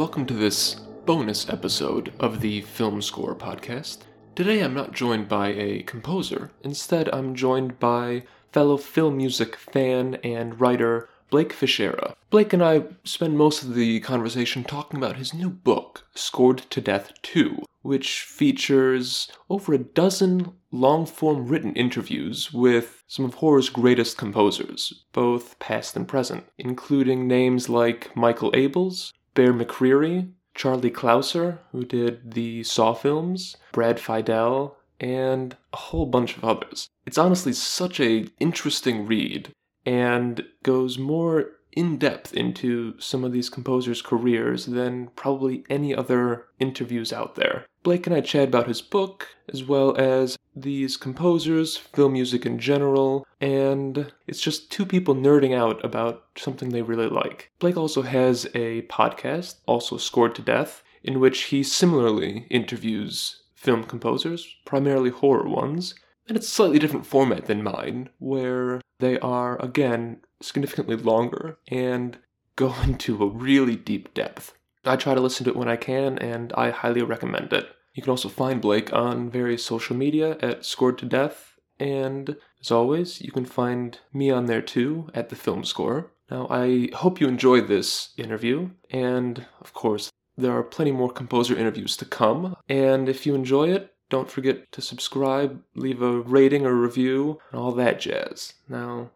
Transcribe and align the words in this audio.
Welcome 0.00 0.24
to 0.28 0.34
this 0.34 0.76
bonus 1.04 1.46
episode 1.50 2.14
of 2.18 2.40
the 2.40 2.62
Film 2.62 3.02
Scorer 3.02 3.34
podcast. 3.34 3.98
Today 4.34 4.60
I'm 4.60 4.72
not 4.72 4.94
joined 4.94 5.28
by 5.28 5.48
a 5.48 5.82
composer. 5.82 6.52
Instead, 6.62 7.10
I'm 7.12 7.34
joined 7.34 7.78
by 7.78 8.22
fellow 8.50 8.78
film 8.78 9.18
music 9.18 9.56
fan 9.56 10.14
and 10.24 10.58
writer 10.58 11.10
Blake 11.28 11.52
Fichera. 11.52 12.14
Blake 12.30 12.54
and 12.54 12.64
I 12.64 12.84
spend 13.04 13.36
most 13.36 13.62
of 13.62 13.74
the 13.74 14.00
conversation 14.00 14.64
talking 14.64 14.96
about 14.96 15.16
his 15.16 15.34
new 15.34 15.50
book, 15.50 16.06
Scored 16.14 16.60
to 16.70 16.80
Death 16.80 17.12
2, 17.20 17.62
which 17.82 18.22
features 18.22 19.30
over 19.50 19.74
a 19.74 19.78
dozen 19.78 20.54
long 20.72 21.04
form 21.04 21.46
written 21.46 21.74
interviews 21.74 22.54
with 22.54 23.04
some 23.06 23.26
of 23.26 23.34
horror's 23.34 23.68
greatest 23.68 24.16
composers, 24.16 25.04
both 25.12 25.58
past 25.58 25.94
and 25.94 26.08
present, 26.08 26.44
including 26.56 27.28
names 27.28 27.68
like 27.68 28.16
Michael 28.16 28.50
Abels, 28.52 29.12
Bear 29.34 29.52
McCreary, 29.52 30.32
Charlie 30.54 30.90
Clouser, 30.90 31.58
who 31.72 31.84
did 31.84 32.32
the 32.32 32.62
Saw 32.64 32.94
films, 32.94 33.56
Brad 33.72 33.98
Fiedel, 33.98 34.74
and 34.98 35.56
a 35.72 35.76
whole 35.76 36.06
bunch 36.06 36.36
of 36.36 36.44
others. 36.44 36.88
It's 37.06 37.18
honestly 37.18 37.52
such 37.52 38.00
a 38.00 38.26
interesting 38.38 39.06
read 39.06 39.52
and 39.86 40.44
goes 40.62 40.98
more 40.98 41.46
in 41.72 41.98
depth 41.98 42.32
into 42.34 42.98
some 42.98 43.24
of 43.24 43.32
these 43.32 43.48
composers' 43.48 44.02
careers 44.02 44.66
than 44.66 45.08
probably 45.16 45.64
any 45.70 45.94
other 45.94 46.46
interviews 46.58 47.12
out 47.12 47.34
there. 47.34 47.66
Blake 47.82 48.06
and 48.06 48.14
I 48.14 48.20
chat 48.20 48.48
about 48.48 48.68
his 48.68 48.82
book, 48.82 49.28
as 49.52 49.64
well 49.64 49.96
as 49.96 50.36
these 50.54 50.96
composers, 50.96 51.76
film 51.76 52.12
music 52.12 52.44
in 52.44 52.58
general, 52.58 53.26
and 53.40 54.12
it's 54.26 54.40
just 54.40 54.70
two 54.70 54.84
people 54.84 55.14
nerding 55.14 55.56
out 55.56 55.82
about 55.84 56.24
something 56.36 56.68
they 56.68 56.82
really 56.82 57.08
like. 57.08 57.50
Blake 57.58 57.76
also 57.76 58.02
has 58.02 58.46
a 58.54 58.82
podcast, 58.82 59.56
also 59.66 59.96
Scored 59.96 60.34
to 60.34 60.42
Death, 60.42 60.82
in 61.02 61.20
which 61.20 61.44
he 61.44 61.62
similarly 61.62 62.46
interviews 62.50 63.42
film 63.54 63.84
composers, 63.84 64.46
primarily 64.64 65.10
horror 65.10 65.48
ones, 65.48 65.94
and 66.28 66.36
it's 66.36 66.46
a 66.46 66.50
slightly 66.50 66.78
different 66.78 67.06
format 67.06 67.46
than 67.46 67.62
mine, 67.62 68.08
where 68.18 68.80
they 68.98 69.18
are, 69.20 69.60
again, 69.62 70.20
significantly 70.42 70.96
longer 70.96 71.58
and 71.68 72.18
go 72.56 72.74
into 72.84 73.22
a 73.22 73.28
really 73.28 73.76
deep 73.76 74.12
depth. 74.14 74.54
I 74.84 74.96
try 74.96 75.14
to 75.14 75.20
listen 75.20 75.44
to 75.44 75.50
it 75.50 75.56
when 75.56 75.68
I 75.68 75.76
can, 75.76 76.18
and 76.18 76.52
I 76.54 76.70
highly 76.70 77.02
recommend 77.02 77.52
it. 77.52 77.68
You 77.94 78.02
can 78.02 78.10
also 78.10 78.28
find 78.28 78.62
Blake 78.62 78.92
on 78.92 79.30
various 79.30 79.64
social 79.64 79.94
media 79.94 80.38
at 80.40 80.64
Scored 80.64 80.96
to 80.98 81.06
Death, 81.06 81.58
and 81.78 82.36
as 82.60 82.70
always, 82.70 83.20
you 83.20 83.30
can 83.30 83.44
find 83.44 83.98
me 84.12 84.30
on 84.30 84.46
there 84.46 84.62
too 84.62 85.10
at 85.14 85.28
the 85.28 85.36
Film 85.36 85.64
Scorer. 85.64 86.12
Now, 86.30 86.46
I 86.48 86.88
hope 86.94 87.20
you 87.20 87.26
enjoyed 87.26 87.68
this 87.68 88.10
interview, 88.16 88.70
and 88.90 89.46
of 89.60 89.72
course, 89.72 90.10
there 90.36 90.52
are 90.52 90.62
plenty 90.62 90.92
more 90.92 91.10
composer 91.10 91.56
interviews 91.56 91.96
to 91.98 92.04
come. 92.04 92.56
And 92.68 93.08
if 93.08 93.26
you 93.26 93.34
enjoy 93.34 93.70
it, 93.70 93.94
don't 94.08 94.30
forget 94.30 94.70
to 94.72 94.80
subscribe, 94.80 95.62
leave 95.74 96.02
a 96.02 96.20
rating 96.20 96.66
or 96.66 96.74
review, 96.74 97.40
and 97.50 97.60
all 97.60 97.72
that 97.72 98.00
jazz. 98.00 98.54
Now, 98.68 99.10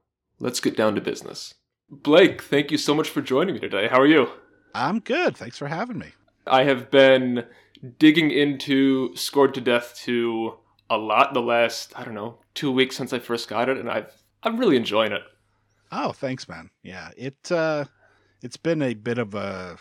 let's 0.45 0.61
get 0.61 0.77
down 0.77 0.95
to 0.95 1.01
business. 1.01 1.55
Blake, 1.91 2.43
thank 2.43 2.71
you 2.71 2.79
so 2.79 2.95
much 2.95 3.09
for 3.09 3.23
joining 3.23 3.55
me 3.55 3.61
today. 3.61 3.89
How 3.89 4.01
are 4.01 4.07
you? 4.07 4.29
I'm 4.75 5.01
good. 5.01 5.37
Thanks 5.37 5.57
for 5.57 5.67
having 5.67 5.99
me. 5.99 6.13
I 6.47 6.65
have 6.65 6.91
been 6.91 7.47
digging 7.99 8.31
into 8.31 9.17
Scored 9.17 9.55
to 9.55 9.61
Death 9.61 9.99
2 10.05 10.53
a 10.91 10.99
lot 10.99 11.33
the 11.33 11.41
last, 11.41 11.95
I 11.97 12.05
don't 12.05 12.15
know, 12.15 12.39
two 12.53 12.71
weeks 12.71 12.95
since 12.95 13.13
I 13.13 13.19
first 13.19 13.49
got 13.49 13.71
it, 13.71 13.79
and 13.79 13.91
I've 13.91 14.13
I'm 14.43 14.59
really 14.59 14.77
enjoying 14.77 15.13
it. 15.13 15.23
Oh, 15.91 16.13
thanks, 16.13 16.47
man. 16.47 16.69
Yeah, 16.83 17.09
it 17.17 17.51
uh, 17.51 17.87
it's 18.43 18.59
been 18.59 18.83
a 18.83 18.93
bit 18.93 19.17
of 19.17 19.35
a 19.35 19.79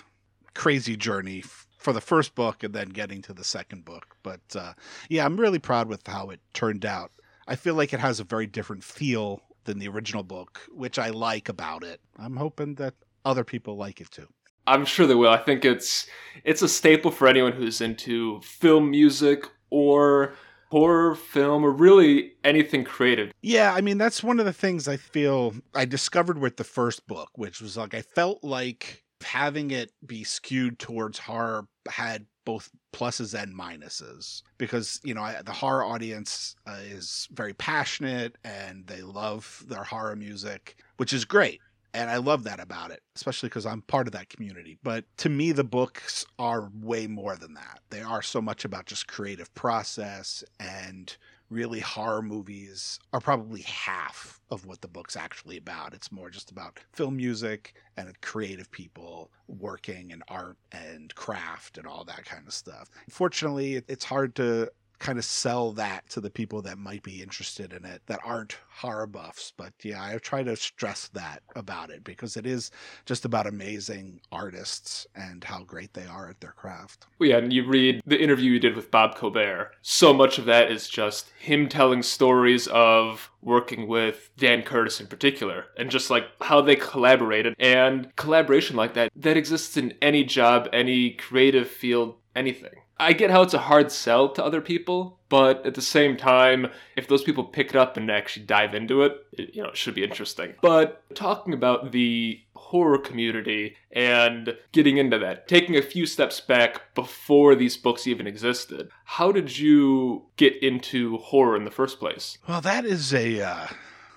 crazy 0.54 0.96
journey 0.96 1.44
for 1.78 1.92
the 1.92 2.00
first 2.00 2.36
book 2.36 2.64
and 2.64 2.74
then 2.74 2.90
getting 2.90 3.22
to 3.24 3.34
the 3.34 3.44
second 3.44 3.84
book. 3.84 4.16
But 4.24 4.42
uh, 4.56 4.74
yeah, 5.10 5.26
I'm 5.26 5.38
really 5.38 5.60
proud 5.60 5.90
with 5.90 6.08
how 6.08 6.30
it 6.30 6.40
turned 6.54 6.86
out. 6.86 7.12
I 7.46 7.58
feel 7.58 7.76
like 7.76 7.92
it 7.92 8.00
has 8.00 8.22
a 8.22 8.24
very 8.24 8.48
different 8.48 8.86
feel 8.86 9.42
than 9.64 9.80
the 9.80 9.88
original 9.88 10.24
book, 10.24 10.62
which 10.72 11.00
I 11.00 11.10
like 11.10 11.50
about 11.50 11.84
it. 11.84 12.02
I'm 12.18 12.36
hoping 12.36 12.76
that 12.76 12.94
other 13.26 13.44
people 13.44 13.78
like 13.78 14.02
it 14.02 14.12
too. 14.12 14.28
I'm 14.66 14.86
sure 14.86 15.06
they 15.06 15.16
will. 15.16 15.30
I 15.30 15.38
think 15.38 15.66
it's 15.66 16.08
it's 16.44 16.62
a 16.62 16.70
staple 16.70 17.12
for 17.12 17.28
anyone 17.28 17.54
who's 17.54 17.82
into 17.82 18.40
film 18.42 18.92
music 18.92 19.46
or 19.70 20.34
horror 20.70 21.16
film 21.16 21.64
or 21.64 21.72
really 21.72 22.34
anything 22.44 22.84
creative. 22.84 23.32
Yeah, 23.42 23.74
I 23.74 23.82
mean 23.82 23.98
that's 23.98 24.24
one 24.24 24.40
of 24.40 24.46
the 24.46 24.54
things 24.54 24.88
I 24.88 24.98
feel 24.98 25.54
I 25.76 25.86
discovered 25.86 26.40
with 26.40 26.58
the 26.58 26.64
first 26.64 27.06
book, 27.08 27.30
which 27.36 27.62
was 27.62 27.78
like 27.78 27.94
I 27.94 28.02
felt 28.02 28.44
like 28.44 29.04
having 29.24 29.72
it 29.72 29.92
be 30.06 30.24
skewed 30.24 30.80
towards 30.80 31.20
horror 31.20 31.68
had 31.90 32.26
both 32.46 32.70
pluses 32.94 33.40
and 33.40 33.58
minuses 33.58 34.42
because 34.58 35.00
you 35.04 35.14
know 35.14 35.22
I, 35.22 35.42
the 35.44 35.52
horror 35.52 35.84
audience 35.84 36.56
uh, 36.68 36.78
is 36.84 37.28
very 37.32 37.54
passionate 37.54 38.38
and 38.44 38.86
they 38.88 39.02
love 39.02 39.64
their 39.68 39.84
horror 39.84 40.16
music 40.16 40.76
which 40.98 41.14
is 41.14 41.26
great 41.26 41.60
and 41.94 42.10
I 42.10 42.18
love 42.18 42.44
that 42.46 42.60
about 42.60 42.90
it, 42.90 43.02
especially 43.16 43.50
because 43.50 43.68
I'm 43.68 43.84
part 43.84 44.08
of 44.08 44.14
that 44.14 44.30
community. 44.30 44.80
But 44.82 45.06
to 45.18 45.30
me, 45.30 45.52
the 45.52 45.64
books 45.64 46.26
are 46.40 46.72
way 46.82 47.06
more 47.06 47.36
than 47.36 47.54
that. 47.54 47.82
They 47.92 48.02
are 48.02 48.24
so 48.24 48.42
much 48.42 48.66
about 48.66 48.88
just 48.88 49.08
creative 49.08 49.54
process 49.54 50.44
and 50.60 51.16
really 51.54 51.80
horror 51.80 52.22
movies 52.22 53.00
are 53.14 53.20
probably 53.20 53.62
half 53.62 54.42
of 54.50 54.66
what 54.66 54.82
the 54.82 54.88
book's 54.88 55.16
actually 55.16 55.58
about. 55.58 55.94
It's 55.94 56.12
more 56.12 56.30
just 56.30 56.52
about 56.52 56.80
film 56.92 57.18
music 57.18 57.76
and 57.96 58.20
creative 58.22 58.70
people 58.72 59.32
working 59.48 60.12
and 60.12 60.24
art 60.28 60.58
and 60.72 61.14
craft 61.16 61.78
and 61.78 61.88
all 61.88 62.04
that 62.06 62.26
kind 62.26 62.48
of 62.48 62.54
stuff. 62.54 62.90
Fortunately, 63.10 63.82
it's 63.88 64.06
hard 64.06 64.36
to 64.36 64.70
kind 65.04 65.20
of 65.20 65.26
sell 65.26 65.74
that 65.74 66.10
to 66.10 66.22
the 66.22 66.30
people 66.30 66.62
that 66.62 66.78
might 66.78 67.04
be 67.04 67.22
interested 67.22 67.74
in 67.74 67.84
it 67.84 68.02
that 68.06 68.22
aren't 68.24 68.58
horror 68.70 69.06
buffs. 69.06 69.52
But 69.58 69.74
yeah, 69.84 70.02
I 70.02 70.18
try 70.18 70.44
to 70.44 70.56
stress 70.56 71.10
that 71.10 71.44
about 71.58 71.90
it 71.90 72.06
because 72.06 72.38
it 72.38 72.48
is 72.48 72.72
just 73.06 73.26
about 73.26 73.46
amazing 73.46 74.22
artists 74.32 75.06
and 75.14 75.44
how 75.44 75.64
great 75.64 75.94
they 75.94 76.06
are 76.06 76.30
at 76.30 76.40
their 76.40 76.54
craft. 76.54 77.08
Well, 77.20 77.30
yeah, 77.30 77.38
and 77.40 77.52
you 77.52 77.68
read 77.68 78.02
the 78.06 78.20
interview 78.20 78.54
you 78.54 78.60
did 78.62 78.78
with 78.78 78.92
Bob 78.92 79.16
Cobert. 79.16 79.76
So 79.82 80.14
much 80.14 80.38
of 80.38 80.46
that 80.46 80.72
is 80.72 80.88
just 80.88 81.32
him 81.38 81.68
telling 81.68 82.02
stories 82.02 82.68
of 82.68 83.30
working 83.42 83.90
with 83.90 84.30
Dan 84.38 84.62
Curtis 84.62 85.02
in 85.02 85.08
particular 85.08 85.66
and 85.78 85.92
just 85.92 86.10
like 86.10 86.28
how 86.40 86.62
they 86.62 86.78
collaborated 86.78 87.56
and 87.60 88.16
collaboration 88.16 88.78
like 88.78 88.94
that 88.94 89.12
that 89.18 89.36
exists 89.36 89.76
in 89.76 89.96
any 90.02 90.24
job, 90.24 90.70
any 90.72 91.12
creative 91.12 91.68
field, 91.68 92.16
anything. 92.38 92.83
I 93.00 93.14
get 93.14 93.32
how 93.32 93.42
it's 93.42 93.54
a 93.54 93.60
hard 93.60 93.92
sell 93.92 94.30
to 94.30 94.44
other 94.44 94.62
people, 94.62 95.20
but 95.30 95.66
at 95.66 95.74
the 95.74 95.82
same 95.82 96.16
time, 96.16 96.68
if 96.96 97.08
those 97.08 97.24
people 97.24 97.44
pick 97.44 97.72
it 97.72 97.76
up 97.76 97.98
and 97.98 98.10
actually 98.10 98.46
dive 98.46 98.74
into 98.74 99.02
it, 99.02 99.18
it, 99.34 99.56
you 99.56 99.64
know, 99.64 99.70
it 99.70 99.78
should 99.78 99.96
be 99.96 100.04
interesting. 100.04 100.54
But 100.62 101.04
talking 101.16 101.54
about 101.54 101.92
the 101.92 102.40
horror 102.56 102.98
community 102.98 103.76
and 103.92 104.56
getting 104.72 104.98
into 104.98 105.20
that, 105.20 105.48
taking 105.48 105.76
a 105.76 105.82
few 105.82 106.06
steps 106.06 106.40
back 106.40 106.94
before 106.96 107.56
these 107.56 107.78
books 107.78 108.08
even 108.08 108.28
existed, 108.28 108.90
how 109.06 109.32
did 109.32 109.58
you 109.58 110.26
get 110.38 110.62
into 110.62 111.18
horror 111.18 111.56
in 111.56 111.66
the 111.66 111.72
first 111.72 112.00
place? 112.00 112.38
Well, 112.48 112.62
that 112.62 112.86
is 112.86 113.14
a 113.14 113.42
uh, 113.42 113.68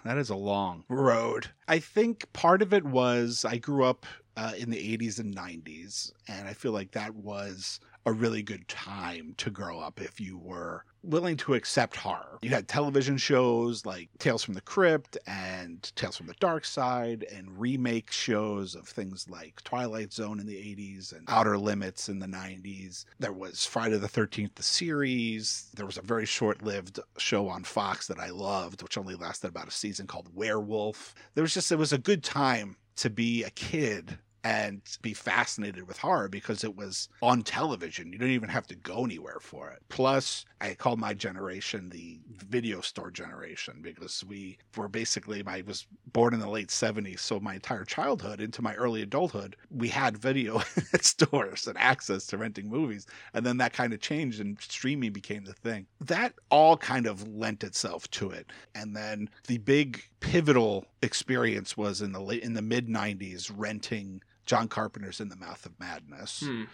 that 0.05 0.19
is 0.19 0.31
a 0.31 0.37
long 0.37 0.85
road. 0.89 1.49
I 1.67 1.79
think 1.79 2.33
part 2.33 2.63
of 2.63 2.73
it 2.73 2.85
was 2.85 3.45
I 3.45 3.59
grew 3.59 3.85
up 3.85 4.07
uh, 4.37 4.53
in 4.57 4.71
the 4.71 4.97
80s 4.97 5.19
and 5.19 5.35
90s, 5.35 6.13
and 6.29 6.47
I 6.47 6.53
feel 6.53 6.73
like 6.73 6.93
that 6.93 7.15
was 7.15 7.81
a 8.07 8.13
really 8.13 8.43
good 8.43 8.67
time 8.69 9.35
to 9.37 9.51
grow 9.51 9.81
up 9.81 10.01
if 10.01 10.21
you 10.21 10.39
were 10.39 10.85
willing 11.03 11.37
to 11.37 11.55
accept 11.55 11.97
horror. 11.97 12.39
You 12.41 12.51
had 12.51 12.69
television 12.69 13.17
shows 13.17 13.85
like 13.85 14.09
Tales 14.19 14.45
from 14.45 14.55
the 14.55 14.61
Crypt 14.61 15.19
and 15.27 15.91
Tales 15.97 16.17
from 16.17 16.29
the 16.29 16.35
Dark 16.35 16.65
Side 16.65 17.25
and 17.35 17.61
remake 17.61 18.13
shows 18.13 18.77
of 18.77 18.89
things 18.89 19.29
like 19.29 19.63
Twilight 19.65 20.13
Zone 20.13 20.39
in 20.39 20.47
the 20.47 20.55
80s 20.55 21.13
and 21.13 21.25
Outer 21.29 21.59
Limits 21.59 22.09
in 22.09 22.21
the 22.21 22.27
90s. 22.27 23.05
There 23.19 23.33
was 23.33 23.67
Friday 23.67 23.99
the 23.99 24.09
13th 24.09 24.55
the 24.55 24.63
series. 24.63 25.71
There 25.75 25.87
was 25.87 25.99
a 25.99 26.03
very 26.03 26.27
short-lived 26.27 27.01
show 27.19 27.49
on 27.49 27.65
Fox 27.65 28.07
that 28.07 28.21
I 28.21 28.31
loved 28.31 28.83
which 28.83 28.99
only 28.99 29.17
lasted 29.17 29.49
about 29.49 29.69
a 29.69 29.73
season 29.73 30.07
called 30.07 30.29
Werewolf. 30.33 31.15
There 31.35 31.43
was 31.43 31.55
just 31.55 31.73
it 31.73 31.77
was 31.77 31.93
a 31.93 31.99
good 31.99 32.23
time 32.23 32.77
to 32.97 33.11
be 33.11 33.43
a 33.43 33.51
kid 33.51 34.19
and 34.47 34.81
be 35.03 35.13
fascinated 35.13 35.89
with 35.89 35.99
horror 35.99 36.29
because 36.29 36.63
it 36.63 36.77
was 36.77 37.09
on 37.21 37.43
television. 37.43 38.13
You 38.13 38.19
didn't 38.21 38.35
even 38.35 38.49
have 38.49 38.69
to 38.69 38.77
go 38.77 39.05
anywhere 39.05 39.39
for 39.41 39.71
it. 39.71 39.83
Plus, 39.89 40.45
I 40.61 40.75
call 40.75 40.97
my 40.97 41.15
generation 41.15 41.89
the 41.89 42.21
video 42.29 42.81
store 42.81 43.11
generation 43.11 43.81
because 43.83 44.23
we 44.23 44.59
were 44.77 44.87
basically, 44.87 45.43
I 45.45 45.65
was 45.67 45.89
born 46.13 46.33
in 46.33 46.39
the 46.39 46.49
late 46.49 46.69
70s. 46.69 47.19
So 47.19 47.41
my 47.41 47.55
entire 47.55 47.85
childhood 47.85 48.41
into 48.41 48.63
my 48.63 48.75
early 48.75 49.03
adulthood, 49.03 49.57
we 49.69 49.89
had 49.89 50.17
video 50.17 50.63
stores 51.01 51.67
and 51.67 51.77
access 51.77 52.25
to 52.29 52.39
renting 52.39 52.71
movies. 52.71 53.09
And 53.35 53.45
then 53.45 53.57
that 53.57 53.73
kind 53.73 53.93
of 53.93 54.01
changed 54.01 54.41
and 54.41 54.57
streaming 54.61 55.13
became 55.13 55.45
the 55.45 55.55
thing. 55.55 55.87
That 56.01 56.35
all 56.53 56.77
kind 56.77 57.07
of 57.09 57.27
lent 57.27 57.65
itself 57.65 58.09
to 58.13 58.31
it. 58.31 58.53
And 58.77 58.95
then 58.95 59.29
the 59.49 59.59
big 59.59 60.05
pivotal 60.21 60.87
experience 61.03 61.77
was 61.77 62.01
in 62.01 62.13
the 62.13 62.21
late, 62.21 62.45
in 62.45 62.55
the 62.55 62.63
mid 62.63 62.87
90s 62.87 63.51
renting 63.53 64.23
John 64.47 64.69
Carpenter's 64.69 65.21
In 65.21 65.29
the 65.29 65.37
Mouth 65.37 65.67
of 65.67 65.79
Madness. 65.79 66.41
Hmm. 66.47 66.65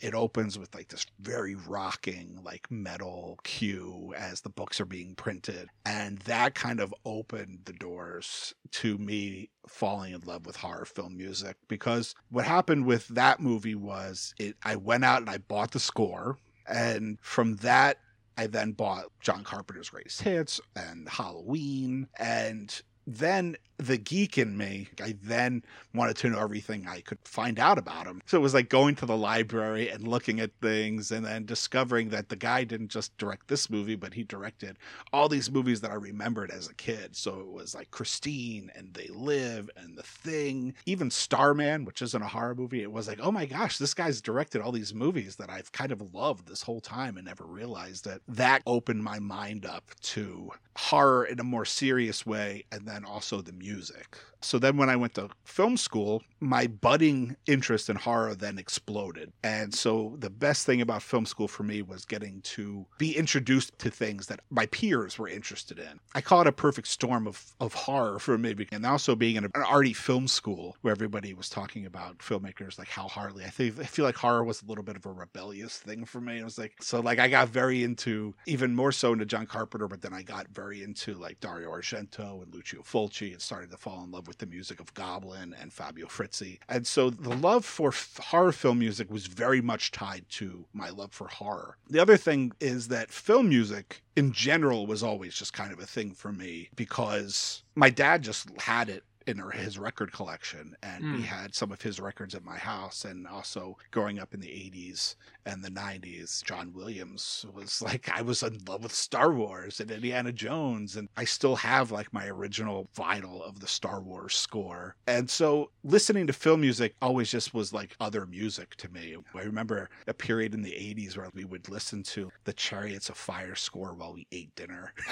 It 0.00 0.14
opens 0.14 0.58
with 0.58 0.74
like 0.74 0.88
this 0.88 1.04
very 1.20 1.54
rocking, 1.54 2.40
like 2.42 2.70
metal 2.70 3.38
cue 3.44 4.14
as 4.16 4.40
the 4.40 4.48
books 4.48 4.80
are 4.80 4.86
being 4.86 5.14
printed. 5.14 5.68
And 5.84 6.18
that 6.20 6.54
kind 6.54 6.80
of 6.80 6.94
opened 7.04 7.60
the 7.64 7.74
doors 7.74 8.54
to 8.72 8.96
me 8.96 9.50
falling 9.68 10.14
in 10.14 10.22
love 10.22 10.46
with 10.46 10.56
horror 10.56 10.86
film 10.86 11.18
music 11.18 11.56
because 11.68 12.14
what 12.30 12.46
happened 12.46 12.86
with 12.86 13.08
that 13.08 13.40
movie 13.40 13.74
was 13.74 14.34
it 14.38 14.56
I 14.62 14.76
went 14.76 15.04
out 15.04 15.20
and 15.20 15.30
I 15.30 15.38
bought 15.38 15.72
the 15.72 15.80
score 15.80 16.38
and 16.66 17.18
from 17.20 17.56
that 17.56 17.98
I 18.38 18.46
then 18.46 18.72
bought 18.72 19.04
John 19.20 19.44
Carpenter's 19.44 19.90
greatest 19.90 20.22
hits 20.22 20.60
and 20.74 21.06
Halloween 21.08 22.08
and 22.18 22.80
then 23.18 23.56
the 23.80 23.96
geek 23.96 24.36
in 24.36 24.56
me, 24.56 24.88
I 25.02 25.16
then 25.22 25.64
wanted 25.94 26.16
to 26.18 26.28
know 26.28 26.38
everything 26.38 26.86
I 26.86 27.00
could 27.00 27.18
find 27.24 27.58
out 27.58 27.78
about 27.78 28.06
him. 28.06 28.20
So 28.26 28.36
it 28.36 28.42
was 28.42 28.54
like 28.54 28.68
going 28.68 28.94
to 28.96 29.06
the 29.06 29.16
library 29.16 29.88
and 29.88 30.06
looking 30.06 30.38
at 30.38 30.50
things 30.60 31.10
and 31.10 31.24
then 31.24 31.46
discovering 31.46 32.10
that 32.10 32.28
the 32.28 32.36
guy 32.36 32.64
didn't 32.64 32.88
just 32.88 33.16
direct 33.16 33.48
this 33.48 33.70
movie, 33.70 33.96
but 33.96 34.14
he 34.14 34.22
directed 34.22 34.76
all 35.12 35.28
these 35.28 35.50
movies 35.50 35.80
that 35.80 35.90
I 35.90 35.94
remembered 35.94 36.50
as 36.50 36.68
a 36.68 36.74
kid. 36.74 37.16
So 37.16 37.40
it 37.40 37.50
was 37.50 37.74
like 37.74 37.90
Christine 37.90 38.70
and 38.76 38.92
They 38.92 39.08
Live 39.08 39.70
and 39.76 39.96
The 39.96 40.02
Thing, 40.02 40.74
even 40.84 41.10
Starman, 41.10 41.84
which 41.84 42.02
isn't 42.02 42.22
a 42.22 42.28
horror 42.28 42.54
movie. 42.54 42.82
It 42.82 42.92
was 42.92 43.08
like, 43.08 43.20
oh 43.22 43.32
my 43.32 43.46
gosh, 43.46 43.78
this 43.78 43.94
guy's 43.94 44.20
directed 44.20 44.60
all 44.60 44.72
these 44.72 44.94
movies 44.94 45.36
that 45.36 45.50
I've 45.50 45.72
kind 45.72 45.90
of 45.90 46.14
loved 46.14 46.48
this 46.48 46.62
whole 46.62 46.80
time 46.80 47.16
and 47.16 47.26
never 47.26 47.44
realized 47.44 48.06
it. 48.06 48.20
That 48.28 48.62
opened 48.66 49.02
my 49.02 49.18
mind 49.18 49.64
up 49.64 49.90
to 50.02 50.50
horror 50.76 51.24
in 51.24 51.40
a 51.40 51.44
more 51.44 51.64
serious 51.64 52.24
way 52.24 52.64
and 52.70 52.86
then 52.86 52.99
also 53.04 53.40
the 53.40 53.52
music. 53.52 54.18
So 54.42 54.58
then 54.58 54.76
when 54.76 54.88
I 54.88 54.96
went 54.96 55.14
to 55.14 55.28
film 55.44 55.76
school, 55.76 56.22
my 56.40 56.66
budding 56.66 57.36
interest 57.46 57.90
in 57.90 57.96
horror 57.96 58.34
then 58.34 58.58
exploded. 58.58 59.32
And 59.42 59.74
so 59.74 60.16
the 60.18 60.30
best 60.30 60.64
thing 60.64 60.80
about 60.80 61.02
film 61.02 61.26
school 61.26 61.48
for 61.48 61.62
me 61.62 61.82
was 61.82 62.04
getting 62.04 62.40
to 62.42 62.86
be 62.98 63.16
introduced 63.16 63.78
to 63.80 63.90
things 63.90 64.28
that 64.28 64.40
my 64.50 64.66
peers 64.66 65.18
were 65.18 65.28
interested 65.28 65.78
in. 65.78 66.00
I 66.14 66.22
call 66.22 66.40
it 66.40 66.46
a 66.46 66.52
perfect 66.52 66.88
storm 66.88 67.26
of, 67.26 67.52
of 67.60 67.74
horror 67.74 68.18
for 68.18 68.38
me. 68.38 68.50
And 68.72 68.84
also 68.86 69.14
being 69.14 69.36
in 69.36 69.44
an 69.44 69.50
arty 69.54 69.92
film 69.92 70.26
school 70.26 70.76
where 70.80 70.92
everybody 70.92 71.34
was 71.34 71.48
talking 71.48 71.86
about 71.86 72.18
filmmakers 72.18 72.78
like 72.78 72.88
Hal 72.88 73.08
Hartley. 73.08 73.44
I 73.44 73.50
think 73.50 73.78
I 73.78 73.84
feel 73.84 74.04
like 74.04 74.16
horror 74.16 74.42
was 74.42 74.62
a 74.62 74.66
little 74.66 74.82
bit 74.82 74.96
of 74.96 75.06
a 75.06 75.12
rebellious 75.12 75.78
thing 75.78 76.04
for 76.04 76.20
me. 76.20 76.38
It 76.38 76.44
was 76.44 76.58
like 76.58 76.82
so 76.82 77.00
like 77.00 77.18
I 77.18 77.28
got 77.28 77.48
very 77.48 77.84
into 77.84 78.34
even 78.46 78.74
more 78.74 78.92
so 78.92 79.12
into 79.12 79.26
John 79.26 79.46
Carpenter, 79.46 79.86
but 79.86 80.02
then 80.02 80.12
I 80.12 80.22
got 80.22 80.48
very 80.48 80.82
into 80.82 81.14
like 81.14 81.40
Dario 81.40 81.70
Argento 81.70 82.42
and 82.42 82.52
Lucio 82.52 82.82
Fulci 82.90 83.32
and 83.32 83.40
started 83.40 83.70
to 83.70 83.76
fall 83.76 84.02
in 84.02 84.10
love 84.10 84.26
with 84.26 84.38
the 84.38 84.46
music 84.46 84.80
of 84.80 84.92
Goblin 84.94 85.54
and 85.60 85.72
Fabio 85.72 86.06
Frizzi. 86.06 86.58
And 86.68 86.86
so 86.86 87.10
the 87.10 87.34
love 87.36 87.64
for 87.64 87.92
horror 88.18 88.52
film 88.52 88.78
music 88.80 89.10
was 89.10 89.26
very 89.26 89.60
much 89.60 89.92
tied 89.92 90.28
to 90.30 90.64
my 90.72 90.90
love 90.90 91.12
for 91.12 91.28
horror. 91.28 91.76
The 91.88 92.00
other 92.00 92.16
thing 92.16 92.52
is 92.60 92.88
that 92.88 93.10
film 93.10 93.48
music 93.48 94.02
in 94.16 94.32
general 94.32 94.86
was 94.86 95.02
always 95.02 95.34
just 95.34 95.52
kind 95.52 95.72
of 95.72 95.78
a 95.78 95.86
thing 95.86 96.12
for 96.12 96.32
me 96.32 96.68
because 96.74 97.62
my 97.74 97.90
dad 97.90 98.22
just 98.22 98.50
had 98.58 98.88
it 98.88 99.04
in 99.30 99.50
his 99.50 99.78
record 99.78 100.12
collection 100.12 100.76
and 100.82 101.04
mm. 101.04 101.16
we 101.16 101.22
had 101.22 101.54
some 101.54 101.72
of 101.72 101.80
his 101.80 102.00
records 102.00 102.34
at 102.34 102.44
my 102.44 102.58
house 102.58 103.04
and 103.04 103.26
also 103.26 103.76
growing 103.90 104.18
up 104.18 104.34
in 104.34 104.40
the 104.40 104.48
80s 104.48 105.16
and 105.46 105.64
the 105.64 105.70
90s 105.70 106.42
john 106.44 106.72
williams 106.72 107.46
was 107.54 107.80
like 107.86 108.10
i 108.12 108.22
was 108.22 108.42
in 108.42 108.58
love 108.68 108.82
with 108.82 108.92
star 108.92 109.32
wars 109.32 109.80
and 109.80 109.90
indiana 109.90 110.32
jones 110.32 110.96
and 110.96 111.08
i 111.16 111.24
still 111.24 111.56
have 111.56 111.90
like 111.90 112.12
my 112.12 112.26
original 112.26 112.88
vinyl 112.96 113.40
of 113.42 113.60
the 113.60 113.66
star 113.66 114.00
wars 114.00 114.34
score. 114.34 114.96
And 115.06 115.30
so 115.30 115.70
listening 115.84 116.26
to 116.26 116.32
film 116.32 116.60
music 116.62 116.96
always 117.00 117.30
just 117.30 117.54
was 117.54 117.72
like 117.72 117.94
other 118.00 118.26
music 118.26 118.74
to 118.76 118.88
me. 118.88 119.16
I 119.34 119.42
remember 119.42 119.88
a 120.06 120.14
period 120.14 120.54
in 120.54 120.62
the 120.62 120.72
80s 120.72 121.16
where 121.16 121.30
we 121.34 121.44
would 121.44 121.68
listen 121.68 122.02
to 122.04 122.30
the 122.44 122.52
chariots 122.52 123.08
of 123.08 123.16
fire 123.16 123.54
score 123.54 123.94
while 123.94 124.12
we 124.12 124.26
ate 124.32 124.54
dinner. 124.56 124.92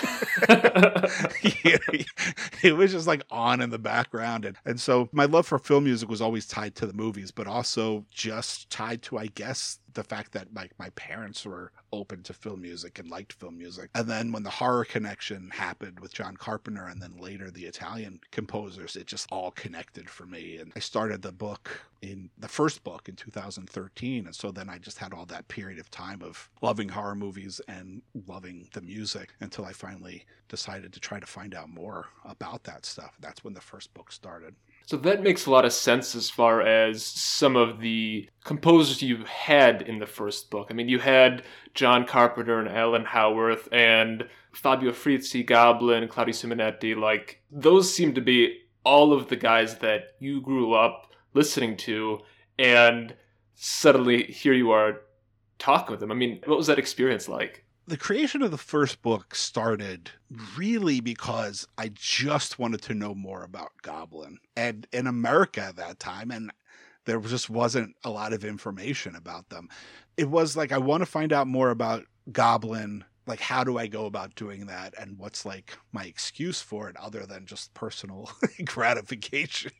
It 2.62 2.76
was 2.76 2.92
just 2.92 3.06
like 3.06 3.22
on 3.30 3.60
in 3.60 3.70
the 3.70 3.78
back 3.78 4.07
background. 4.08 4.44
And, 4.44 4.56
and 4.64 4.80
so 4.80 5.08
my 5.12 5.24
love 5.24 5.46
for 5.46 5.58
film 5.58 5.84
music 5.84 6.08
was 6.08 6.20
always 6.20 6.46
tied 6.46 6.74
to 6.76 6.86
the 6.86 6.92
movies, 6.92 7.30
but 7.30 7.46
also 7.46 8.04
just 8.10 8.70
tied 8.70 9.02
to, 9.02 9.18
I 9.18 9.26
guess, 9.26 9.78
the 9.98 10.04
fact 10.04 10.30
that 10.30 10.54
like 10.54 10.70
my 10.78 10.90
parents 10.90 11.44
were 11.44 11.72
open 11.92 12.22
to 12.22 12.32
film 12.32 12.62
music 12.62 13.00
and 13.00 13.10
liked 13.10 13.32
film 13.32 13.58
music. 13.58 13.90
And 13.96 14.08
then 14.08 14.30
when 14.30 14.44
the 14.44 14.50
horror 14.50 14.84
connection 14.84 15.50
happened 15.50 15.98
with 15.98 16.14
John 16.14 16.36
Carpenter 16.36 16.86
and 16.86 17.02
then 17.02 17.16
later 17.18 17.50
the 17.50 17.64
Italian 17.64 18.20
composers, 18.30 18.94
it 18.94 19.08
just 19.08 19.26
all 19.32 19.50
connected 19.50 20.08
for 20.08 20.24
me. 20.24 20.58
And 20.58 20.72
I 20.76 20.78
started 20.78 21.20
the 21.20 21.32
book 21.32 21.80
in 22.00 22.30
the 22.38 22.46
first 22.46 22.84
book 22.84 23.08
in 23.08 23.16
2013. 23.16 24.26
And 24.26 24.36
so 24.36 24.52
then 24.52 24.68
I 24.68 24.78
just 24.78 24.98
had 24.98 25.12
all 25.12 25.26
that 25.26 25.48
period 25.48 25.80
of 25.80 25.90
time 25.90 26.22
of 26.22 26.48
loving 26.62 26.90
horror 26.90 27.16
movies 27.16 27.60
and 27.66 28.00
loving 28.28 28.68
the 28.74 28.80
music 28.80 29.34
until 29.40 29.64
I 29.64 29.72
finally 29.72 30.26
decided 30.48 30.92
to 30.92 31.00
try 31.00 31.18
to 31.18 31.26
find 31.26 31.56
out 31.56 31.70
more 31.70 32.06
about 32.24 32.62
that 32.64 32.86
stuff. 32.86 33.16
That's 33.18 33.42
when 33.42 33.54
the 33.54 33.60
first 33.60 33.92
book 33.94 34.12
started. 34.12 34.54
So 34.88 34.96
that 34.96 35.22
makes 35.22 35.44
a 35.44 35.50
lot 35.50 35.66
of 35.66 35.74
sense 35.74 36.14
as 36.14 36.30
far 36.30 36.62
as 36.62 37.04
some 37.04 37.56
of 37.56 37.80
the 37.80 38.26
composers 38.42 39.02
you 39.02 39.22
had 39.26 39.82
in 39.82 39.98
the 39.98 40.06
first 40.06 40.50
book. 40.50 40.68
I 40.70 40.72
mean, 40.72 40.88
you 40.88 40.98
had 40.98 41.42
John 41.74 42.06
Carpenter 42.06 42.58
and 42.58 42.70
Alan 42.70 43.04
Howarth 43.04 43.68
and 43.70 44.26
Fabio 44.52 44.92
Frizzi, 44.92 45.42
Goblin, 45.42 46.08
Claudio 46.08 46.32
Simonetti. 46.32 46.98
Like, 46.98 47.42
those 47.50 47.94
seem 47.94 48.14
to 48.14 48.22
be 48.22 48.62
all 48.82 49.12
of 49.12 49.28
the 49.28 49.36
guys 49.36 49.76
that 49.80 50.12
you 50.20 50.40
grew 50.40 50.72
up 50.72 51.12
listening 51.34 51.76
to, 51.76 52.20
and 52.58 53.14
suddenly 53.56 54.22
here 54.22 54.54
you 54.54 54.70
are 54.70 55.02
talking 55.58 55.90
with 55.90 56.00
them. 56.00 56.10
I 56.10 56.14
mean, 56.14 56.40
what 56.46 56.56
was 56.56 56.68
that 56.68 56.78
experience 56.78 57.28
like? 57.28 57.62
The 57.88 57.96
creation 57.96 58.42
of 58.42 58.50
the 58.50 58.58
first 58.58 59.00
book 59.00 59.34
started 59.34 60.10
really 60.58 61.00
because 61.00 61.66
I 61.78 61.90
just 61.94 62.58
wanted 62.58 62.82
to 62.82 62.94
know 62.94 63.14
more 63.14 63.42
about 63.42 63.72
Goblin. 63.80 64.38
And 64.56 64.86
in 64.92 65.06
America 65.06 65.62
at 65.62 65.76
that 65.76 65.98
time, 65.98 66.30
and 66.30 66.52
there 67.06 67.18
just 67.20 67.48
wasn't 67.48 67.96
a 68.04 68.10
lot 68.10 68.34
of 68.34 68.44
information 68.44 69.16
about 69.16 69.48
them. 69.48 69.70
It 70.18 70.28
was 70.28 70.54
like, 70.54 70.70
I 70.70 70.76
want 70.76 71.00
to 71.00 71.06
find 71.06 71.32
out 71.32 71.46
more 71.46 71.70
about 71.70 72.04
Goblin. 72.30 73.04
Like, 73.26 73.40
how 73.40 73.64
do 73.64 73.78
I 73.78 73.86
go 73.86 74.04
about 74.04 74.34
doing 74.34 74.66
that? 74.66 74.94
And 74.98 75.16
what's 75.18 75.46
like 75.46 75.78
my 75.90 76.04
excuse 76.04 76.60
for 76.60 76.90
it 76.90 76.96
other 76.98 77.24
than 77.24 77.46
just 77.46 77.72
personal 77.72 78.30
gratification? 78.66 79.72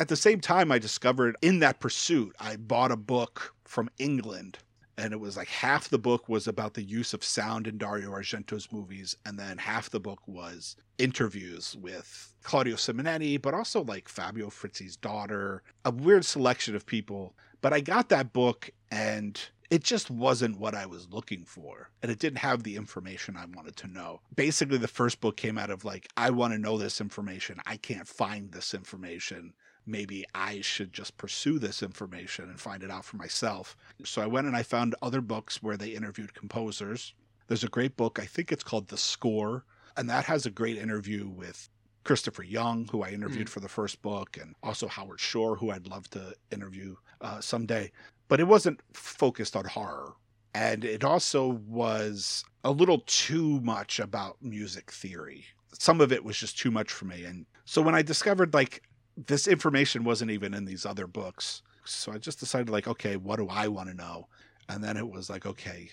At 0.00 0.08
the 0.08 0.16
same 0.16 0.40
time, 0.40 0.72
I 0.72 0.78
discovered 0.78 1.36
in 1.42 1.58
that 1.58 1.80
pursuit, 1.80 2.34
I 2.40 2.56
bought 2.56 2.90
a 2.90 2.96
book 2.96 3.54
from 3.64 3.90
England 3.98 4.58
and 4.98 5.12
it 5.12 5.20
was 5.20 5.36
like 5.36 5.48
half 5.48 5.88
the 5.88 5.98
book 5.98 6.28
was 6.28 6.48
about 6.48 6.74
the 6.74 6.82
use 6.82 7.12
of 7.12 7.22
sound 7.22 7.66
in 7.66 7.78
Dario 7.78 8.10
Argento's 8.10 8.72
movies, 8.72 9.16
and 9.26 9.38
then 9.38 9.58
half 9.58 9.90
the 9.90 10.00
book 10.00 10.20
was 10.26 10.76
interviews 10.98 11.76
with 11.80 12.34
Claudio 12.42 12.76
Simonetti, 12.76 13.40
but 13.40 13.54
also 13.54 13.84
like 13.84 14.08
Fabio 14.08 14.48
Frizzi's 14.48 14.96
daughter, 14.96 15.62
a 15.84 15.90
weird 15.90 16.24
selection 16.24 16.74
of 16.74 16.86
people. 16.86 17.34
But 17.60 17.72
I 17.72 17.80
got 17.80 18.08
that 18.08 18.32
book 18.32 18.70
and 18.90 19.38
it 19.70 19.82
just 19.82 20.10
wasn't 20.10 20.60
what 20.60 20.74
I 20.74 20.86
was 20.86 21.08
looking 21.10 21.44
for. 21.44 21.90
And 22.02 22.10
it 22.10 22.18
didn't 22.18 22.38
have 22.38 22.62
the 22.62 22.76
information 22.76 23.36
I 23.36 23.46
wanted 23.46 23.76
to 23.76 23.88
know. 23.88 24.20
Basically, 24.34 24.78
the 24.78 24.88
first 24.88 25.20
book 25.20 25.36
came 25.36 25.58
out 25.58 25.70
of 25.70 25.84
like, 25.84 26.08
I 26.16 26.30
want 26.30 26.52
to 26.52 26.58
know 26.58 26.78
this 26.78 27.00
information. 27.00 27.58
I 27.66 27.76
can't 27.76 28.06
find 28.06 28.52
this 28.52 28.74
information 28.74 29.54
maybe 29.86 30.24
I 30.34 30.60
should 30.60 30.92
just 30.92 31.16
pursue 31.16 31.58
this 31.58 31.82
information 31.82 32.50
and 32.50 32.60
find 32.60 32.82
it 32.82 32.90
out 32.90 33.04
for 33.04 33.16
myself. 33.16 33.76
So 34.04 34.20
I 34.20 34.26
went 34.26 34.46
and 34.46 34.56
I 34.56 34.62
found 34.62 34.94
other 35.00 35.20
books 35.20 35.62
where 35.62 35.76
they 35.76 35.90
interviewed 35.90 36.34
composers. 36.34 37.14
There's 37.46 37.64
a 37.64 37.68
great 37.68 37.96
book, 37.96 38.18
I 38.20 38.24
think 38.26 38.50
it's 38.50 38.64
called 38.64 38.88
The 38.88 38.96
Score, 38.96 39.64
and 39.96 40.10
that 40.10 40.24
has 40.24 40.46
a 40.46 40.50
great 40.50 40.76
interview 40.76 41.28
with 41.28 41.68
Christopher 42.04 42.42
Young, 42.42 42.88
who 42.90 43.02
I 43.02 43.10
interviewed 43.10 43.46
mm. 43.46 43.50
for 43.50 43.60
the 43.60 43.68
first 43.68 44.00
book, 44.02 44.36
and 44.40 44.54
also 44.62 44.86
Howard 44.86 45.20
Shore, 45.20 45.56
who 45.56 45.70
I'd 45.70 45.88
love 45.88 46.08
to 46.10 46.34
interview 46.52 46.96
uh, 47.20 47.40
someday. 47.40 47.90
But 48.28 48.40
it 48.40 48.48
wasn't 48.48 48.80
focused 48.92 49.56
on 49.56 49.64
horror. 49.64 50.14
And 50.54 50.84
it 50.84 51.04
also 51.04 51.60
was 51.66 52.44
a 52.64 52.70
little 52.70 53.02
too 53.06 53.60
much 53.60 53.98
about 54.00 54.36
music 54.40 54.90
theory. 54.90 55.44
Some 55.72 56.00
of 56.00 56.12
it 56.12 56.24
was 56.24 56.38
just 56.38 56.58
too 56.58 56.70
much 56.70 56.90
for 56.92 57.04
me. 57.04 57.24
And 57.24 57.44
so 57.64 57.82
when 57.82 57.94
I 57.94 58.02
discovered 58.02 58.54
like 58.54 58.82
this 59.16 59.46
information 59.46 60.04
wasn't 60.04 60.30
even 60.30 60.54
in 60.54 60.64
these 60.64 60.84
other 60.84 61.06
books. 61.06 61.62
So 61.84 62.12
I 62.12 62.18
just 62.18 62.40
decided, 62.40 62.68
like, 62.68 62.88
okay, 62.88 63.16
what 63.16 63.36
do 63.36 63.48
I 63.48 63.68
want 63.68 63.88
to 63.88 63.94
know? 63.94 64.28
And 64.68 64.82
then 64.82 64.96
it 64.96 65.08
was 65.08 65.30
like, 65.30 65.46
okay, 65.46 65.90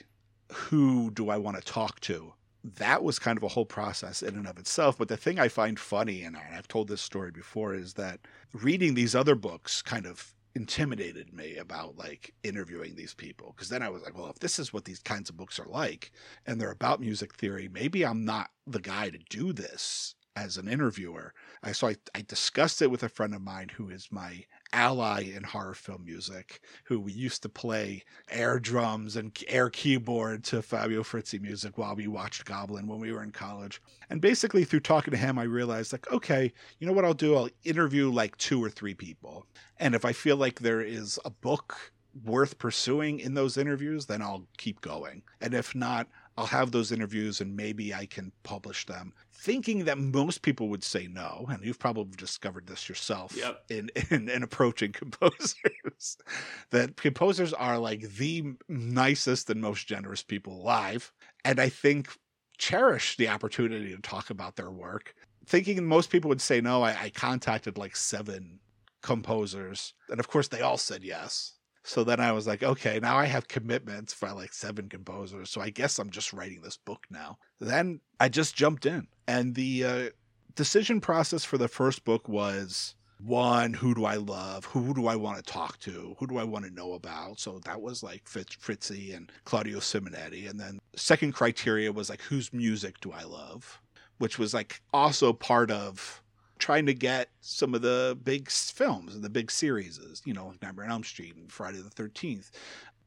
who 0.52 1.12
do 1.12 1.30
I 1.30 1.38
want 1.38 1.58
to 1.58 1.64
talk 1.64 2.00
to? 2.02 2.34
That 2.64 3.04
was 3.04 3.20
kind 3.20 3.38
of 3.38 3.44
a 3.44 3.50
whole 3.50 3.66
process 3.66 4.22
in 4.22 4.36
and 4.36 4.48
of 4.48 4.58
itself. 4.58 4.98
But 4.98 5.10
the 5.10 5.18
thing 5.18 5.40
I 5.40 5.48
find 5.48 5.80
funny, 5.80 6.24
and 6.24 6.38
I've 6.38 6.68
told 6.68 6.88
this 6.88 7.02
story 7.02 7.32
before, 7.32 7.76
is 7.76 7.94
that 7.94 8.22
reading 8.54 8.94
these 8.94 9.16
other 9.16 9.36
books 9.36 9.82
kind 9.82 10.06
of 10.06 10.34
intimidated 10.56 11.34
me 11.34 11.58
about 11.58 11.98
like 11.98 12.34
interviewing 12.44 12.96
these 12.96 13.14
people 13.14 13.54
because 13.56 13.70
then 13.70 13.82
I 13.82 13.90
was 13.90 14.04
like, 14.04 14.18
well, 14.18 14.30
if 14.30 14.40
this 14.40 14.60
is 14.60 14.72
what 14.72 14.86
these 14.86 15.00
kinds 15.00 15.30
of 15.30 15.38
books 15.38 15.60
are 15.60 15.68
like 15.68 16.12
and 16.46 16.62
they're 16.62 16.72
about 16.72 17.02
music 17.02 17.34
theory, 17.34 17.68
maybe 17.72 18.06
I'm 18.06 18.24
not 18.24 18.52
the 18.68 18.80
guy 18.80 19.10
to 19.10 19.18
do 19.30 19.52
this 19.52 20.16
as 20.36 20.58
an 20.58 20.68
interviewer. 20.68 21.34
I 21.62 21.72
so 21.72 21.88
I, 21.88 21.96
I 22.16 22.24
discussed 22.28 22.82
it 22.82 22.92
with 22.92 23.04
a 23.04 23.10
friend 23.10 23.34
of 23.34 23.42
mine 23.42 23.70
who 23.70 23.90
is 23.90 24.08
my 24.12 24.46
ally 24.72 25.22
in 25.22 25.44
horror 25.44 25.76
film 25.76 26.04
music 26.04 26.60
who 26.86 27.00
we 27.00 27.12
used 27.12 27.44
to 27.44 27.50
play 27.50 28.04
air 28.30 28.60
drums 28.60 29.16
and 29.16 29.38
air 29.48 29.70
keyboard 29.70 30.44
to 30.44 30.62
Fabio 30.62 31.04
Frizzi 31.04 31.38
music 31.40 31.78
while 31.78 31.96
we 31.96 32.08
watched 32.08 32.46
Goblin 32.46 32.88
when 32.88 33.00
we 33.00 33.12
were 33.12 33.24
in 33.24 33.32
college. 33.32 33.82
And 34.10 34.20
basically, 34.20 34.64
through 34.64 34.82
talking 34.82 35.12
to 35.12 35.18
him, 35.18 35.38
I 35.38 35.44
realized, 35.44 35.92
like, 35.92 36.12
okay, 36.12 36.52
you 36.80 36.88
know 36.88 36.94
what 36.94 37.06
I'll 37.06 37.14
do? 37.14 37.36
I'll 37.36 37.50
interview 37.64 38.12
like 38.12 38.36
two 38.38 38.64
or 38.64 38.70
three 38.70 38.96
people. 38.96 39.46
And 39.78 39.96
if 39.96 40.06
I 40.06 40.14
feel 40.14 40.38
like 40.38 40.60
there 40.60 40.82
is 40.82 41.20
a 41.24 41.30
book 41.30 41.94
worth 42.24 42.60
pursuing 42.60 43.20
in 43.20 43.34
those 43.34 43.58
interviews, 43.58 44.06
then 44.06 44.22
I'll 44.22 44.48
keep 44.58 44.82
going. 44.82 45.24
And 45.42 45.54
if 45.54 45.74
not, 45.74 46.08
I'll 46.38 46.48
have 46.48 46.72
those 46.72 46.92
interviews 46.92 47.42
and 47.42 47.56
maybe 47.56 47.94
I 47.94 48.06
can 48.06 48.32
publish 48.44 48.86
them. 48.86 49.14
Thinking 49.32 49.86
that 49.86 49.98
most 49.98 50.42
people 50.42 50.70
would 50.70 50.84
say 50.84 51.08
no, 51.08 51.46
and 51.50 51.64
you've 51.64 51.80
probably 51.80 52.16
discovered 52.16 52.68
this 52.68 52.88
yourself 52.90 53.36
Yep. 53.36 53.64
in, 53.70 53.90
in, 54.10 54.30
in 54.30 54.44
approaching 54.44 54.92
composers, 54.94 56.18
that 56.72 56.96
composers 56.98 57.54
are 57.54 57.78
like 57.78 58.02
the 58.02 58.54
nicest 58.70 59.50
and 59.50 59.62
most 59.62 59.86
generous 59.88 60.24
people 60.24 60.54
alive. 60.62 61.12
And 61.46 61.60
I 61.60 61.70
think 61.70 62.10
cherish 62.58 63.18
the 63.18 63.28
opportunity 63.28 63.94
to 63.96 64.02
talk 64.02 64.30
about 64.30 64.56
their 64.56 64.72
work. 64.72 65.14
Thinking 65.46 65.84
most 65.86 66.10
people 66.10 66.30
would 66.30 66.42
say 66.42 66.62
no, 66.62 66.82
I, 66.84 66.96
I 67.04 67.10
contacted 67.10 67.78
like 67.78 67.96
seven 67.96 68.60
composers, 69.02 69.94
and 70.10 70.20
of 70.20 70.28
course 70.30 70.48
they 70.48 70.62
all 70.62 70.78
said 70.78 71.04
yes. 71.04 71.56
So 71.84 72.04
then 72.04 72.20
I 72.20 72.32
was 72.32 72.48
like, 72.48 72.64
okay, 72.64 73.00
now 73.02 73.18
I 73.18 73.26
have 73.26 73.48
commitments 73.48 74.14
for 74.14 74.32
like 74.32 74.54
seven 74.54 74.88
composers. 74.88 75.50
So 75.50 75.62
I 75.62 75.70
guess 75.70 76.00
I'm 76.00 76.10
just 76.10 76.32
writing 76.32 76.62
this 76.62 76.78
book 76.78 77.06
now. 77.10 77.38
Then 77.60 78.00
I 78.20 78.30
just 78.30 78.56
jumped 78.56 78.86
in. 78.86 79.08
And 79.28 79.54
the 79.54 79.84
uh, 79.84 80.10
decision 80.56 81.02
process 81.02 81.44
for 81.44 81.58
the 81.58 81.68
first 81.68 82.06
book 82.06 82.30
was 82.30 82.96
one, 83.20 83.74
who 83.74 83.94
do 83.94 84.06
I 84.06 84.16
love? 84.16 84.66
Who 84.66 84.94
do 84.94 85.08
I 85.08 85.16
want 85.16 85.38
to 85.38 85.44
talk 85.44 85.80
to? 85.82 86.16
Who 86.20 86.28
do 86.28 86.38
I 86.38 86.44
want 86.44 86.66
to 86.66 86.74
know 86.74 86.94
about? 86.94 87.40
So 87.40 87.60
that 87.66 87.82
was 87.82 88.02
like 88.02 88.24
Frizzi 88.28 89.14
and 89.14 89.32
Claudio 89.44 89.80
Simonetti. 89.80 90.50
And 90.50 90.60
then 90.60 90.80
second 90.96 91.34
criteria 91.34 91.92
was 91.92 92.10
like, 92.10 92.22
whose 92.22 92.54
music 92.54 93.00
do 93.02 93.12
I 93.12 93.24
love? 93.24 93.82
Which 94.20 94.40
was 94.40 94.54
like 94.54 94.82
also 94.94 95.34
part 95.34 95.70
of 95.70 96.23
trying 96.64 96.86
to 96.86 96.94
get 96.94 97.30
some 97.42 97.76
of 97.76 97.82
the 97.82 98.18
big 98.24 98.50
films 98.50 99.14
and 99.14 99.22
the 99.22 99.30
big 99.30 99.52
series, 99.52 100.00
you 100.24 100.34
know, 100.34 100.48
like 100.48 100.62
Nightmare 100.62 100.86
on 100.86 100.92
Elm 100.92 101.04
Street 101.04 101.36
and 101.36 101.52
Friday 101.52 101.80
the 101.80 101.90
Thirteenth, 101.90 102.52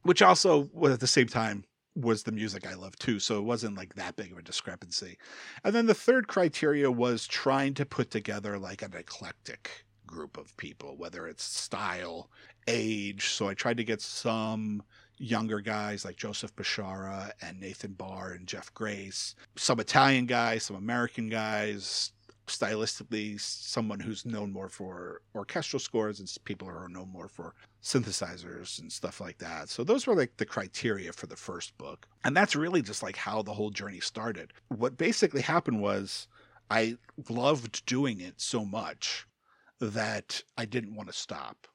which 0.03 0.21
also 0.21 0.69
was 0.73 0.93
at 0.93 0.99
the 0.99 1.07
same 1.07 1.25
time 1.25 1.63
was 1.95 2.21
the 2.21 2.31
music 2.31 2.67
I 2.67 2.75
loved 2.75 3.01
too. 3.01 3.17
So 3.17 3.39
it 3.39 3.45
wasn't 3.45 3.75
like 3.75 3.95
that 3.95 4.15
big 4.15 4.31
of 4.31 4.37
a 4.37 4.43
discrepancy. 4.43 5.17
And 5.63 5.73
then 5.73 5.87
the 5.87 5.95
third 5.95 6.27
criteria 6.27 6.91
was 6.91 7.25
trying 7.25 7.73
to 7.73 7.85
put 7.85 8.11
together 8.11 8.59
like 8.59 8.83
an 8.83 8.93
eclectic 8.93 9.85
group 10.05 10.37
of 10.37 10.55
people, 10.57 10.95
whether 10.95 11.25
it's 11.25 11.43
style, 11.43 12.29
age. 12.67 13.29
So 13.29 13.47
I 13.47 13.55
tried 13.55 13.77
to 13.77 13.83
get 13.83 14.01
some 14.01 14.83
younger 15.17 15.61
guys 15.61 16.05
like 16.05 16.15
Joseph 16.15 16.55
Bishara 16.55 17.31
and 17.41 17.59
Nathan 17.59 17.93
Barr 17.93 18.33
and 18.33 18.45
Jeff 18.45 18.71
Grace, 18.75 19.33
some 19.55 19.79
Italian 19.79 20.27
guys, 20.27 20.61
some 20.61 20.75
American 20.75 21.27
guys, 21.27 22.11
stylistically 22.47 23.39
someone 23.39 23.99
who's 23.99 24.25
known 24.25 24.51
more 24.51 24.69
for 24.69 25.21
orchestral 25.35 25.79
scores 25.79 26.19
and 26.19 26.33
people 26.45 26.67
who 26.67 26.75
are 26.75 26.89
known 26.89 27.09
more 27.11 27.27
for 27.27 27.53
synthesizers 27.83 28.79
and 28.79 28.91
stuff 28.91 29.21
like 29.21 29.37
that. 29.37 29.69
So 29.69 29.83
those 29.83 30.07
were 30.07 30.15
like 30.15 30.37
the 30.37 30.45
criteria 30.45 31.13
for 31.13 31.27
the 31.27 31.35
first 31.35 31.77
book. 31.77 32.07
And 32.23 32.35
that's 32.35 32.55
really 32.55 32.81
just 32.81 33.03
like 33.03 33.17
how 33.17 33.41
the 33.41 33.53
whole 33.53 33.69
journey 33.69 33.99
started. 33.99 34.53
What 34.69 34.97
basically 34.97 35.41
happened 35.41 35.81
was 35.81 36.27
I 36.69 36.97
loved 37.29 37.85
doing 37.85 38.19
it 38.19 38.35
so 38.41 38.65
much 38.65 39.25
that 39.79 40.41
I 40.57 40.65
didn't 40.65 40.95
want 40.95 41.09
to 41.09 41.13
stop. 41.13 41.67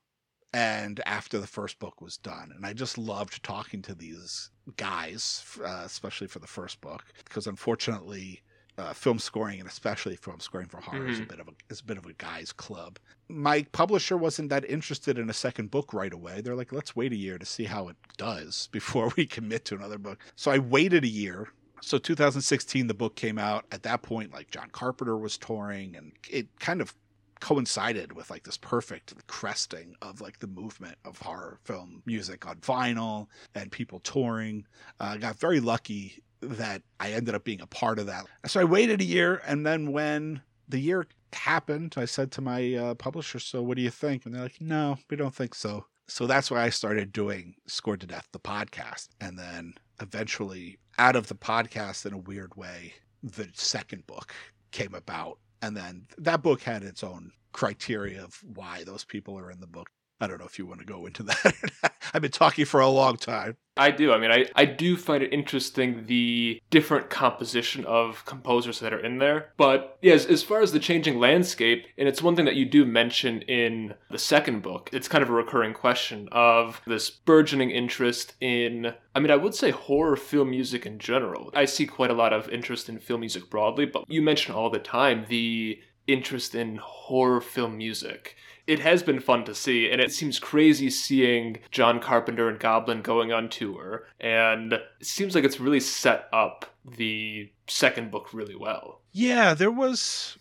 And 0.54 1.00
after 1.06 1.38
the 1.38 1.46
first 1.46 1.78
book 1.78 2.02
was 2.02 2.18
done, 2.18 2.52
and 2.54 2.66
I 2.66 2.74
just 2.74 2.98
loved 2.98 3.42
talking 3.42 3.80
to 3.82 3.94
these 3.94 4.50
guys, 4.76 5.42
uh, 5.64 5.82
especially 5.84 6.26
for 6.26 6.40
the 6.40 6.46
first 6.46 6.80
book, 6.82 7.04
because 7.24 7.46
unfortunately, 7.46 8.42
uh, 8.78 8.92
film 8.92 9.18
scoring 9.18 9.60
and 9.60 9.68
especially 9.68 10.16
film 10.16 10.40
scoring 10.40 10.66
for 10.66 10.80
horror 10.80 11.06
is 11.06 11.18
a 11.18 11.22
Mhm. 11.22 11.28
bit 11.28 11.40
of 11.40 11.48
a 11.48 11.52
is 11.70 11.80
a 11.80 11.84
bit 11.84 11.98
of 11.98 12.06
a 12.06 12.12
guy's 12.14 12.52
club. 12.52 12.98
My 13.28 13.62
publisher 13.72 14.16
wasn't 14.16 14.48
that 14.50 14.64
interested 14.64 15.18
in 15.18 15.28
a 15.28 15.34
second 15.34 15.70
book 15.70 15.92
right 15.92 16.12
away. 16.12 16.40
They're 16.40 16.56
like, 16.56 16.72
let's 16.72 16.96
wait 16.96 17.12
a 17.12 17.16
year 17.16 17.38
to 17.38 17.46
see 17.46 17.64
how 17.64 17.88
it 17.88 17.96
does 18.16 18.68
before 18.72 19.12
we 19.16 19.26
commit 19.26 19.64
to 19.66 19.74
another 19.74 19.98
book. 19.98 20.18
So 20.36 20.50
I 20.50 20.58
waited 20.58 21.04
a 21.04 21.08
year. 21.08 21.48
So 21.82 21.98
2016, 21.98 22.86
the 22.86 22.94
book 22.94 23.16
came 23.16 23.38
out. 23.38 23.66
At 23.72 23.82
that 23.82 24.02
point, 24.02 24.32
like 24.32 24.50
John 24.50 24.70
Carpenter 24.70 25.16
was 25.18 25.36
touring, 25.36 25.96
and 25.96 26.12
it 26.30 26.46
kind 26.60 26.80
of 26.80 26.94
coincided 27.40 28.12
with 28.12 28.30
like 28.30 28.44
this 28.44 28.56
perfect 28.56 29.14
cresting 29.26 29.96
of 30.00 30.20
like 30.20 30.38
the 30.38 30.46
movement 30.46 30.96
of 31.04 31.18
horror 31.18 31.58
film 31.64 32.00
music 32.06 32.46
on 32.46 32.56
vinyl 32.58 33.26
and 33.56 33.72
people 33.72 33.98
touring. 34.00 34.64
Uh, 35.00 35.04
I 35.14 35.16
got 35.18 35.36
very 35.40 35.58
lucky 35.58 36.22
that 36.42 36.82
I 37.00 37.12
ended 37.12 37.34
up 37.34 37.44
being 37.44 37.60
a 37.60 37.66
part 37.66 37.98
of 37.98 38.06
that. 38.06 38.26
So 38.46 38.60
I 38.60 38.64
waited 38.64 39.00
a 39.00 39.04
year, 39.04 39.40
and 39.46 39.64
then 39.64 39.92
when 39.92 40.42
the 40.68 40.78
year 40.78 41.06
happened, 41.32 41.94
I 41.96 42.04
said 42.04 42.30
to 42.32 42.40
my 42.40 42.74
uh, 42.74 42.94
publisher, 42.94 43.38
"So 43.38 43.62
what 43.62 43.76
do 43.76 43.82
you 43.82 43.90
think?" 43.90 44.26
And 44.26 44.34
they're 44.34 44.42
like, 44.42 44.60
"No, 44.60 44.98
we 45.08 45.16
don't 45.16 45.34
think 45.34 45.54
so." 45.54 45.86
So 46.08 46.26
that's 46.26 46.50
why 46.50 46.62
I 46.62 46.70
started 46.70 47.12
doing 47.12 47.54
Scored 47.66 48.00
to 48.00 48.06
Death, 48.06 48.28
the 48.32 48.40
podcast, 48.40 49.08
and 49.20 49.38
then 49.38 49.74
eventually, 50.00 50.78
out 50.98 51.16
of 51.16 51.28
the 51.28 51.34
podcast, 51.34 52.04
in 52.04 52.12
a 52.12 52.18
weird 52.18 52.54
way, 52.56 52.94
the 53.22 53.48
second 53.54 54.06
book 54.06 54.34
came 54.72 54.94
about, 54.94 55.38
and 55.62 55.76
then 55.76 56.06
that 56.18 56.42
book 56.42 56.62
had 56.62 56.82
its 56.82 57.04
own 57.04 57.30
criteria 57.52 58.22
of 58.24 58.42
why 58.54 58.82
those 58.84 59.04
people 59.04 59.38
are 59.38 59.50
in 59.50 59.60
the 59.60 59.66
book. 59.66 59.88
I 60.22 60.28
don't 60.28 60.38
know 60.38 60.46
if 60.46 60.56
you 60.56 60.66
want 60.66 60.78
to 60.78 60.86
go 60.86 61.04
into 61.04 61.22
that. 61.24 61.92
I've 62.14 62.22
been 62.22 62.30
talking 62.30 62.64
for 62.64 62.78
a 62.78 62.88
long 62.88 63.16
time. 63.16 63.56
I 63.76 63.90
do. 63.90 64.12
I 64.12 64.18
mean, 64.18 64.30
I, 64.30 64.46
I 64.54 64.66
do 64.66 64.96
find 64.96 65.22
it 65.22 65.32
interesting 65.32 66.04
the 66.06 66.60
different 66.70 67.10
composition 67.10 67.84
of 67.86 68.24
composers 68.24 68.78
that 68.80 68.92
are 68.92 69.04
in 69.04 69.18
there. 69.18 69.50
But 69.56 69.98
yeah, 70.00 70.12
as, 70.12 70.26
as 70.26 70.42
far 70.42 70.60
as 70.60 70.70
the 70.70 70.78
changing 70.78 71.18
landscape, 71.18 71.86
and 71.98 72.06
it's 72.06 72.22
one 72.22 72.36
thing 72.36 72.44
that 72.44 72.54
you 72.54 72.66
do 72.66 72.84
mention 72.84 73.42
in 73.42 73.94
the 74.10 74.18
second 74.18 74.62
book, 74.62 74.90
it's 74.92 75.08
kind 75.08 75.22
of 75.22 75.30
a 75.30 75.32
recurring 75.32 75.74
question 75.74 76.28
of 76.30 76.82
this 76.86 77.10
burgeoning 77.10 77.70
interest 77.70 78.34
in, 78.40 78.94
I 79.14 79.20
mean, 79.20 79.30
I 79.30 79.36
would 79.36 79.54
say 79.54 79.70
horror 79.70 80.16
film 80.16 80.50
music 80.50 80.86
in 80.86 81.00
general. 81.00 81.50
I 81.54 81.64
see 81.64 81.86
quite 81.86 82.10
a 82.10 82.14
lot 82.14 82.32
of 82.32 82.48
interest 82.50 82.88
in 82.88 83.00
film 83.00 83.20
music 83.20 83.50
broadly, 83.50 83.86
but 83.86 84.04
you 84.08 84.22
mention 84.22 84.54
all 84.54 84.70
the 84.70 84.78
time 84.78 85.24
the 85.28 85.80
interest 86.06 86.54
in 86.54 86.76
horror 86.76 87.40
film 87.40 87.78
music 87.78 88.36
it 88.66 88.78
has 88.78 89.02
been 89.02 89.20
fun 89.20 89.44
to 89.44 89.54
see, 89.54 89.90
and 89.90 90.00
it 90.00 90.12
seems 90.12 90.38
crazy 90.38 90.88
seeing 90.88 91.58
John 91.70 92.00
Carpenter 92.00 92.48
and 92.48 92.58
Goblin 92.58 93.02
going 93.02 93.32
on 93.32 93.48
tour. 93.48 94.06
And 94.20 94.74
it 94.74 94.82
seems 95.02 95.34
like 95.34 95.44
it's 95.44 95.60
really 95.60 95.80
set 95.80 96.28
up 96.32 96.66
the 96.96 97.50
second 97.66 98.10
book 98.10 98.32
really 98.32 98.54
well. 98.54 99.00
Yeah, 99.12 99.54
there 99.54 99.70
was, 99.70 100.38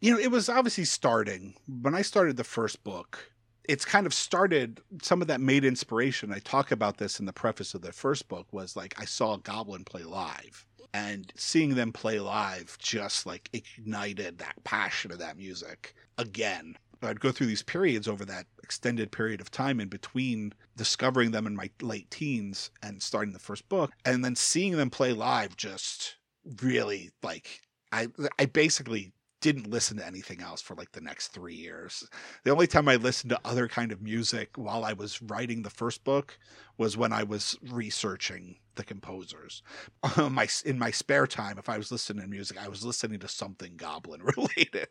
you 0.00 0.12
know, 0.12 0.18
it 0.18 0.30
was 0.30 0.48
obviously 0.48 0.84
starting. 0.84 1.54
When 1.66 1.94
I 1.94 2.02
started 2.02 2.36
the 2.36 2.44
first 2.44 2.82
book, 2.82 3.30
it's 3.68 3.84
kind 3.84 4.06
of 4.06 4.14
started, 4.14 4.80
some 5.02 5.20
of 5.20 5.28
that 5.28 5.40
made 5.40 5.64
inspiration. 5.64 6.32
I 6.32 6.38
talk 6.38 6.70
about 6.70 6.96
this 6.96 7.20
in 7.20 7.26
the 7.26 7.32
preface 7.32 7.74
of 7.74 7.82
the 7.82 7.92
first 7.92 8.28
book, 8.28 8.52
was 8.52 8.74
like 8.74 8.94
I 8.98 9.04
saw 9.04 9.36
Goblin 9.36 9.84
play 9.84 10.02
live. 10.02 10.66
And 10.94 11.32
seeing 11.36 11.74
them 11.74 11.92
play 11.92 12.20
live 12.20 12.78
just 12.78 13.26
like 13.26 13.50
ignited 13.52 14.38
that 14.38 14.62
passion 14.62 15.10
of 15.10 15.18
that 15.18 15.36
music 15.36 15.92
again. 16.18 16.76
I'd 17.02 17.20
go 17.20 17.32
through 17.32 17.48
these 17.48 17.64
periods 17.64 18.08
over 18.08 18.24
that 18.24 18.46
extended 18.62 19.10
period 19.12 19.40
of 19.40 19.50
time 19.50 19.80
in 19.80 19.88
between 19.88 20.54
discovering 20.76 21.32
them 21.32 21.46
in 21.46 21.56
my 21.56 21.68
late 21.82 22.10
teens 22.10 22.70
and 22.82 23.02
starting 23.02 23.32
the 23.32 23.38
first 23.38 23.68
book, 23.68 23.90
and 24.04 24.24
then 24.24 24.36
seeing 24.36 24.76
them 24.76 24.88
play 24.88 25.12
live 25.12 25.56
just 25.56 26.14
really 26.62 27.10
like 27.22 27.60
I 27.92 28.08
I 28.38 28.46
basically 28.46 29.12
didn't 29.44 29.68
listen 29.68 29.98
to 29.98 30.06
anything 30.06 30.40
else 30.40 30.62
for 30.62 30.74
like 30.74 30.92
the 30.92 31.02
next 31.02 31.28
three 31.28 31.54
years. 31.54 32.08
The 32.44 32.50
only 32.50 32.66
time 32.66 32.88
I 32.88 32.96
listened 32.96 33.28
to 33.28 33.40
other 33.44 33.68
kind 33.68 33.92
of 33.92 34.00
music 34.00 34.48
while 34.56 34.86
I 34.86 34.94
was 34.94 35.20
writing 35.20 35.60
the 35.60 35.68
first 35.68 36.02
book 36.02 36.38
was 36.78 36.96
when 36.96 37.12
I 37.12 37.24
was 37.24 37.58
researching 37.70 38.56
the 38.76 38.84
composers. 38.84 39.62
my 40.30 40.48
in 40.64 40.78
my 40.78 40.90
spare 40.90 41.26
time, 41.26 41.58
if 41.58 41.68
I 41.68 41.76
was 41.76 41.92
listening 41.92 42.22
to 42.22 42.28
music, 42.28 42.56
I 42.58 42.68
was 42.68 42.86
listening 42.86 43.20
to 43.20 43.28
something 43.28 43.76
Goblin 43.76 44.22
related 44.36 44.88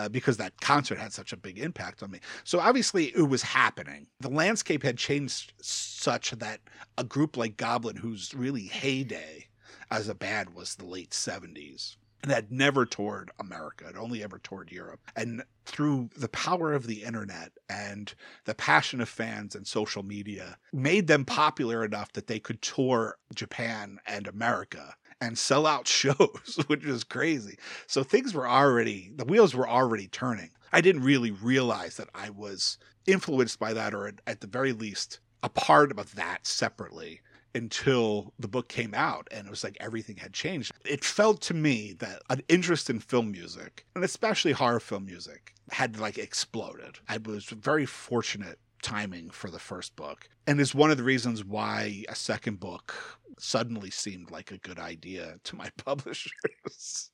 uh, 0.00 0.08
because 0.08 0.36
that 0.38 0.60
concert 0.60 0.98
had 0.98 1.12
such 1.12 1.32
a 1.32 1.36
big 1.36 1.60
impact 1.60 2.02
on 2.02 2.10
me. 2.10 2.18
So 2.42 2.58
obviously, 2.58 3.16
it 3.16 3.28
was 3.28 3.42
happening. 3.42 4.08
The 4.18 4.30
landscape 4.30 4.82
had 4.82 4.98
changed 4.98 5.52
such 5.60 6.32
that 6.32 6.58
a 6.98 7.04
group 7.04 7.36
like 7.36 7.56
Goblin, 7.56 7.94
whose 7.94 8.34
really 8.34 8.64
heyday 8.64 9.46
as 9.92 10.08
a 10.08 10.14
band 10.16 10.56
was 10.56 10.74
the 10.74 10.86
late 10.86 11.14
seventies 11.14 11.96
and 12.22 12.30
had 12.30 12.50
never 12.50 12.84
toured 12.84 13.30
America, 13.38 13.88
It 13.88 13.96
only 13.96 14.22
ever 14.22 14.38
toured 14.38 14.70
Europe. 14.70 15.00
And 15.16 15.42
through 15.64 16.10
the 16.16 16.28
power 16.28 16.72
of 16.72 16.86
the 16.86 17.02
internet 17.02 17.52
and 17.68 18.12
the 18.44 18.54
passion 18.54 19.00
of 19.00 19.08
fans 19.08 19.54
and 19.54 19.66
social 19.66 20.02
media, 20.02 20.58
made 20.72 21.06
them 21.06 21.24
popular 21.24 21.84
enough 21.84 22.12
that 22.12 22.26
they 22.26 22.38
could 22.38 22.60
tour 22.62 23.16
Japan 23.34 23.98
and 24.06 24.26
America 24.26 24.94
and 25.20 25.38
sell 25.38 25.66
out 25.66 25.86
shows, 25.88 26.58
which 26.66 26.84
is 26.84 27.04
crazy. 27.04 27.58
So 27.86 28.02
things 28.02 28.34
were 28.34 28.48
already, 28.48 29.12
the 29.14 29.24
wheels 29.24 29.54
were 29.54 29.68
already 29.68 30.08
turning. 30.08 30.50
I 30.72 30.80
didn't 30.80 31.02
really 31.02 31.30
realize 31.30 31.96
that 31.96 32.08
I 32.14 32.30
was 32.30 32.78
influenced 33.06 33.58
by 33.58 33.72
that, 33.74 33.94
or 33.94 34.12
at 34.26 34.40
the 34.40 34.46
very 34.46 34.72
least, 34.72 35.20
a 35.42 35.48
part 35.48 35.98
of 35.98 36.14
that 36.14 36.46
separately 36.46 37.20
until 37.54 38.32
the 38.38 38.48
book 38.48 38.68
came 38.68 38.94
out 38.94 39.28
and 39.30 39.46
it 39.46 39.50
was 39.50 39.64
like 39.64 39.76
everything 39.80 40.16
had 40.16 40.32
changed. 40.32 40.72
It 40.84 41.04
felt 41.04 41.40
to 41.42 41.54
me 41.54 41.94
that 41.98 42.22
an 42.30 42.42
interest 42.48 42.90
in 42.90 43.00
film 43.00 43.32
music, 43.32 43.86
and 43.94 44.04
especially 44.04 44.52
horror 44.52 44.80
film 44.80 45.06
music, 45.06 45.54
had 45.70 45.98
like 45.98 46.18
exploded. 46.18 46.98
I 47.08 47.18
was 47.18 47.46
very 47.46 47.86
fortunate 47.86 48.58
timing 48.82 49.30
for 49.30 49.50
the 49.50 49.58
first 49.58 49.94
book 49.96 50.28
and 50.46 50.60
is 50.60 50.74
one 50.74 50.90
of 50.90 50.96
the 50.96 51.04
reasons 51.04 51.44
why 51.44 52.04
a 52.08 52.14
second 52.14 52.60
book 52.60 52.94
suddenly 53.38 53.90
seemed 53.90 54.30
like 54.30 54.50
a 54.50 54.58
good 54.58 54.78
idea 54.78 55.36
to 55.44 55.56
my 55.56 55.70
publishers 55.84 57.10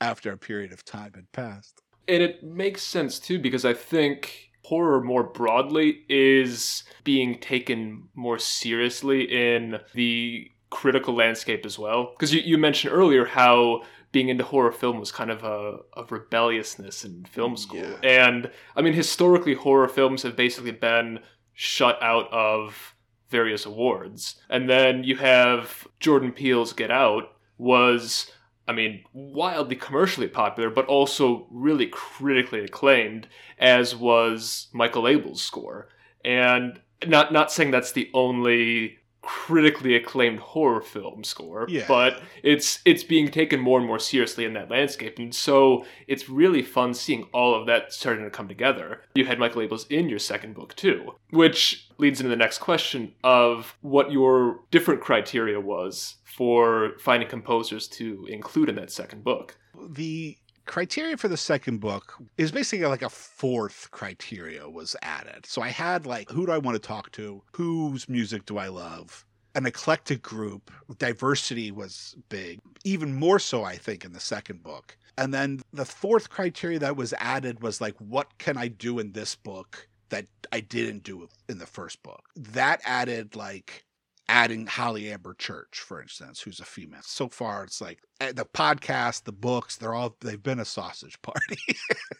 after 0.00 0.32
a 0.32 0.38
period 0.38 0.72
of 0.72 0.84
time 0.84 1.12
had 1.14 1.30
passed. 1.32 1.82
And 2.08 2.22
it 2.22 2.42
makes 2.42 2.82
sense 2.82 3.18
too 3.18 3.38
because 3.38 3.64
I 3.64 3.74
think 3.74 4.51
horror 4.62 5.02
more 5.02 5.24
broadly 5.24 6.04
is 6.08 6.84
being 7.04 7.38
taken 7.38 8.08
more 8.14 8.38
seriously 8.38 9.22
in 9.24 9.78
the 9.94 10.50
critical 10.70 11.14
landscape 11.14 11.66
as 11.66 11.78
well. 11.78 12.12
Because 12.12 12.32
you, 12.32 12.40
you 12.40 12.58
mentioned 12.58 12.94
earlier 12.94 13.24
how 13.24 13.82
being 14.12 14.28
into 14.28 14.44
horror 14.44 14.72
film 14.72 15.00
was 15.00 15.10
kind 15.10 15.30
of 15.30 15.42
a, 15.42 15.78
a 15.96 16.04
rebelliousness 16.08 17.04
in 17.04 17.24
film 17.24 17.54
mm, 17.54 17.58
school. 17.58 17.80
Yeah. 17.80 18.26
And 18.28 18.50
I 18.76 18.82
mean, 18.82 18.92
historically, 18.92 19.54
horror 19.54 19.88
films 19.88 20.22
have 20.22 20.36
basically 20.36 20.72
been 20.72 21.20
shut 21.54 22.00
out 22.02 22.32
of 22.32 22.94
various 23.28 23.66
awards. 23.66 24.36
And 24.48 24.68
then 24.68 25.04
you 25.04 25.16
have 25.16 25.88
Jordan 25.98 26.32
Peele's 26.32 26.72
Get 26.72 26.90
Out 26.90 27.32
was 27.58 28.30
I 28.68 28.72
mean, 28.72 29.04
wildly 29.12 29.76
commercially 29.76 30.28
popular, 30.28 30.70
but 30.70 30.86
also 30.86 31.46
really 31.50 31.86
critically 31.86 32.64
acclaimed, 32.64 33.26
as 33.58 33.96
was 33.96 34.68
Michael 34.72 35.04
Abels' 35.04 35.38
score. 35.38 35.88
And 36.24 36.80
not 37.06 37.32
not 37.32 37.50
saying 37.50 37.72
that's 37.72 37.92
the 37.92 38.10
only 38.14 38.98
critically 39.22 39.94
acclaimed 39.94 40.40
horror 40.40 40.80
film 40.80 41.24
score, 41.24 41.66
yeah. 41.68 41.84
but 41.88 42.20
it's 42.42 42.80
it's 42.84 43.04
being 43.04 43.30
taken 43.30 43.60
more 43.60 43.78
and 43.78 43.86
more 43.86 43.98
seriously 43.98 44.44
in 44.44 44.52
that 44.54 44.70
landscape, 44.70 45.18
and 45.18 45.34
so 45.34 45.86
it's 46.08 46.28
really 46.28 46.62
fun 46.62 46.92
seeing 46.92 47.24
all 47.32 47.54
of 47.54 47.66
that 47.66 47.92
starting 47.92 48.24
to 48.24 48.30
come 48.30 48.48
together. 48.48 49.02
You 49.14 49.24
had 49.24 49.38
Michael 49.38 49.62
Abels 49.62 49.90
in 49.90 50.08
your 50.08 50.18
second 50.18 50.54
book 50.54 50.74
too, 50.74 51.14
which 51.30 51.88
leads 51.98 52.20
into 52.20 52.30
the 52.30 52.36
next 52.36 52.58
question 52.58 53.14
of 53.22 53.76
what 53.80 54.10
your 54.10 54.60
different 54.70 55.00
criteria 55.00 55.60
was 55.60 56.16
for 56.24 56.92
finding 56.98 57.28
composers 57.28 57.86
to 57.86 58.26
include 58.28 58.68
in 58.68 58.74
that 58.74 58.90
second 58.90 59.22
book. 59.22 59.56
The 59.90 60.36
criteria 60.66 61.16
for 61.16 61.28
the 61.28 61.36
second 61.36 61.80
book 61.80 62.14
is 62.36 62.52
basically 62.52 62.86
like 62.86 63.02
a 63.02 63.08
fourth 63.08 63.88
criteria 63.90 64.68
was 64.68 64.96
added. 65.02 65.46
So 65.46 65.62
I 65.62 65.68
had 65.68 66.06
like, 66.06 66.30
who 66.30 66.46
do 66.46 66.52
I 66.52 66.58
want 66.58 66.74
to 66.74 66.86
talk 66.86 67.10
to? 67.12 67.42
Whose 67.52 68.08
music 68.08 68.46
do 68.46 68.58
I 68.58 68.68
love? 68.68 69.24
An 69.54 69.66
eclectic 69.66 70.22
group. 70.22 70.70
Diversity 70.98 71.70
was 71.70 72.16
big, 72.28 72.60
even 72.84 73.14
more 73.14 73.38
so, 73.38 73.64
I 73.64 73.76
think, 73.76 74.04
in 74.04 74.12
the 74.12 74.20
second 74.20 74.62
book. 74.62 74.96
And 75.18 75.34
then 75.34 75.60
the 75.72 75.84
fourth 75.84 76.30
criteria 76.30 76.78
that 76.78 76.96
was 76.96 77.12
added 77.18 77.62
was 77.62 77.80
like, 77.80 77.94
what 77.98 78.38
can 78.38 78.56
I 78.56 78.68
do 78.68 78.98
in 78.98 79.12
this 79.12 79.34
book 79.34 79.88
that 80.08 80.26
I 80.52 80.60
didn't 80.60 81.02
do 81.02 81.28
in 81.48 81.58
the 81.58 81.66
first 81.66 82.02
book? 82.02 82.22
That 82.34 82.80
added 82.84 83.36
like 83.36 83.84
adding 84.32 84.66
Holly 84.66 85.12
Amber 85.12 85.34
Church, 85.34 85.80
for 85.80 86.00
instance, 86.00 86.40
who's 86.40 86.58
a 86.58 86.64
female. 86.64 87.02
So 87.02 87.28
far, 87.28 87.64
it's 87.64 87.82
like 87.82 88.00
eh, 88.18 88.32
the 88.32 88.46
podcast, 88.46 89.24
the 89.24 89.32
books, 89.32 89.76
they're 89.76 89.92
all, 89.92 90.16
they've 90.20 90.42
been 90.42 90.58
a 90.58 90.64
sausage 90.64 91.20
party. 91.20 91.60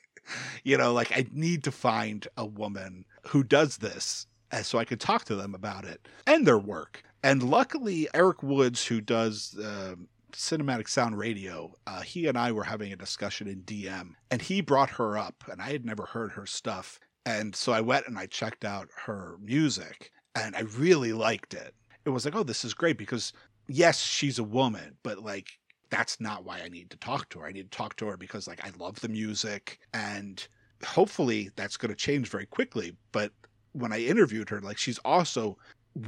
you 0.62 0.76
know, 0.76 0.92
like 0.92 1.10
I 1.16 1.24
need 1.32 1.64
to 1.64 1.72
find 1.72 2.28
a 2.36 2.44
woman 2.44 3.06
who 3.28 3.42
does 3.42 3.78
this 3.78 4.26
eh, 4.50 4.60
so 4.60 4.78
I 4.78 4.84
could 4.84 5.00
talk 5.00 5.24
to 5.24 5.34
them 5.34 5.54
about 5.54 5.86
it 5.86 6.06
and 6.26 6.46
their 6.46 6.58
work. 6.58 7.02
And 7.22 7.42
luckily, 7.42 8.08
Eric 8.12 8.42
Woods, 8.42 8.84
who 8.84 9.00
does 9.00 9.56
uh, 9.58 9.94
cinematic 10.32 10.90
sound 10.90 11.16
radio, 11.16 11.72
uh, 11.86 12.02
he 12.02 12.26
and 12.26 12.36
I 12.36 12.52
were 12.52 12.64
having 12.64 12.92
a 12.92 12.96
discussion 12.96 13.48
in 13.48 13.62
DM, 13.62 14.10
and 14.30 14.42
he 14.42 14.60
brought 14.60 14.90
her 14.90 15.16
up, 15.16 15.44
and 15.50 15.62
I 15.62 15.70
had 15.72 15.86
never 15.86 16.04
heard 16.04 16.32
her 16.32 16.46
stuff. 16.46 17.00
And 17.24 17.56
so 17.56 17.72
I 17.72 17.80
went 17.80 18.06
and 18.06 18.18
I 18.18 18.26
checked 18.26 18.66
out 18.66 18.88
her 19.06 19.36
music, 19.40 20.10
and 20.34 20.54
I 20.56 20.62
really 20.62 21.12
liked 21.12 21.54
it 21.54 21.74
it 22.04 22.10
was 22.10 22.24
like, 22.24 22.34
oh, 22.34 22.42
this 22.42 22.64
is 22.64 22.74
great 22.74 22.98
because 22.98 23.32
yes, 23.68 24.00
she's 24.00 24.38
a 24.38 24.44
woman, 24.44 24.96
but 25.02 25.18
like 25.20 25.58
that's 25.90 26.20
not 26.20 26.44
why 26.44 26.60
I 26.60 26.68
need 26.68 26.90
to 26.90 26.96
talk 26.96 27.28
to 27.30 27.40
her. 27.40 27.46
I 27.46 27.52
need 27.52 27.70
to 27.70 27.76
talk 27.76 27.96
to 27.96 28.06
her 28.06 28.16
because 28.16 28.48
like 28.48 28.64
I 28.64 28.70
love 28.78 29.00
the 29.00 29.08
music 29.08 29.78
and 29.92 30.46
hopefully 30.84 31.50
that's 31.54 31.76
going 31.76 31.90
to 31.90 31.96
change 31.96 32.28
very 32.28 32.46
quickly. 32.46 32.96
But 33.12 33.32
when 33.72 33.92
I 33.92 34.00
interviewed 34.00 34.48
her, 34.50 34.60
like 34.60 34.78
she's 34.78 34.98
also 34.98 35.58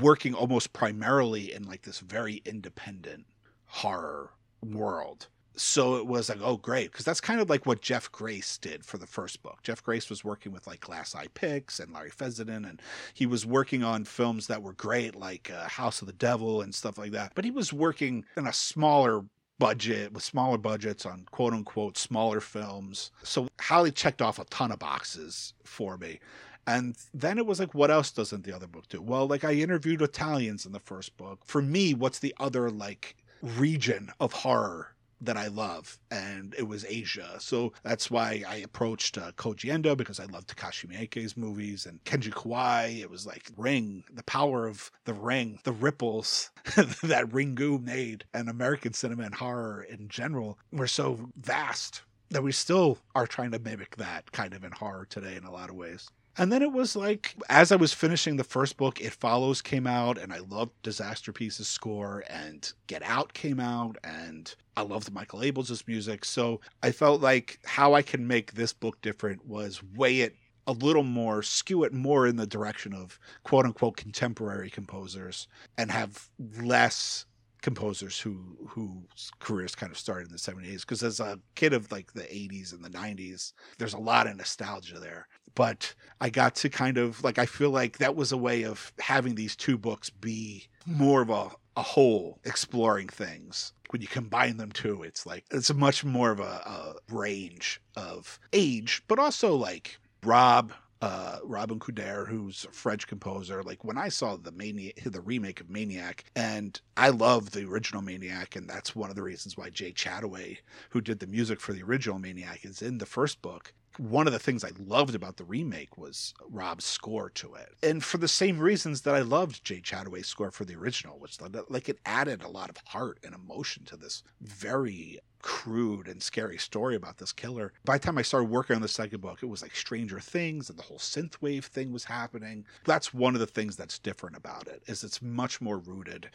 working 0.00 0.34
almost 0.34 0.72
primarily 0.72 1.52
in 1.52 1.64
like 1.64 1.82
this 1.82 2.00
very 2.00 2.40
independent 2.46 3.26
horror 3.66 4.30
world 4.64 5.28
so 5.56 5.96
it 5.96 6.06
was 6.06 6.28
like, 6.28 6.40
oh, 6.42 6.56
great. 6.56 6.90
Because 6.90 7.04
that's 7.04 7.20
kind 7.20 7.40
of 7.40 7.48
like 7.48 7.66
what 7.66 7.80
Jeff 7.80 8.10
Grace 8.10 8.58
did 8.58 8.84
for 8.84 8.98
the 8.98 9.06
first 9.06 9.42
book. 9.42 9.60
Jeff 9.62 9.82
Grace 9.82 10.10
was 10.10 10.24
working 10.24 10.52
with 10.52 10.66
like 10.66 10.80
Glass 10.80 11.14
Eye 11.14 11.28
Pix 11.34 11.80
and 11.80 11.92
Larry 11.92 12.10
Fessenden, 12.10 12.64
and 12.64 12.82
he 13.14 13.26
was 13.26 13.46
working 13.46 13.82
on 13.82 14.04
films 14.04 14.46
that 14.48 14.62
were 14.62 14.72
great, 14.72 15.14
like 15.14 15.50
uh, 15.54 15.68
House 15.68 16.00
of 16.00 16.06
the 16.06 16.12
Devil 16.14 16.62
and 16.62 16.74
stuff 16.74 16.98
like 16.98 17.12
that. 17.12 17.32
But 17.34 17.44
he 17.44 17.50
was 17.50 17.72
working 17.72 18.24
in 18.36 18.46
a 18.46 18.52
smaller 18.52 19.24
budget 19.58 20.12
with 20.12 20.24
smaller 20.24 20.58
budgets 20.58 21.06
on 21.06 21.26
quote 21.30 21.52
unquote 21.52 21.96
smaller 21.96 22.40
films. 22.40 23.12
So 23.22 23.48
Holly 23.60 23.92
checked 23.92 24.20
off 24.20 24.38
a 24.38 24.44
ton 24.46 24.72
of 24.72 24.78
boxes 24.78 25.54
for 25.64 25.96
me. 25.96 26.18
And 26.66 26.96
then 27.12 27.38
it 27.38 27.46
was 27.46 27.60
like, 27.60 27.74
what 27.74 27.90
else 27.90 28.10
doesn't 28.10 28.44
the 28.44 28.54
other 28.54 28.66
book 28.66 28.88
do? 28.88 29.00
Well, 29.00 29.26
like 29.26 29.44
I 29.44 29.52
interviewed 29.52 30.00
Italians 30.00 30.64
in 30.64 30.72
the 30.72 30.80
first 30.80 31.16
book. 31.16 31.40
For 31.44 31.60
me, 31.60 31.92
what's 31.94 32.18
the 32.18 32.34
other 32.40 32.70
like 32.70 33.16
region 33.42 34.10
of 34.18 34.32
horror 34.32 34.93
that 35.24 35.36
I 35.36 35.48
love, 35.48 35.98
and 36.10 36.54
it 36.56 36.68
was 36.68 36.84
Asia. 36.84 37.36
So 37.38 37.72
that's 37.82 38.10
why 38.10 38.42
I 38.46 38.56
approached 38.56 39.18
uh, 39.18 39.32
Koji 39.32 39.70
Endo 39.70 39.94
because 39.94 40.20
I 40.20 40.24
love 40.26 40.46
Takashi 40.46 40.86
Miike's 40.86 41.36
movies 41.36 41.86
and 41.86 42.02
Kenji 42.04 42.30
Kawai. 42.30 43.00
It 43.00 43.10
was 43.10 43.26
like 43.26 43.50
Ring, 43.56 44.04
the 44.12 44.24
power 44.24 44.66
of 44.66 44.90
the 45.04 45.14
Ring, 45.14 45.58
the 45.64 45.72
ripples 45.72 46.50
that 46.74 47.28
Ringu 47.30 47.82
made, 47.82 48.24
and 48.32 48.48
American 48.48 48.92
cinema 48.92 49.24
and 49.24 49.34
horror 49.34 49.82
in 49.82 50.08
general 50.08 50.58
were 50.72 50.86
so 50.86 51.30
vast 51.36 52.02
that 52.30 52.42
we 52.42 52.52
still 52.52 52.98
are 53.14 53.26
trying 53.26 53.52
to 53.52 53.58
mimic 53.58 53.96
that 53.96 54.30
kind 54.32 54.54
of 54.54 54.64
in 54.64 54.72
horror 54.72 55.06
today 55.08 55.36
in 55.36 55.44
a 55.44 55.52
lot 55.52 55.70
of 55.70 55.76
ways. 55.76 56.08
And 56.36 56.50
then 56.50 56.62
it 56.62 56.72
was 56.72 56.96
like, 56.96 57.36
as 57.48 57.70
I 57.70 57.76
was 57.76 57.92
finishing 57.92 58.36
the 58.36 58.44
first 58.44 58.76
book, 58.76 59.00
It 59.00 59.12
Follows 59.12 59.62
came 59.62 59.86
out, 59.86 60.18
and 60.18 60.32
I 60.32 60.38
loved 60.38 60.72
Disasterpeace's 60.82 61.68
score, 61.68 62.24
and 62.28 62.72
Get 62.88 63.02
Out 63.02 63.32
came 63.34 63.60
out, 63.60 63.96
and 64.02 64.52
I 64.76 64.82
loved 64.82 65.12
Michael 65.12 65.40
Abels' 65.40 65.86
music. 65.86 66.24
So 66.24 66.60
I 66.82 66.90
felt 66.90 67.20
like 67.20 67.60
how 67.64 67.94
I 67.94 68.02
can 68.02 68.26
make 68.26 68.54
this 68.54 68.72
book 68.72 69.00
different 69.00 69.46
was 69.46 69.80
weigh 69.94 70.20
it 70.20 70.34
a 70.66 70.72
little 70.72 71.04
more, 71.04 71.42
skew 71.42 71.84
it 71.84 71.92
more 71.92 72.26
in 72.26 72.36
the 72.36 72.46
direction 72.46 72.94
of 72.94 73.18
quote 73.44 73.64
unquote 73.64 73.96
contemporary 73.96 74.70
composers, 74.70 75.46
and 75.78 75.90
have 75.90 76.30
less 76.60 77.26
composers 77.64 78.20
who 78.20 78.58
whose 78.68 79.30
careers 79.40 79.74
kind 79.74 79.90
of 79.90 79.96
started 79.96 80.26
in 80.26 80.32
the 80.32 80.38
70s 80.38 80.80
because 80.80 81.02
as 81.02 81.18
a 81.18 81.38
kid 81.54 81.72
of 81.72 81.90
like 81.90 82.12
the 82.12 82.24
80s 82.24 82.74
and 82.74 82.84
the 82.84 82.90
90s 82.90 83.54
there's 83.78 83.94
a 83.94 83.98
lot 83.98 84.26
of 84.26 84.36
nostalgia 84.36 85.00
there 85.00 85.26
but 85.54 85.94
i 86.20 86.28
got 86.28 86.54
to 86.54 86.68
kind 86.68 86.98
of 86.98 87.22
like 87.22 87.38
i 87.38 87.46
feel 87.46 87.70
like 87.70 87.98
that 87.98 88.16
was 88.16 88.32
a 88.32 88.36
way 88.36 88.64
of 88.64 88.92
having 88.98 89.34
these 89.34 89.56
two 89.56 89.78
books 89.78 90.10
be 90.10 90.66
more 90.86 91.22
of 91.22 91.30
a, 91.30 91.50
a 91.76 91.82
whole 91.82 92.38
exploring 92.44 93.08
things 93.08 93.72
when 93.90 94.02
you 94.02 94.08
combine 94.08 94.56
them 94.56 94.72
too 94.72 95.02
it's 95.02 95.26
like 95.26 95.44
it's 95.50 95.72
much 95.72 96.04
more 96.04 96.30
of 96.30 96.40
a, 96.40 96.42
a 96.42 96.94
range 97.12 97.80
of 97.96 98.38
age 98.52 99.02
but 99.08 99.18
also 99.18 99.54
like 99.54 99.98
rob 100.22 100.72
uh, 101.04 101.38
Robin 101.44 101.78
Coudert, 101.78 102.28
who's 102.28 102.64
a 102.64 102.72
French 102.72 103.06
composer. 103.06 103.62
Like 103.62 103.84
when 103.84 103.98
I 103.98 104.08
saw 104.08 104.36
the 104.36 104.52
Maniac, 104.52 104.94
the 105.04 105.20
remake 105.20 105.60
of 105.60 105.68
Maniac, 105.68 106.24
and 106.34 106.80
I 106.96 107.10
love 107.10 107.50
the 107.50 107.66
original 107.66 108.00
Maniac, 108.00 108.56
and 108.56 108.66
that's 108.66 108.96
one 108.96 109.10
of 109.10 109.16
the 109.16 109.22
reasons 109.22 109.54
why 109.54 109.68
Jay 109.68 109.92
Chattaway, 109.92 110.58
who 110.88 111.02
did 111.02 111.18
the 111.18 111.26
music 111.26 111.60
for 111.60 111.74
the 111.74 111.82
original 111.82 112.18
Maniac, 112.18 112.64
is 112.64 112.80
in 112.80 112.96
the 112.96 113.04
first 113.04 113.42
book 113.42 113.74
one 113.98 114.26
of 114.26 114.32
the 114.32 114.38
things 114.38 114.64
I 114.64 114.72
loved 114.78 115.14
about 115.14 115.36
the 115.36 115.44
remake 115.44 115.96
was 115.96 116.34
Rob's 116.48 116.84
score 116.84 117.30
to 117.30 117.54
it. 117.54 117.74
And 117.82 118.02
for 118.02 118.18
the 118.18 118.28
same 118.28 118.58
reasons 118.58 119.02
that 119.02 119.14
I 119.14 119.20
loved 119.20 119.64
Jay 119.64 119.80
Chattaway's 119.80 120.26
score 120.26 120.50
for 120.50 120.64
the 120.64 120.74
original, 120.76 121.18
which 121.18 121.38
like 121.68 121.88
it 121.88 121.98
added 122.04 122.42
a 122.42 122.48
lot 122.48 122.70
of 122.70 122.76
heart 122.86 123.18
and 123.24 123.34
emotion 123.34 123.84
to 123.86 123.96
this 123.96 124.22
very 124.40 125.20
crude 125.42 126.08
and 126.08 126.22
scary 126.22 126.56
story 126.56 126.96
about 126.96 127.18
this 127.18 127.32
killer. 127.32 127.72
By 127.84 127.98
the 127.98 128.06
time 128.06 128.16
I 128.18 128.22
started 128.22 128.50
working 128.50 128.76
on 128.76 128.82
the 128.82 128.88
second 128.88 129.20
book, 129.20 129.42
it 129.42 129.46
was 129.46 129.60
like 129.60 129.76
Stranger 129.76 130.18
Things 130.18 130.70
and 130.70 130.78
the 130.78 130.82
whole 130.82 130.98
synthwave 130.98 131.64
thing 131.64 131.92
was 131.92 132.04
happening. 132.04 132.64
That's 132.84 133.12
one 133.12 133.34
of 133.34 133.40
the 133.40 133.46
things 133.46 133.76
that's 133.76 133.98
different 133.98 134.36
about 134.36 134.66
it 134.68 134.82
is 134.86 135.04
it's 135.04 135.20
much 135.20 135.60
more 135.60 135.78
rooted 135.78 136.30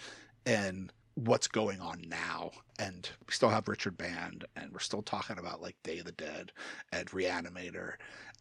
in 0.46 0.92
what's 1.26 1.48
going 1.48 1.80
on 1.80 2.04
now. 2.08 2.52
And 2.78 3.10
we 3.28 3.34
still 3.34 3.50
have 3.50 3.68
Richard 3.68 3.98
Band, 3.98 4.46
and 4.56 4.72
we're 4.72 4.80
still 4.80 5.02
talking 5.02 5.38
about 5.38 5.62
like 5.62 5.76
Day 5.84 6.00
of 6.00 6.06
the 6.06 6.12
Dead 6.12 6.52
and 6.92 7.10
Reanimator, 7.10 7.94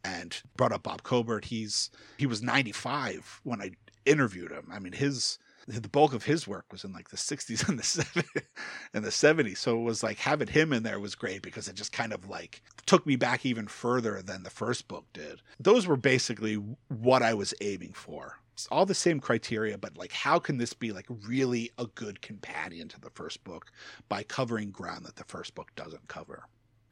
and 0.04 0.40
brought 0.56 0.72
up 0.72 0.84
Bob 0.84 1.02
Cobert. 1.02 1.46
He's 1.46 1.90
he 2.18 2.26
was 2.26 2.42
95 2.42 3.40
when 3.44 3.60
I 3.60 3.72
interviewed 4.06 4.52
him. 4.52 4.68
I 4.72 4.78
mean, 4.78 4.92
his 4.92 5.38
the 5.68 5.88
bulk 5.88 6.14
of 6.14 6.24
his 6.24 6.48
work 6.48 6.64
was 6.72 6.82
in 6.82 6.92
like 6.92 7.10
the 7.10 7.16
60s 7.16 7.68
and 7.68 7.78
the 7.78 7.82
70s 7.82 8.42
and 8.94 9.04
the 9.04 9.10
70s 9.10 9.58
so 9.58 9.78
it 9.78 9.82
was 9.82 10.02
like 10.02 10.18
having 10.18 10.48
him 10.48 10.72
in 10.72 10.82
there 10.82 10.98
was 10.98 11.14
great 11.14 11.42
because 11.42 11.68
it 11.68 11.74
just 11.74 11.92
kind 11.92 12.12
of 12.12 12.28
like 12.28 12.62
took 12.86 13.06
me 13.06 13.16
back 13.16 13.44
even 13.44 13.66
further 13.66 14.22
than 14.22 14.42
the 14.42 14.50
first 14.50 14.88
book 14.88 15.04
did 15.12 15.42
those 15.60 15.86
were 15.86 15.96
basically 15.96 16.54
what 16.88 17.22
i 17.22 17.34
was 17.34 17.52
aiming 17.60 17.92
for 17.92 18.38
all 18.70 18.86
the 18.86 18.94
same 18.94 19.20
criteria 19.20 19.78
but 19.78 19.96
like 19.96 20.12
how 20.12 20.38
can 20.38 20.58
this 20.58 20.72
be 20.72 20.92
like 20.92 21.06
really 21.26 21.70
a 21.78 21.86
good 21.86 22.20
companion 22.20 22.88
to 22.88 23.00
the 23.00 23.10
first 23.10 23.44
book 23.44 23.70
by 24.08 24.22
covering 24.22 24.70
ground 24.70 25.04
that 25.04 25.16
the 25.16 25.24
first 25.24 25.54
book 25.54 25.70
doesn't 25.76 26.08
cover 26.08 26.44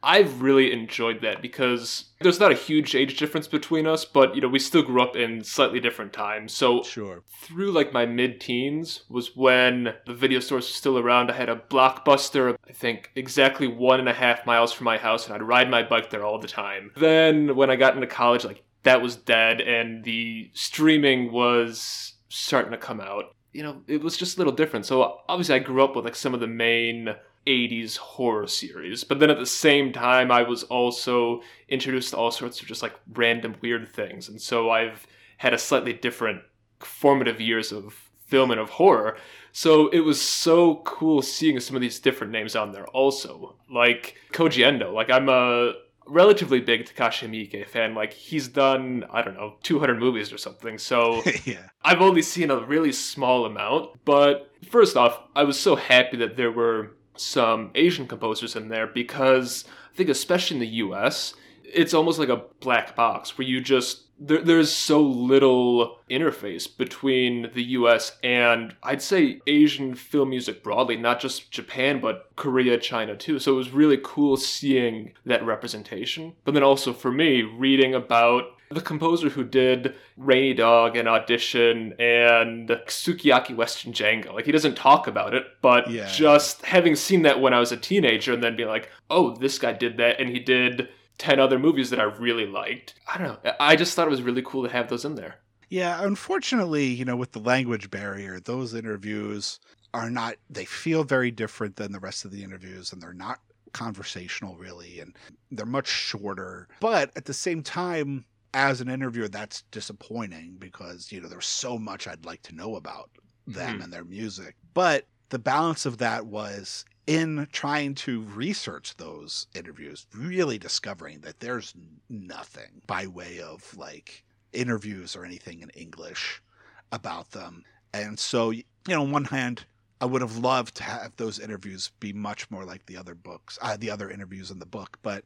I've 0.07 0.41
really 0.41 0.73
enjoyed 0.73 1.21
that 1.23 1.43
because 1.43 2.13
there's 2.21 2.39
not 2.39 2.53
a 2.53 2.57
huge 2.57 2.95
age 2.95 3.19
difference 3.19 3.49
between 3.49 3.89
us, 3.89 4.05
but 4.05 4.37
you 4.37 4.41
know, 4.41 4.49
we 4.49 4.61
still 4.61 4.83
grew 4.83 5.03
up 5.03 5.17
in 5.17 5.43
slightly 5.43 5.81
different 5.81 6.13
times. 6.13 6.53
So 6.53 6.85
sure. 6.85 7.25
through 7.41 7.73
like 7.73 7.93
my 7.93 8.07
mid 8.07 8.41
teens 8.41 9.03
was 9.09 9.35
when 9.35 9.95
the 10.07 10.15
video 10.15 10.39
stores 10.39 10.65
were 10.65 10.75
still 10.75 10.99
around. 10.99 11.31
I 11.31 11.35
had 11.35 11.49
a 11.49 11.57
blockbuster, 11.57 12.57
I 12.69 12.73
think 12.73 13.11
exactly 13.17 13.67
one 13.67 13.99
and 13.99 14.09
a 14.09 14.13
half 14.13 14.47
miles 14.47 14.73
from 14.73 14.85
my 14.85 14.97
house, 14.99 15.27
and 15.27 15.35
I'd 15.35 15.43
ride 15.43 15.71
my 15.71 15.83
bike 15.83 16.11
there 16.11 16.25
all 16.25 16.39
the 16.39 16.47
time. 16.47 16.93
Then 16.97 17.57
when 17.57 17.71
I 17.71 17.77
got 17.77 17.95
into 17.95 18.07
college, 18.07 18.45
like 18.45 18.63
that 18.87 19.03
was 19.03 19.17
dead 19.17 19.61
and 19.61 20.05
the 20.05 20.49
streaming 20.55 21.33
was 21.33 22.15
starting 22.29 22.71
to 22.71 22.79
come 22.79 23.01
out. 23.01 23.35
You 23.53 23.65
know, 23.65 23.83
it 23.89 24.01
was 24.01 24.17
just 24.17 24.37
a 24.37 24.39
little 24.39 24.53
different. 24.53 24.87
So 24.87 25.23
obviously 25.29 25.57
I 25.57 25.59
grew 25.59 25.83
up 25.83 25.97
with 25.97 26.05
like 26.05 26.15
some 26.15 26.35
of 26.35 26.41
the 26.41 26.47
main 26.47 27.09
80s 27.49 27.97
horror 27.97 28.47
series. 28.47 29.03
But 29.03 29.19
then 29.19 29.29
at 29.29 29.41
the 29.41 29.47
same 29.47 29.93
time, 29.93 30.31
I 30.31 30.43
was 30.43 30.63
also 30.65 31.41
introduced 31.69 32.11
to 32.11 32.17
all 32.17 32.31
sorts 32.31 32.61
of 32.61 32.69
just 32.69 32.81
like 32.81 32.95
random 33.13 33.57
weird 33.61 33.89
things. 33.89 34.29
And 34.29 34.41
so 34.41 34.71
I've 34.71 35.05
had 35.39 35.53
a 35.53 35.59
slightly 35.59 35.93
different 35.93 36.43
formative 36.79 37.41
years 37.41 37.73
of 37.73 37.93
film 38.27 38.53
and 38.53 38.61
of 38.61 38.71
horror. 38.71 39.17
So 39.51 39.89
it 39.89 40.01
was 40.01 40.21
so 40.21 40.77
cool 40.85 41.23
seeing 41.23 41.59
some 41.59 41.75
of 41.75 41.83
these 41.83 41.99
different 41.99 42.33
names 42.33 42.55
on 42.55 42.71
there 42.71 42.87
also. 42.87 43.57
Like 43.69 44.15
Koji 44.33 44.65
Endo. 44.65 44.93
Like 44.93 45.11
I'm 45.11 45.29
a 45.29 45.73
relatively 46.07 46.61
big 46.61 46.87
Takashi 46.87 47.29
Miike 47.29 47.67
fan. 47.69 47.95
Like 47.95 48.13
he's 48.13 48.49
done, 48.49 49.05
I 49.11 49.23
don't 49.23 49.35
know, 49.35 49.57
200 49.63 49.99
movies 49.99 50.33
or 50.33 50.39
something. 50.39 50.79
So 50.79 51.23
yeah. 51.45 51.69
I've 51.83 52.01
only 52.01 52.23
seen 52.23 52.51
a 52.51 52.65
really 52.65 52.93
small 52.93 53.45
amount. 53.45 54.05
But 54.05 54.51
first 54.69 54.97
off, 54.97 55.21
I 55.35 55.45
was 55.45 55.59
so 55.59 55.77
happy 55.77 56.17
that 56.19 56.37
there 56.37 56.53
were 56.53 56.93
some 57.17 57.71
Asian 57.75 58.07
composers 58.07 58.57
in 58.57 58.69
there 58.69 58.87
because 58.87 59.65
I 59.93 59.97
think, 59.97 60.09
especially 60.09 60.57
in 60.57 60.61
the 60.61 60.77
US, 60.85 61.35
it's 61.65 61.95
almost 61.95 62.19
like 62.19 62.29
a 62.29 62.45
black 62.61 62.95
box 62.95 63.37
where 63.37 63.47
you 63.47 63.61
just 63.61 64.06
there, 64.19 64.41
there's 64.43 64.73
so 64.73 65.01
little 65.01 65.99
interface 66.11 66.67
between 66.75 67.51
the 67.55 67.63
US 67.63 68.17
and 68.23 68.75
I'd 68.83 69.03
say 69.03 69.41
Asian 69.47 69.95
film 69.95 70.31
music 70.31 70.63
broadly, 70.63 70.97
not 70.97 71.21
just 71.21 71.51
Japan, 71.51 72.01
but 72.01 72.31
Korea, 72.37 72.79
China 72.79 73.17
too. 73.17 73.39
So 73.39 73.53
it 73.53 73.57
was 73.57 73.71
really 73.71 73.99
cool 74.03 74.37
seeing 74.37 75.13
that 75.27 75.45
representation. 75.45 76.35
But 76.45 76.55
then 76.55 76.63
also 76.63 76.93
for 76.93 77.11
me, 77.13 77.43
reading 77.43 77.95
about 77.95 78.45
the 78.71 78.81
composer 78.81 79.29
who 79.29 79.45
did 79.45 79.95
Rainy 80.17 80.53
Dog 80.55 80.97
and 80.97 81.07
Audition 81.09 81.93
and 82.01 82.69
Sukiyaki 82.69 83.55
Western 83.55 83.93
Django. 83.93 84.33
Like 84.35 84.45
he 84.47 84.51
doesn't 84.51 84.77
talk 84.77 85.07
about 85.07 85.35
it, 85.35 85.45
but 85.63 85.89
Yeah. 85.89 86.09
just 86.09 86.65
having 86.65 86.97
seen 86.97 87.23
that 87.23 87.41
when 87.41 87.55
I 87.55 87.61
was 87.61 87.71
a 87.71 87.77
teenager 87.77 88.33
and 88.33 88.43
then 88.43 88.57
being 88.57 88.69
like, 88.69 88.91
oh, 89.09 89.37
this 89.37 89.59
guy 89.61 89.73
did 89.73 89.99
that 89.99 90.19
and 90.21 90.29
he 90.29 90.41
did 90.41 90.89
10 91.19 91.41
other 91.41 91.59
movies 91.59 91.91
that 91.91 92.01
I 92.01 92.05
really 92.05 92.47
liked. 92.47 92.95
I 93.07 93.19
don't 93.19 93.43
know. 93.45 93.53
I 93.61 93.77
just 93.77 93.95
thought 93.95 94.07
it 94.07 94.11
was 94.11 94.23
really 94.23 94.43
cool 94.43 94.63
to 94.65 94.73
have 94.73 94.89
those 94.89 95.05
in 95.05 95.15
there. 95.15 95.37
Yeah, 95.69 96.05
unfortunately, 96.05 96.87
you 96.87 97.05
know, 97.05 97.17
with 97.17 97.33
the 97.33 97.41
language 97.41 97.91
barrier, 97.91 98.39
those 98.39 98.75
interviews 98.75 99.59
are 99.95 100.11
not, 100.11 100.37
they 100.49 100.65
feel 100.65 101.03
very 101.05 101.31
different 101.31 101.77
than 101.77 101.93
the 101.93 101.99
rest 102.01 102.25
of 102.25 102.31
the 102.31 102.45
interviews, 102.45 102.93
and 102.93 103.03
they're 103.03 103.13
not 103.13 103.41
conversational 103.73 104.57
really, 104.57 105.01
and 105.01 105.17
they're 105.51 105.67
much 105.67 105.89
shorter. 105.89 106.69
But 106.81 107.11
at 107.17 107.25
the 107.25 107.35
same 107.35 107.63
time, 107.63 108.27
as 108.55 108.81
an 108.81 108.89
interviewer, 108.89 109.29
that's 109.29 109.63
disappointing 109.71 110.57
because, 110.59 111.11
you 111.13 111.21
know, 111.21 111.29
there's 111.29 111.47
so 111.47 111.79
much 111.79 112.07
I'd 112.07 112.25
like 112.25 112.43
to 112.43 112.55
know 112.55 112.77
about 112.77 113.11
them 113.47 113.81
Mhm. 113.81 113.85
and 113.85 113.93
their 113.93 114.05
music. 114.05 114.57
But 114.73 115.09
the 115.31 115.39
balance 115.39 115.85
of 115.85 115.99
that 115.99 116.27
was 116.27 116.85
in 117.07 117.47
trying 117.53 117.95
to 117.95 118.23
research 118.23 118.97
those 118.97 119.47
interviews, 119.55 120.07
really 120.15 120.59
discovering 120.59 121.21
that 121.21 121.41
there's 121.41 121.75
nothing 122.09 122.83
by 122.87 123.07
way 123.07 123.41
of 123.41 123.77
like 123.77 124.25
interviews 124.53 125.15
or 125.15 125.25
anything 125.25 125.61
in 125.61 125.71
English 125.71 126.43
about 126.91 127.31
them. 127.31 127.65
And 127.95 128.19
so, 128.19 128.51
you 128.51 128.65
know, 128.89 129.03
on 129.03 129.13
one 129.13 129.25
hand, 129.25 129.65
I 130.01 130.05
would 130.05 130.21
have 130.21 130.37
loved 130.37 130.77
to 130.77 130.83
have 130.83 131.13
those 131.17 131.39
interviews 131.39 131.91
be 132.01 132.13
much 132.13 132.51
more 132.51 132.65
like 132.65 132.85
the 132.87 132.97
other 132.97 133.15
books, 133.15 133.59
uh, 133.63 133.77
the 133.79 133.91
other 133.91 134.11
interviews 134.11 134.51
in 134.51 134.59
the 134.59 134.67
book, 134.67 134.99
but 135.03 135.25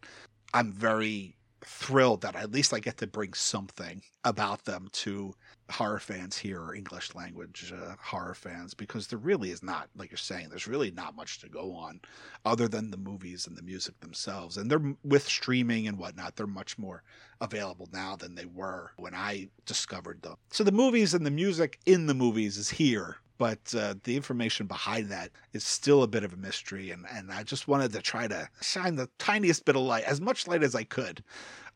I'm 0.55 0.73
very 0.73 1.37
thrilled 1.65 2.23
that 2.23 2.37
at 2.37 2.53
least 2.53 2.73
I 2.73 2.81
get 2.81 2.97
to 2.99 3.07
bring 3.07 3.35
something 3.35 4.03
about 4.25 4.65
them 4.65 4.89
to 4.93 5.35
horror 5.71 5.99
fans 5.99 6.37
here 6.37 6.61
or 6.61 6.75
English 6.75 7.15
language 7.15 7.73
uh, 7.75 7.95
horror 8.01 8.35
fans 8.35 8.75
because 8.75 9.07
there 9.07 9.19
really 9.19 9.51
is 9.51 9.63
not, 9.63 9.89
like 9.97 10.11
you're 10.11 10.19
saying, 10.19 10.49
there's 10.49 10.67
really 10.67 10.91
not 10.91 11.15
much 11.15 11.39
to 11.41 11.49
go 11.49 11.75
on 11.75 12.01
other 12.45 12.69
than 12.69 12.91
the 12.91 12.97
movies 12.97 13.47
and 13.47 13.57
the 13.57 13.63
music 13.63 13.99
themselves. 14.01 14.57
And 14.57 14.71
they're 14.71 14.95
with 15.05 15.27
streaming 15.27 15.87
and 15.87 15.99
whatnot, 15.99 16.37
they're 16.37 16.47
much 16.47 16.79
more 16.79 17.03
available 17.41 17.89
now 17.93 18.17
than 18.17 18.35
they 18.35 18.47
were 18.47 18.93
when 18.97 19.15
I 19.15 19.49
discovered 19.67 20.23
them. 20.23 20.37
So 20.51 20.65
the 20.65 20.73
movies 20.73 21.15
and 21.15 21.25
the 21.25 21.31
music 21.31 21.79
in 21.87 22.07
the 22.07 22.15
movies 22.15 22.57
is 22.57 22.71
here. 22.71 23.17
But 23.41 23.75
uh, 23.75 23.95
the 24.05 24.17
information 24.17 24.67
behind 24.67 25.09
that 25.09 25.31
is 25.55 25.65
still 25.65 26.03
a 26.03 26.07
bit 26.07 26.25
of 26.25 26.35
a 26.35 26.37
mystery, 26.37 26.91
and, 26.91 27.07
and 27.11 27.33
I 27.33 27.43
just 27.43 27.69
wanted 27.69 27.91
to 27.95 28.03
try 28.03 28.29
to 28.29 28.51
shine 28.61 28.97
the 28.97 29.09
tiniest 29.19 29.65
bit 29.65 29.77
of 29.77 29.81
light, 29.81 30.05
as 30.05 30.21
much 30.21 30.47
light 30.47 30.63
as 30.63 30.75
I 30.75 30.85
could, 30.85 31.25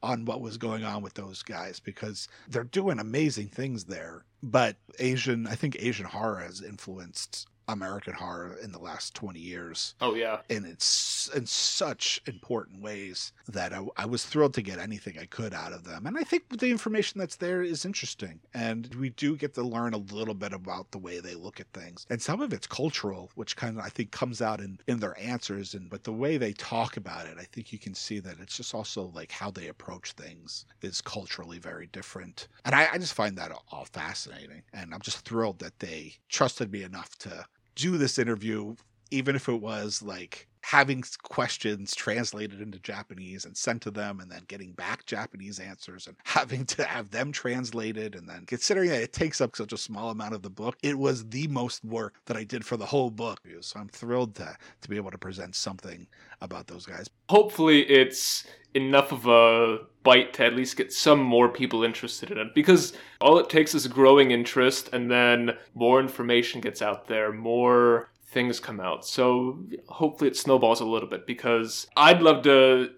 on 0.02 0.26
what 0.26 0.42
was 0.42 0.58
going 0.58 0.84
on 0.84 1.00
with 1.00 1.14
those 1.14 1.42
guys 1.42 1.80
because 1.80 2.28
they're 2.48 2.64
doing 2.64 2.98
amazing 2.98 3.48
things 3.48 3.84
there. 3.84 4.26
But 4.42 4.76
Asian, 4.98 5.46
I 5.46 5.54
think 5.54 5.78
Asian 5.80 6.04
horror 6.04 6.40
has 6.40 6.60
influenced 6.60 7.48
American 7.68 8.14
horror 8.14 8.56
in 8.62 8.72
the 8.72 8.78
last 8.78 9.14
20 9.14 9.38
years 9.40 9.94
Oh, 10.00 10.14
yeah. 10.14 10.40
and 10.50 10.66
it's 10.66 11.28
in 11.34 11.46
such 11.46 12.20
important 12.26 12.82
ways 12.82 13.32
that 13.48 13.72
I, 13.72 13.80
I 13.96 14.06
was 14.06 14.24
thrilled 14.24 14.54
to 14.54 14.62
get 14.62 14.78
anything 14.78 15.18
I 15.18 15.26
could 15.26 15.54
out 15.54 15.72
of 15.72 15.84
them. 15.84 16.06
And 16.06 16.16
I 16.18 16.24
think 16.24 16.58
the 16.58 16.70
information 16.70 17.18
that's 17.18 17.36
there 17.36 17.62
is 17.62 17.84
interesting. 17.84 18.40
And 18.52 18.94
we 18.96 19.10
do 19.10 19.36
get 19.36 19.54
to 19.54 19.62
learn 19.62 19.94
a 19.94 19.98
little 19.98 20.34
bit 20.34 20.52
about 20.52 20.90
the 20.90 20.98
way 20.98 21.20
they 21.20 21.34
look 21.34 21.60
at 21.60 21.72
things. 21.72 22.06
And 22.10 22.20
some 22.20 22.40
of 22.40 22.52
it's 22.52 22.66
cultural, 22.66 23.30
which 23.34 23.56
kind 23.56 23.78
of 23.78 23.84
I 23.84 23.88
think 23.88 24.10
comes 24.10 24.42
out 24.42 24.60
in, 24.60 24.78
in 24.86 25.00
their 25.00 25.18
answers. 25.18 25.74
And 25.74 25.88
but 25.90 26.04
the 26.04 26.12
way 26.12 26.36
they 26.36 26.52
talk 26.52 26.96
about 26.96 27.26
it, 27.26 27.36
I 27.38 27.44
think 27.44 27.72
you 27.72 27.78
can 27.78 27.94
see 27.94 28.18
that 28.20 28.36
it's 28.40 28.56
just 28.56 28.74
also 28.74 29.10
like 29.14 29.32
how 29.32 29.50
they 29.50 29.68
approach 29.68 30.12
things 30.12 30.66
is 30.82 31.00
culturally 31.00 31.58
very 31.58 31.86
different. 31.88 32.48
And 32.64 32.74
I, 32.74 32.88
I 32.92 32.98
just 32.98 33.14
find 33.14 33.36
that 33.38 33.52
all 33.70 33.86
fascinating. 33.86 34.62
And 34.72 34.92
I'm 34.94 35.00
just 35.00 35.20
thrilled 35.20 35.58
that 35.60 35.78
they 35.78 36.14
trusted 36.28 36.70
me 36.70 36.82
enough 36.82 37.16
to 37.20 37.44
do 37.74 37.98
this 37.98 38.18
interview 38.18 38.74
even 39.10 39.36
if 39.36 39.48
it 39.48 39.60
was 39.60 40.02
like 40.02 40.48
having 40.62 41.04
questions 41.22 41.94
translated 41.94 42.60
into 42.60 42.78
Japanese 42.78 43.44
and 43.44 43.54
sent 43.54 43.82
to 43.82 43.90
them 43.90 44.18
and 44.18 44.30
then 44.30 44.42
getting 44.48 44.72
back 44.72 45.04
Japanese 45.04 45.60
answers 45.60 46.06
and 46.06 46.16
having 46.24 46.64
to 46.64 46.82
have 46.84 47.10
them 47.10 47.30
translated 47.30 48.14
and 48.14 48.28
then 48.28 48.44
considering 48.46 48.88
that 48.88 49.02
it 49.02 49.12
takes 49.12 49.40
up 49.40 49.54
such 49.54 49.72
a 49.72 49.76
small 49.76 50.10
amount 50.10 50.34
of 50.34 50.42
the 50.42 50.50
book, 50.50 50.76
it 50.82 50.98
was 50.98 51.28
the 51.28 51.46
most 51.48 51.84
work 51.84 52.14
that 52.24 52.36
I 52.36 52.44
did 52.44 52.64
for 52.64 52.76
the 52.76 52.86
whole 52.86 53.10
book. 53.10 53.40
So 53.60 53.78
I'm 53.78 53.88
thrilled 53.88 54.34
to 54.36 54.56
to 54.80 54.88
be 54.88 54.96
able 54.96 55.10
to 55.10 55.18
present 55.18 55.54
something 55.54 56.06
about 56.40 56.66
those 56.66 56.86
guys. 56.86 57.08
hopefully 57.28 57.82
it's 57.82 58.44
enough 58.74 59.12
of 59.12 59.26
a 59.26 59.78
bite 60.02 60.34
to 60.34 60.44
at 60.44 60.54
least 60.54 60.76
get 60.76 60.92
some 60.92 61.20
more 61.20 61.48
people 61.48 61.82
interested 61.82 62.30
in 62.30 62.38
it. 62.38 62.54
Because 62.54 62.92
all 63.20 63.38
it 63.38 63.48
takes 63.48 63.74
is 63.74 63.86
growing 63.86 64.30
interest 64.30 64.90
and 64.92 65.10
then 65.10 65.52
more 65.74 66.00
information 66.00 66.60
gets 66.60 66.82
out 66.82 67.06
there 67.06 67.32
more 67.32 68.10
things 68.26 68.60
come 68.60 68.80
out. 68.80 69.06
So 69.06 69.64
hopefully 69.88 70.28
it 70.28 70.36
snowballs 70.36 70.80
a 70.80 70.84
little 70.84 71.08
bit 71.08 71.26
because 71.26 71.86
i'd 71.96 72.20
love 72.20 72.42
to 72.42 72.90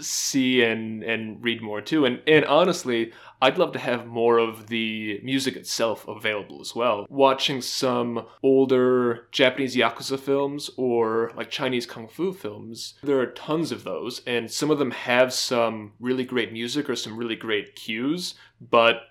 see 0.00 0.62
and 0.62 1.02
and 1.02 1.42
read 1.42 1.62
more 1.62 1.80
too 1.80 2.04
and 2.04 2.20
and 2.26 2.44
honestly 2.46 3.12
I'd 3.44 3.58
love 3.58 3.72
to 3.72 3.78
have 3.78 4.06
more 4.06 4.38
of 4.38 4.68
the 4.68 5.20
music 5.22 5.54
itself 5.54 6.08
available 6.08 6.62
as 6.62 6.74
well. 6.74 7.06
Watching 7.10 7.60
some 7.60 8.26
older 8.42 9.28
Japanese 9.32 9.76
Yakuza 9.76 10.18
films 10.18 10.70
or 10.78 11.30
like 11.36 11.50
Chinese 11.50 11.84
Kung 11.84 12.08
Fu 12.08 12.32
films, 12.32 12.94
there 13.02 13.20
are 13.20 13.26
tons 13.26 13.70
of 13.70 13.84
those, 13.84 14.22
and 14.26 14.50
some 14.50 14.70
of 14.70 14.78
them 14.78 14.92
have 14.92 15.30
some 15.30 15.92
really 16.00 16.24
great 16.24 16.54
music 16.54 16.88
or 16.88 16.96
some 16.96 17.18
really 17.18 17.36
great 17.36 17.76
cues, 17.76 18.34
but 18.62 19.02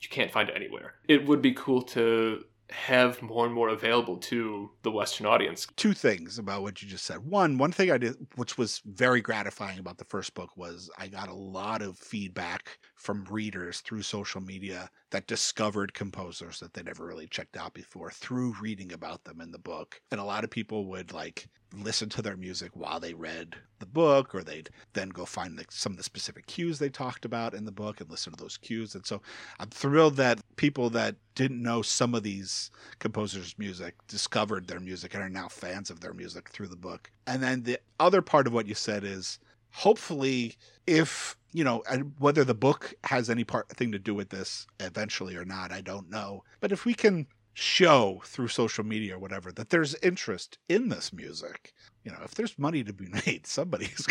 you 0.00 0.08
can't 0.08 0.32
find 0.32 0.48
it 0.48 0.56
anywhere. 0.56 0.94
It 1.06 1.24
would 1.26 1.40
be 1.40 1.52
cool 1.52 1.82
to 1.82 2.42
have 2.70 3.22
more 3.22 3.46
and 3.46 3.54
more 3.54 3.68
available 3.68 4.16
to 4.16 4.70
the 4.82 4.90
Western 4.90 5.26
audience. 5.26 5.66
Two 5.76 5.94
things 5.94 6.38
about 6.38 6.62
what 6.62 6.82
you 6.82 6.88
just 6.88 7.04
said. 7.04 7.18
One, 7.18 7.58
one 7.58 7.72
thing 7.72 7.90
I 7.90 7.98
did, 7.98 8.14
which 8.34 8.58
was 8.58 8.82
very 8.84 9.20
gratifying 9.20 9.78
about 9.78 9.98
the 9.98 10.04
first 10.04 10.34
book, 10.34 10.56
was 10.56 10.90
I 10.98 11.08
got 11.08 11.28
a 11.28 11.34
lot 11.34 11.82
of 11.82 11.98
feedback 11.98 12.78
from 12.94 13.24
readers 13.30 13.80
through 13.80 14.02
social 14.02 14.40
media 14.40 14.90
that 15.10 15.26
discovered 15.26 15.94
composers 15.94 16.60
that 16.60 16.74
they 16.74 16.82
never 16.82 17.06
really 17.06 17.26
checked 17.28 17.56
out 17.56 17.74
before 17.74 18.10
through 18.10 18.54
reading 18.60 18.92
about 18.92 19.24
them 19.24 19.40
in 19.40 19.52
the 19.52 19.58
book. 19.58 20.00
And 20.10 20.20
a 20.20 20.24
lot 20.24 20.44
of 20.44 20.50
people 20.50 20.86
would 20.86 21.12
like 21.12 21.48
listen 21.74 22.08
to 22.08 22.22
their 22.22 22.36
music 22.36 22.70
while 22.74 23.00
they 23.00 23.14
read 23.14 23.56
the 23.78 23.86
book, 23.86 24.34
or 24.34 24.42
they'd 24.42 24.70
then 24.94 25.10
go 25.10 25.24
find 25.24 25.58
the, 25.58 25.64
some 25.68 25.92
of 25.92 25.98
the 25.98 26.04
specific 26.04 26.46
cues 26.46 26.78
they 26.78 26.88
talked 26.88 27.24
about 27.24 27.54
in 27.54 27.64
the 27.64 27.72
book 27.72 28.00
and 28.00 28.10
listen 28.10 28.32
to 28.32 28.42
those 28.42 28.56
cues. 28.56 28.94
And 28.94 29.04
so 29.04 29.20
I'm 29.60 29.68
thrilled 29.68 30.16
that 30.16 30.40
people 30.56 30.90
that 30.90 31.16
didn't 31.34 31.62
know 31.62 31.82
some 31.82 32.14
of 32.14 32.22
these 32.22 32.70
composers' 32.98 33.58
music 33.58 33.94
discovered 34.08 34.66
their 34.66 34.80
music 34.80 35.14
and 35.14 35.22
are 35.22 35.28
now 35.28 35.48
fans 35.48 35.90
of 35.90 36.00
their 36.00 36.14
music 36.14 36.48
through 36.48 36.68
the 36.68 36.76
book. 36.76 37.10
And 37.26 37.42
then 37.42 37.64
the 37.64 37.78
other 38.00 38.22
part 38.22 38.46
of 38.46 38.52
what 38.52 38.66
you 38.66 38.74
said 38.74 39.04
is 39.04 39.38
hopefully 39.76 40.56
if 40.86 41.36
you 41.52 41.62
know 41.62 41.82
whether 42.18 42.44
the 42.44 42.54
book 42.54 42.94
has 43.04 43.28
any 43.28 43.44
part 43.44 43.68
thing 43.68 43.92
to 43.92 43.98
do 43.98 44.14
with 44.14 44.30
this 44.30 44.66
eventually 44.80 45.36
or 45.36 45.44
not 45.44 45.70
i 45.70 45.82
don't 45.82 46.08
know. 46.08 46.42
But 46.60 46.72
if 46.72 46.86
we 46.86 46.94
can 46.94 47.26
show 47.52 48.22
through 48.24 48.48
social 48.48 48.84
media 48.84 49.16
or 49.16 49.18
whatever 49.18 49.52
that 49.52 49.68
there's 49.68 49.94
interest 49.96 50.58
in 50.68 50.88
this 50.88 51.12
music 51.12 51.74
you 52.04 52.10
know 52.10 52.18
if 52.24 52.34
there's 52.34 52.58
money 52.58 52.84
to 52.84 52.92
be 52.92 53.06
made 53.26 53.46
somebody's 53.46 54.06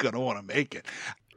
going 0.00 0.14
to 0.14 0.20
want 0.20 0.38
to 0.38 0.54
make 0.54 0.74
it 0.74 0.86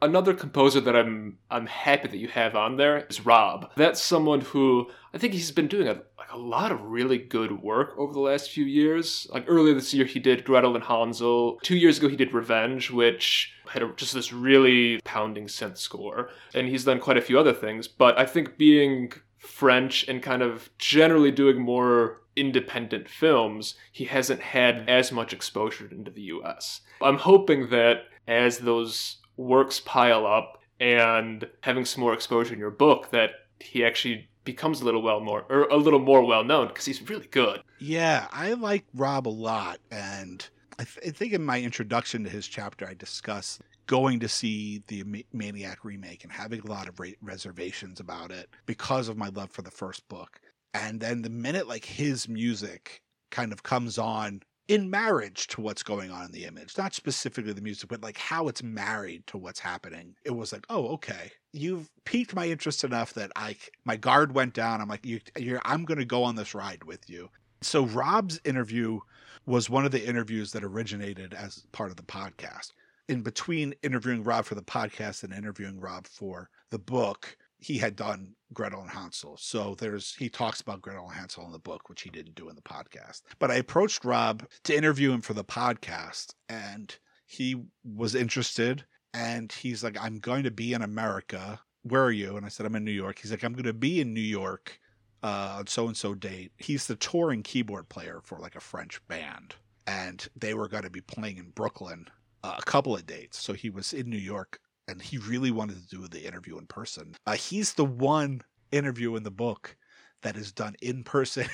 another 0.02 0.34
composer 0.34 0.82
that 0.82 0.96
I'm 0.96 1.38
I'm 1.50 1.68
happy 1.68 2.08
that 2.08 2.18
you 2.18 2.28
have 2.30 2.56
on 2.56 2.78
there 2.78 3.06
is 3.10 3.26
Rob. 3.26 3.72
That's 3.76 4.02
someone 4.02 4.42
who 4.42 4.90
I 5.14 5.18
think 5.18 5.34
he's 5.34 5.52
been 5.52 5.68
doing 5.68 5.88
a, 5.88 6.02
like 6.18 6.32
a 6.32 6.38
lot 6.38 6.72
of 6.72 6.82
really 6.82 7.18
good 7.18 7.62
work 7.62 7.94
over 7.98 8.14
the 8.14 8.20
last 8.20 8.52
few 8.52 8.66
years. 8.66 9.28
Like 9.32 9.46
earlier 9.48 9.74
this 9.74 9.94
year, 9.94 10.06
he 10.06 10.20
did 10.20 10.44
Gretel 10.44 10.76
and 10.76 10.84
Hansel. 10.84 11.60
Two 11.62 11.78
years 11.78 11.98
ago, 11.98 12.08
he 12.08 12.16
did 12.16 12.34
Revenge, 12.34 12.90
which 12.90 13.54
had 13.70 13.84
a, 13.84 13.92
just 13.96 14.14
this 14.14 14.34
really 14.34 15.00
pounding 15.04 15.46
synth 15.46 15.78
score. 15.78 16.30
And 16.54 16.68
he's 16.68 16.86
done 16.86 17.00
quite 17.00 17.18
a 17.18 17.22
few 17.22 17.40
other 17.40 17.54
things. 17.54 17.88
But 17.88 18.18
I 18.18 18.26
think 18.26 18.58
being 18.58 19.12
French 19.38 20.08
and 20.08 20.22
kind 20.22 20.42
of 20.42 20.70
generally 20.78 21.32
doing 21.32 21.62
more 21.62 22.22
independent 22.36 23.10
films, 23.10 23.76
he 23.92 24.06
hasn't 24.06 24.40
had 24.40 24.90
as 24.90 25.12
much 25.12 25.34
exposure 25.34 25.90
into 25.92 26.12
the 26.12 26.22
US. 26.22 26.82
I'm 27.02 27.18
hoping 27.18 27.70
that 27.70 28.04
as 28.28 28.60
those 28.60 29.18
works 29.38 29.80
pile 29.80 30.26
up 30.26 30.62
and 30.80 31.48
having 31.62 31.86
some 31.86 32.02
more 32.02 32.14
exposure 32.14 32.54
in 32.54 32.60
your 32.60 32.72
book 32.72 33.12
that 33.12 33.32
he 33.60 33.86
actually 33.86 34.28
becomes 34.44 34.82
a 34.82 34.86
little 34.86 35.02
well 35.02 35.20
more 35.20 35.46
or 35.50 35.64
a 35.66 35.78
little 35.78 36.00
more 36.00 36.24
well 36.24 36.44
known 36.44 36.68
because 36.68 36.86
he's 36.86 37.08
really 37.10 37.28
good. 37.28 37.62
Yeah, 37.80 38.28
I 38.32 38.54
like 38.54 38.86
Rob 38.94 39.28
a 39.28 39.30
lot 39.30 39.80
and 39.92 40.48
I, 40.80 40.84
th- 40.84 41.08
I, 41.08 41.12
think 41.12 41.34
in 41.34 41.44
my 41.44 41.62
introduction 41.62 42.24
to 42.24 42.30
his 42.30 42.48
chapter 42.48 42.88
I 42.88 42.96
discuss 42.96 43.60
going 43.86 44.20
to 44.22 44.28
see 44.28 44.82
the 44.88 45.26
Maniac 45.34 45.84
remake 45.84 46.24
and 46.24 46.32
having 46.32 46.62
a 46.62 46.68
lot 46.68 46.88
of 46.88 47.00
re- 47.00 47.18
reservations 47.22 48.00
about 48.00 48.32
it 48.32 48.50
because 48.66 49.08
of 49.08 49.18
my 49.18 49.30
love 49.30 49.52
for 49.52 49.62
the 49.62 49.72
first 49.72 50.08
book. 50.08 50.40
And 50.74 51.00
then 51.00 51.22
the 51.22 51.30
minute 51.30 51.68
like 51.68 51.86
his 51.86 52.28
music 52.30 53.02
kind 53.30 53.52
of 53.52 53.64
comes 53.64 53.98
on 53.98 54.42
in 54.72 54.90
marriage 54.90 55.48
to 55.48 55.60
what's 55.60 55.84
going 55.84 56.10
on 56.12 56.24
in 56.24 56.32
the 56.32 56.46
image, 56.46 56.78
not 56.78 56.94
specifically 56.94 57.52
the 57.52 57.62
music, 57.62 57.90
but 57.90 58.02
like 58.02 58.18
how 58.18 58.48
it's 58.48 58.64
married 58.64 59.28
to 59.28 59.38
what's 59.38 59.60
happening. 59.60 60.16
It 60.24 60.32
was 60.32 60.54
like, 60.54 60.66
oh, 60.70 60.88
okay, 60.94 61.30
you've 61.52 61.90
piqued 62.06 62.34
my 62.34 62.48
interest 62.48 62.86
enough 62.86 63.14
that 63.16 63.34
I 63.36 63.58
my 63.84 63.98
guard 63.98 64.34
went 64.34 64.54
down. 64.54 64.80
I'm 64.80 64.88
like, 64.88 65.06
you, 65.06 65.20
you're, 65.38 65.60
I'm 65.66 65.84
going 65.84 65.98
to 66.00 66.06
go 66.06 66.24
on 66.24 66.38
this 66.38 66.56
ride 66.56 66.86
with 66.86 67.10
you. 67.10 67.30
So 67.60 67.86
Rob's 67.86 68.40
interview 68.46 69.02
was 69.46 69.70
one 69.70 69.84
of 69.84 69.92
the 69.92 70.08
interviews 70.08 70.54
that 70.54 70.64
originated 70.64 71.34
as 71.34 71.66
part 71.74 71.92
of 71.92 71.98
the 71.98 72.04
podcast. 72.04 72.72
In 73.10 73.24
between 73.24 73.74
interviewing 73.84 74.24
Rob 74.24 74.46
for 74.46 74.56
the 74.56 74.62
podcast 74.62 75.26
and 75.26 75.34
interviewing 75.34 75.82
Rob 75.82 76.08
for 76.08 76.50
the 76.70 76.80
book, 76.80 77.36
he 77.60 77.78
had 77.78 77.98
done 77.98 78.36
Gretel 78.54 78.82
and 78.82 78.90
Hansel. 78.90 79.38
So 79.38 79.76
there's 79.78 80.16
he 80.16 80.30
talks 80.30 80.62
about 80.62 80.82
Gretel 80.82 81.06
and 81.08 81.16
Hansel 81.16 81.46
in 81.46 81.52
the 81.52 81.60
book, 81.60 81.90
which 81.90 82.02
he 82.02 82.10
didn't 82.10 82.36
do 82.36 82.50
in 82.50 82.56
the 82.56 82.62
podcast. 82.62 83.22
But 83.40 83.52
I 83.52 83.56
approached 83.56 84.06
Rob 84.06 84.46
to 84.64 84.76
interview 84.76 85.12
him 85.12 85.22
for 85.22 85.34
the 85.34 85.44
podcast, 85.44 86.34
and 86.50 86.96
he 87.26 87.56
was 87.84 88.16
interested. 88.16 88.86
And 89.14 89.52
he's 89.52 89.84
like, 89.84 89.98
"I'm 90.02 90.20
going 90.20 90.44
to 90.44 90.52
be 90.52 90.74
in 90.74 90.82
America. 90.82 91.60
Where 91.84 92.04
are 92.04 92.12
you?" 92.12 92.38
And 92.38 92.46
I 92.46 92.50
said, 92.50 92.66
"I'm 92.66 92.76
in 92.76 92.86
New 92.86 92.92
York." 92.92 93.20
He's 93.20 93.32
like, 93.32 93.44
"I'm 93.44 93.54
going 93.54 93.64
to 93.64 93.74
be 93.74 94.02
in 94.02 94.14
New 94.14 94.22
York 94.22 94.80
uh, 95.24 95.58
on 95.60 95.68
so 95.68 95.88
and 95.88 95.98
so 95.98 96.14
date." 96.14 96.52
He's 96.58 96.88
the 96.88 96.96
touring 96.96 97.44
keyboard 97.44 97.90
player 97.90 98.22
for 98.24 98.40
like 98.40 98.56
a 98.56 98.62
French 98.62 99.06
band, 99.08 99.56
and 99.88 100.28
they 100.36 100.54
were 100.54 100.68
going 100.68 100.84
to 100.84 100.90
be 100.90 101.02
playing 101.02 101.38
in 101.38 101.52
Brooklyn 101.52 102.08
uh, 102.44 102.56
a 102.58 102.64
couple 102.64 102.96
of 102.96 103.06
dates. 103.06 103.38
So 103.42 103.54
he 103.54 103.70
was 103.70 103.94
in 103.94 104.10
New 104.10 104.18
York 104.18 104.60
and 104.92 105.02
he 105.02 105.18
really 105.18 105.52
wanted 105.52 105.78
to 105.82 105.96
do 105.96 106.08
the 106.08 106.26
interview 106.26 106.58
in 106.58 106.68
person. 106.68 107.16
Uh, 107.26 107.34
he's 107.34 107.74
the 107.74 107.86
one 107.86 108.42
interview 108.72 109.16
in 109.16 109.24
the 109.24 109.32
book 109.32 109.76
that 110.22 110.36
is 110.36 110.52
done 110.52 110.76
in 110.82 111.04
person. 111.04 111.48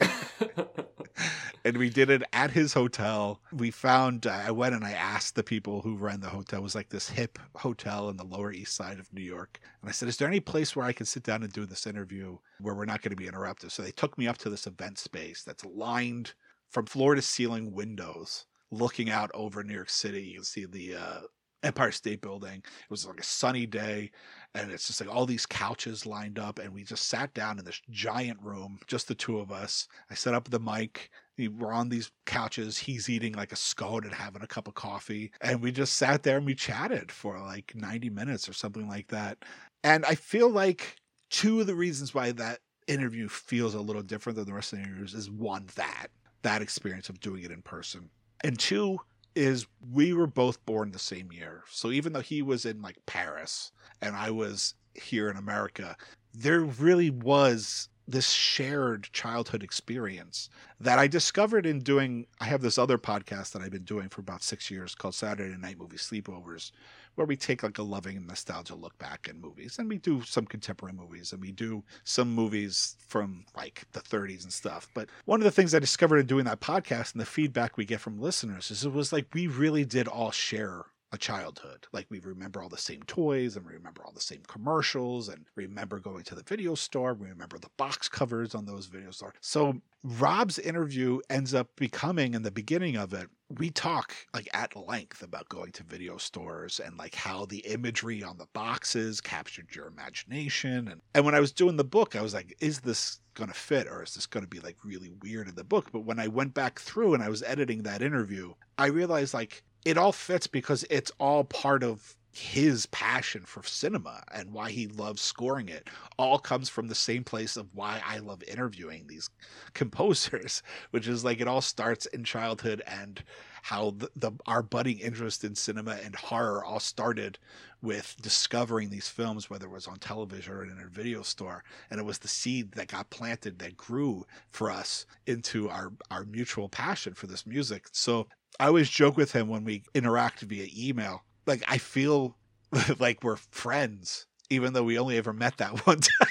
and 1.64 1.76
we 1.76 1.90
did 1.90 2.10
it 2.10 2.22
at 2.32 2.50
his 2.50 2.72
hotel. 2.72 3.40
We 3.52 3.70
found, 3.70 4.26
uh, 4.26 4.42
I 4.46 4.50
went 4.50 4.74
and 4.74 4.84
I 4.84 4.92
asked 4.92 5.34
the 5.34 5.42
people 5.42 5.82
who 5.82 5.96
ran 5.96 6.20
the 6.20 6.28
hotel. 6.28 6.60
It 6.60 6.62
was 6.62 6.74
like 6.74 6.88
this 6.88 7.08
hip 7.08 7.38
hotel 7.56 8.08
in 8.08 8.16
the 8.16 8.24
Lower 8.24 8.52
East 8.52 8.74
Side 8.74 8.98
of 8.98 9.12
New 9.12 9.22
York. 9.22 9.60
And 9.80 9.88
I 9.88 9.92
said, 9.92 10.08
Is 10.08 10.16
there 10.16 10.28
any 10.28 10.40
place 10.40 10.74
where 10.74 10.86
I 10.86 10.92
can 10.92 11.06
sit 11.06 11.22
down 11.22 11.42
and 11.42 11.52
do 11.52 11.66
this 11.66 11.86
interview 11.86 12.38
where 12.60 12.74
we're 12.74 12.84
not 12.84 13.02
going 13.02 13.10
to 13.10 13.16
be 13.16 13.28
interrupted? 13.28 13.72
So 13.72 13.82
they 13.82 13.90
took 13.90 14.16
me 14.16 14.26
up 14.26 14.38
to 14.38 14.50
this 14.50 14.66
event 14.66 14.98
space 14.98 15.42
that's 15.42 15.64
lined 15.64 16.32
from 16.70 16.86
floor 16.86 17.14
to 17.14 17.22
ceiling 17.22 17.72
windows 17.72 18.46
looking 18.70 19.10
out 19.10 19.30
over 19.34 19.62
New 19.62 19.74
York 19.74 19.90
City. 19.90 20.22
You 20.22 20.36
can 20.36 20.44
see 20.44 20.64
the 20.64 20.96
uh, 20.96 21.20
Empire 21.64 21.90
State 21.90 22.20
Building. 22.20 22.58
It 22.58 22.90
was 22.90 23.06
like 23.06 23.20
a 23.20 23.24
sunny 23.24 23.66
day, 23.66 24.10
and 24.54 24.70
it's 24.70 24.86
just 24.86 25.00
like 25.00 25.12
all 25.12 25.26
these 25.26 25.46
couches 25.46 26.06
lined 26.06 26.38
up, 26.38 26.58
and 26.58 26.72
we 26.72 26.84
just 26.84 27.08
sat 27.08 27.34
down 27.34 27.58
in 27.58 27.64
this 27.64 27.80
giant 27.90 28.38
room, 28.42 28.78
just 28.86 29.08
the 29.08 29.14
two 29.14 29.38
of 29.38 29.50
us. 29.50 29.88
I 30.10 30.14
set 30.14 30.34
up 30.34 30.50
the 30.50 30.60
mic. 30.60 31.10
We 31.36 31.48
were 31.48 31.72
on 31.72 31.88
these 31.88 32.10
couches. 32.26 32.78
He's 32.78 33.08
eating 33.08 33.32
like 33.32 33.52
a 33.52 33.56
scone 33.56 34.04
and 34.04 34.14
having 34.14 34.42
a 34.42 34.46
cup 34.46 34.68
of 34.68 34.74
coffee, 34.74 35.32
and 35.40 35.60
we 35.60 35.72
just 35.72 35.96
sat 35.96 36.22
there 36.22 36.36
and 36.36 36.46
we 36.46 36.54
chatted 36.54 37.10
for 37.10 37.38
like 37.40 37.72
90 37.74 38.10
minutes 38.10 38.48
or 38.48 38.52
something 38.52 38.88
like 38.88 39.08
that. 39.08 39.38
And 39.82 40.04
I 40.04 40.14
feel 40.14 40.48
like 40.50 40.96
two 41.30 41.60
of 41.60 41.66
the 41.66 41.74
reasons 41.74 42.14
why 42.14 42.32
that 42.32 42.60
interview 42.86 43.28
feels 43.28 43.74
a 43.74 43.80
little 43.80 44.02
different 44.02 44.36
than 44.36 44.44
the 44.44 44.52
rest 44.52 44.72
of 44.72 44.78
the 44.78 44.84
interviews 44.84 45.14
is 45.14 45.30
one 45.30 45.66
that 45.76 46.08
that 46.42 46.60
experience 46.60 47.08
of 47.08 47.18
doing 47.20 47.42
it 47.42 47.50
in 47.50 47.62
person, 47.62 48.10
and 48.42 48.58
two 48.58 49.00
is 49.34 49.66
we 49.92 50.12
were 50.12 50.26
both 50.26 50.64
born 50.66 50.92
the 50.92 50.98
same 50.98 51.32
year. 51.32 51.62
So 51.70 51.90
even 51.90 52.12
though 52.12 52.20
he 52.20 52.42
was 52.42 52.64
in 52.64 52.82
like 52.82 53.04
Paris 53.06 53.72
and 54.00 54.14
I 54.14 54.30
was 54.30 54.74
here 54.94 55.28
in 55.28 55.36
America, 55.36 55.96
there 56.32 56.60
really 56.60 57.10
was 57.10 57.88
this 58.06 58.30
shared 58.30 59.04
childhood 59.12 59.62
experience 59.62 60.50
that 60.78 60.98
I 60.98 61.06
discovered 61.06 61.64
in 61.64 61.80
doing. 61.80 62.26
I 62.40 62.44
have 62.44 62.60
this 62.60 62.76
other 62.76 62.98
podcast 62.98 63.52
that 63.52 63.62
I've 63.62 63.70
been 63.70 63.84
doing 63.84 64.08
for 64.08 64.20
about 64.20 64.42
six 64.42 64.70
years 64.70 64.94
called 64.94 65.14
Saturday 65.14 65.56
Night 65.56 65.78
Movie 65.78 65.96
Sleepovers, 65.96 66.70
where 67.14 67.26
we 67.26 67.36
take 67.36 67.62
like 67.62 67.78
a 67.78 67.82
loving 67.82 68.16
and 68.16 68.26
nostalgia 68.26 68.74
look 68.74 68.96
back 68.98 69.28
in 69.28 69.40
movies 69.40 69.78
and 69.78 69.88
we 69.88 69.98
do 69.98 70.22
some 70.22 70.44
contemporary 70.46 70.94
movies 70.94 71.32
and 71.32 71.40
we 71.40 71.52
do 71.52 71.82
some 72.04 72.32
movies 72.34 72.96
from 73.06 73.44
like 73.56 73.84
the 73.92 74.00
30s 74.00 74.42
and 74.42 74.52
stuff 74.52 74.88
but 74.94 75.08
one 75.24 75.40
of 75.40 75.44
the 75.44 75.50
things 75.50 75.74
i 75.74 75.78
discovered 75.78 76.18
in 76.18 76.26
doing 76.26 76.44
that 76.44 76.60
podcast 76.60 77.12
and 77.12 77.20
the 77.20 77.26
feedback 77.26 77.76
we 77.76 77.84
get 77.84 78.00
from 78.00 78.20
listeners 78.20 78.70
is 78.70 78.84
it 78.84 78.92
was 78.92 79.12
like 79.12 79.26
we 79.34 79.46
really 79.46 79.84
did 79.84 80.08
all 80.08 80.30
share 80.30 80.84
a 81.12 81.18
childhood. 81.18 81.86
Like 81.92 82.06
we 82.10 82.18
remember 82.18 82.62
all 82.62 82.68
the 82.68 82.76
same 82.76 83.02
toys 83.04 83.56
and 83.56 83.64
we 83.64 83.72
remember 83.72 84.02
all 84.04 84.12
the 84.12 84.20
same 84.20 84.42
commercials 84.48 85.28
and 85.28 85.46
remember 85.54 86.00
going 86.00 86.24
to 86.24 86.34
the 86.34 86.42
video 86.42 86.74
store. 86.74 87.14
We 87.14 87.28
remember 87.28 87.58
the 87.58 87.70
box 87.76 88.08
covers 88.08 88.54
on 88.54 88.66
those 88.66 88.86
video 88.86 89.12
stores. 89.12 89.34
So 89.40 89.80
Rob's 90.02 90.58
interview 90.58 91.20
ends 91.30 91.54
up 91.54 91.68
becoming 91.76 92.34
in 92.34 92.42
the 92.42 92.50
beginning 92.50 92.96
of 92.96 93.14
it. 93.14 93.28
We 93.48 93.70
talk 93.70 94.14
like 94.34 94.48
at 94.52 94.74
length 94.76 95.22
about 95.22 95.48
going 95.48 95.72
to 95.72 95.84
video 95.84 96.16
stores 96.16 96.80
and 96.84 96.98
like 96.98 97.14
how 97.14 97.46
the 97.46 97.58
imagery 97.58 98.22
on 98.22 98.36
the 98.36 98.48
boxes 98.52 99.20
captured 99.20 99.74
your 99.74 99.86
imagination. 99.86 100.88
And, 100.88 101.00
and 101.14 101.24
when 101.24 101.34
I 101.34 101.40
was 101.40 101.52
doing 101.52 101.76
the 101.76 101.84
book, 101.84 102.16
I 102.16 102.22
was 102.22 102.34
like, 102.34 102.56
is 102.60 102.80
this 102.80 103.20
going 103.34 103.48
to 103.48 103.54
fit 103.54 103.86
or 103.86 104.02
is 104.02 104.14
this 104.14 104.26
going 104.26 104.44
to 104.44 104.50
be 104.50 104.60
like 104.60 104.76
really 104.84 105.12
weird 105.22 105.48
in 105.48 105.54
the 105.54 105.64
book? 105.64 105.92
But 105.92 106.00
when 106.00 106.18
I 106.18 106.28
went 106.28 106.54
back 106.54 106.80
through 106.80 107.14
and 107.14 107.22
I 107.22 107.28
was 107.28 107.42
editing 107.44 107.84
that 107.84 108.02
interview, 108.02 108.54
I 108.76 108.86
realized 108.86 109.32
like 109.32 109.62
it 109.84 109.98
all 109.98 110.12
fits 110.12 110.46
because 110.46 110.84
it's 110.90 111.12
all 111.18 111.44
part 111.44 111.82
of 111.82 112.16
his 112.32 112.86
passion 112.86 113.42
for 113.42 113.62
cinema 113.62 114.22
and 114.32 114.52
why 114.52 114.68
he 114.68 114.88
loves 114.88 115.22
scoring 115.22 115.68
it 115.68 115.88
all 116.18 116.38
comes 116.38 116.68
from 116.68 116.88
the 116.88 116.94
same 116.94 117.22
place 117.22 117.56
of 117.56 117.68
why 117.72 118.02
I 118.04 118.18
love 118.18 118.42
interviewing 118.42 119.06
these 119.06 119.30
composers, 119.72 120.62
which 120.90 121.06
is 121.06 121.24
like 121.24 121.40
it 121.40 121.48
all 121.48 121.60
starts 121.60 122.06
in 122.06 122.24
childhood 122.24 122.82
and 122.86 123.22
how 123.62 123.92
the, 123.96 124.10
the 124.16 124.32
our 124.46 124.62
budding 124.62 124.98
interest 124.98 125.44
in 125.44 125.54
cinema 125.54 125.96
and 126.04 126.14
horror 126.14 126.64
all 126.64 126.80
started 126.80 127.38
with 127.82 128.16
discovering 128.20 128.90
these 128.90 129.08
films, 129.08 129.48
whether 129.48 129.66
it 129.66 129.72
was 129.72 129.86
on 129.86 129.98
television 129.98 130.52
or 130.52 130.64
in 130.64 130.78
a 130.84 130.88
video 130.88 131.22
store, 131.22 131.62
and 131.90 132.00
it 132.00 132.04
was 132.04 132.18
the 132.18 132.28
seed 132.28 132.72
that 132.72 132.88
got 132.88 133.10
planted 133.10 133.58
that 133.58 133.76
grew 133.76 134.26
for 134.50 134.70
us 134.70 135.06
into 135.26 135.70
our 135.70 135.92
our 136.10 136.24
mutual 136.24 136.68
passion 136.68 137.14
for 137.14 137.26
this 137.26 137.46
music. 137.46 137.86
So 137.92 138.26
I 138.60 138.66
always 138.66 138.88
joke 138.88 139.16
with 139.16 139.32
him 139.32 139.48
when 139.48 139.64
we 139.64 139.84
interact 139.94 140.40
via 140.40 140.68
email, 140.76 141.22
like 141.46 141.64
I 141.68 141.78
feel 141.78 142.36
like 142.98 143.22
we're 143.22 143.36
friends, 143.36 144.26
even 144.50 144.72
though 144.72 144.84
we 144.84 144.98
only 144.98 145.16
ever 145.16 145.32
met 145.32 145.58
that 145.58 145.86
one 145.86 146.00
time 146.00 146.28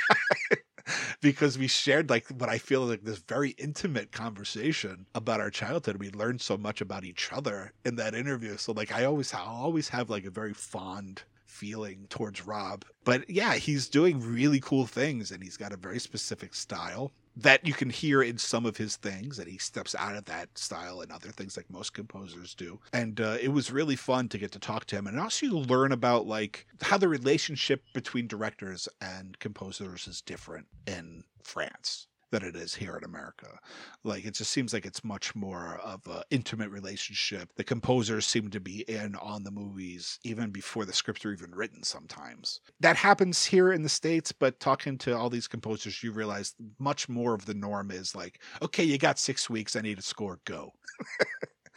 because 1.22 1.58
we 1.58 1.68
shared 1.68 2.10
like 2.10 2.28
what 2.28 2.50
I 2.50 2.58
feel 2.58 2.82
like 2.82 3.04
this 3.04 3.20
very 3.20 3.52
intimate 3.52 4.12
conversation 4.12 5.06
about 5.16 5.40
our 5.40 5.50
childhood. 5.50 5.98
We 5.98 6.12
learned 6.12 6.42
so 6.42 6.58
much 6.58 6.82
about 6.82 7.06
each 7.06 7.32
other 7.32 7.72
in 7.86 7.96
that 7.96 8.14
interview. 8.14 8.58
So 8.58 8.74
like 8.74 8.92
I 8.92 9.06
always 9.06 9.34
I'll 9.34 9.46
always 9.46 9.90
have 9.90 10.10
like 10.10 10.26
a 10.26 10.32
very 10.32 10.54
fond 10.54 11.24
feeling 11.46 12.08
towards 12.10 12.46
Rob. 12.46 12.84
But 13.06 13.30
yeah, 13.30 13.56
he's 13.56 13.88
doing 13.88 14.20
really 14.20 14.60
cool 14.60 14.86
things 14.86 15.32
and 15.32 15.42
he's 15.42 15.58
got 15.58 15.72
a 15.72 15.78
very 15.78 16.00
specific 16.00 16.54
style 16.54 17.12
that 17.36 17.66
you 17.66 17.74
can 17.74 17.90
hear 17.90 18.22
in 18.22 18.38
some 18.38 18.66
of 18.66 18.78
his 18.78 18.96
things 18.96 19.40
and 19.40 19.48
he 19.48 19.58
steps 19.58 19.96
out 19.96 20.16
of 20.16 20.26
that 20.26 20.58
style 20.58 21.02
and 21.02 21.12
other 21.12 21.30
things 21.30 21.58
like 21.58 21.70
most 21.70 21.94
composers 21.94 22.54
do. 22.54 22.80
And 22.92 23.20
uh, 23.20 23.38
it 23.42 23.50
was 23.50 23.72
really 23.72 23.96
fun 23.96 24.30
to 24.30 24.38
get 24.38 24.52
to 24.52 24.60
talk 24.60 24.86
to 24.86 24.96
him 24.96 25.08
and 25.08 25.20
also 25.20 25.46
you 25.46 25.58
learn 25.58 25.92
about 25.92 26.28
like 26.28 26.66
how 26.82 26.98
the 26.98 27.08
relationship 27.08 27.84
between 27.94 28.28
directors 28.28 28.88
and 29.02 29.38
composers 29.40 30.08
is 30.08 30.22
different 30.22 30.68
in 30.88 31.24
france 31.44 32.08
than 32.34 32.44
it 32.44 32.56
is 32.56 32.74
here 32.74 32.98
in 32.98 33.04
America. 33.04 33.60
Like 34.04 34.26
it 34.26 34.34
just 34.34 34.52
seems 34.52 34.74
like 34.74 34.88
it's 34.88 35.04
much 35.04 35.36
more 35.36 35.80
of 35.84 36.02
an 36.08 36.24
intimate 36.32 36.72
relationship. 36.72 37.50
The 37.56 37.64
composers 37.64 38.26
seem 38.26 38.50
to 38.50 38.60
be 38.60 38.82
in 38.88 39.16
on 39.18 39.44
the 39.44 39.52
movies 39.52 40.20
even 40.24 40.50
before 40.50 40.86
the 40.86 40.94
scripts 40.94 41.24
are 41.26 41.32
even 41.32 41.52
written 41.52 41.84
sometimes. 41.84 42.60
That 42.80 42.96
happens 42.96 43.46
here 43.46 43.72
in 43.72 43.84
the 43.84 43.90
States, 43.90 44.32
but 44.32 44.60
talking 44.60 44.98
to 45.00 45.16
all 45.16 45.30
these 45.30 45.48
composers, 45.48 46.02
you 46.02 46.12
realize 46.12 46.56
much 46.80 47.08
more 47.08 47.36
of 47.36 47.46
the 47.46 47.54
norm 47.54 47.92
is 47.92 48.16
like, 48.16 48.42
okay, 48.64 48.84
you 48.84 48.98
got 48.98 49.20
six 49.20 49.48
weeks, 49.48 49.76
I 49.76 49.82
need 49.82 50.00
a 50.00 50.02
score, 50.02 50.40
go. 50.46 50.74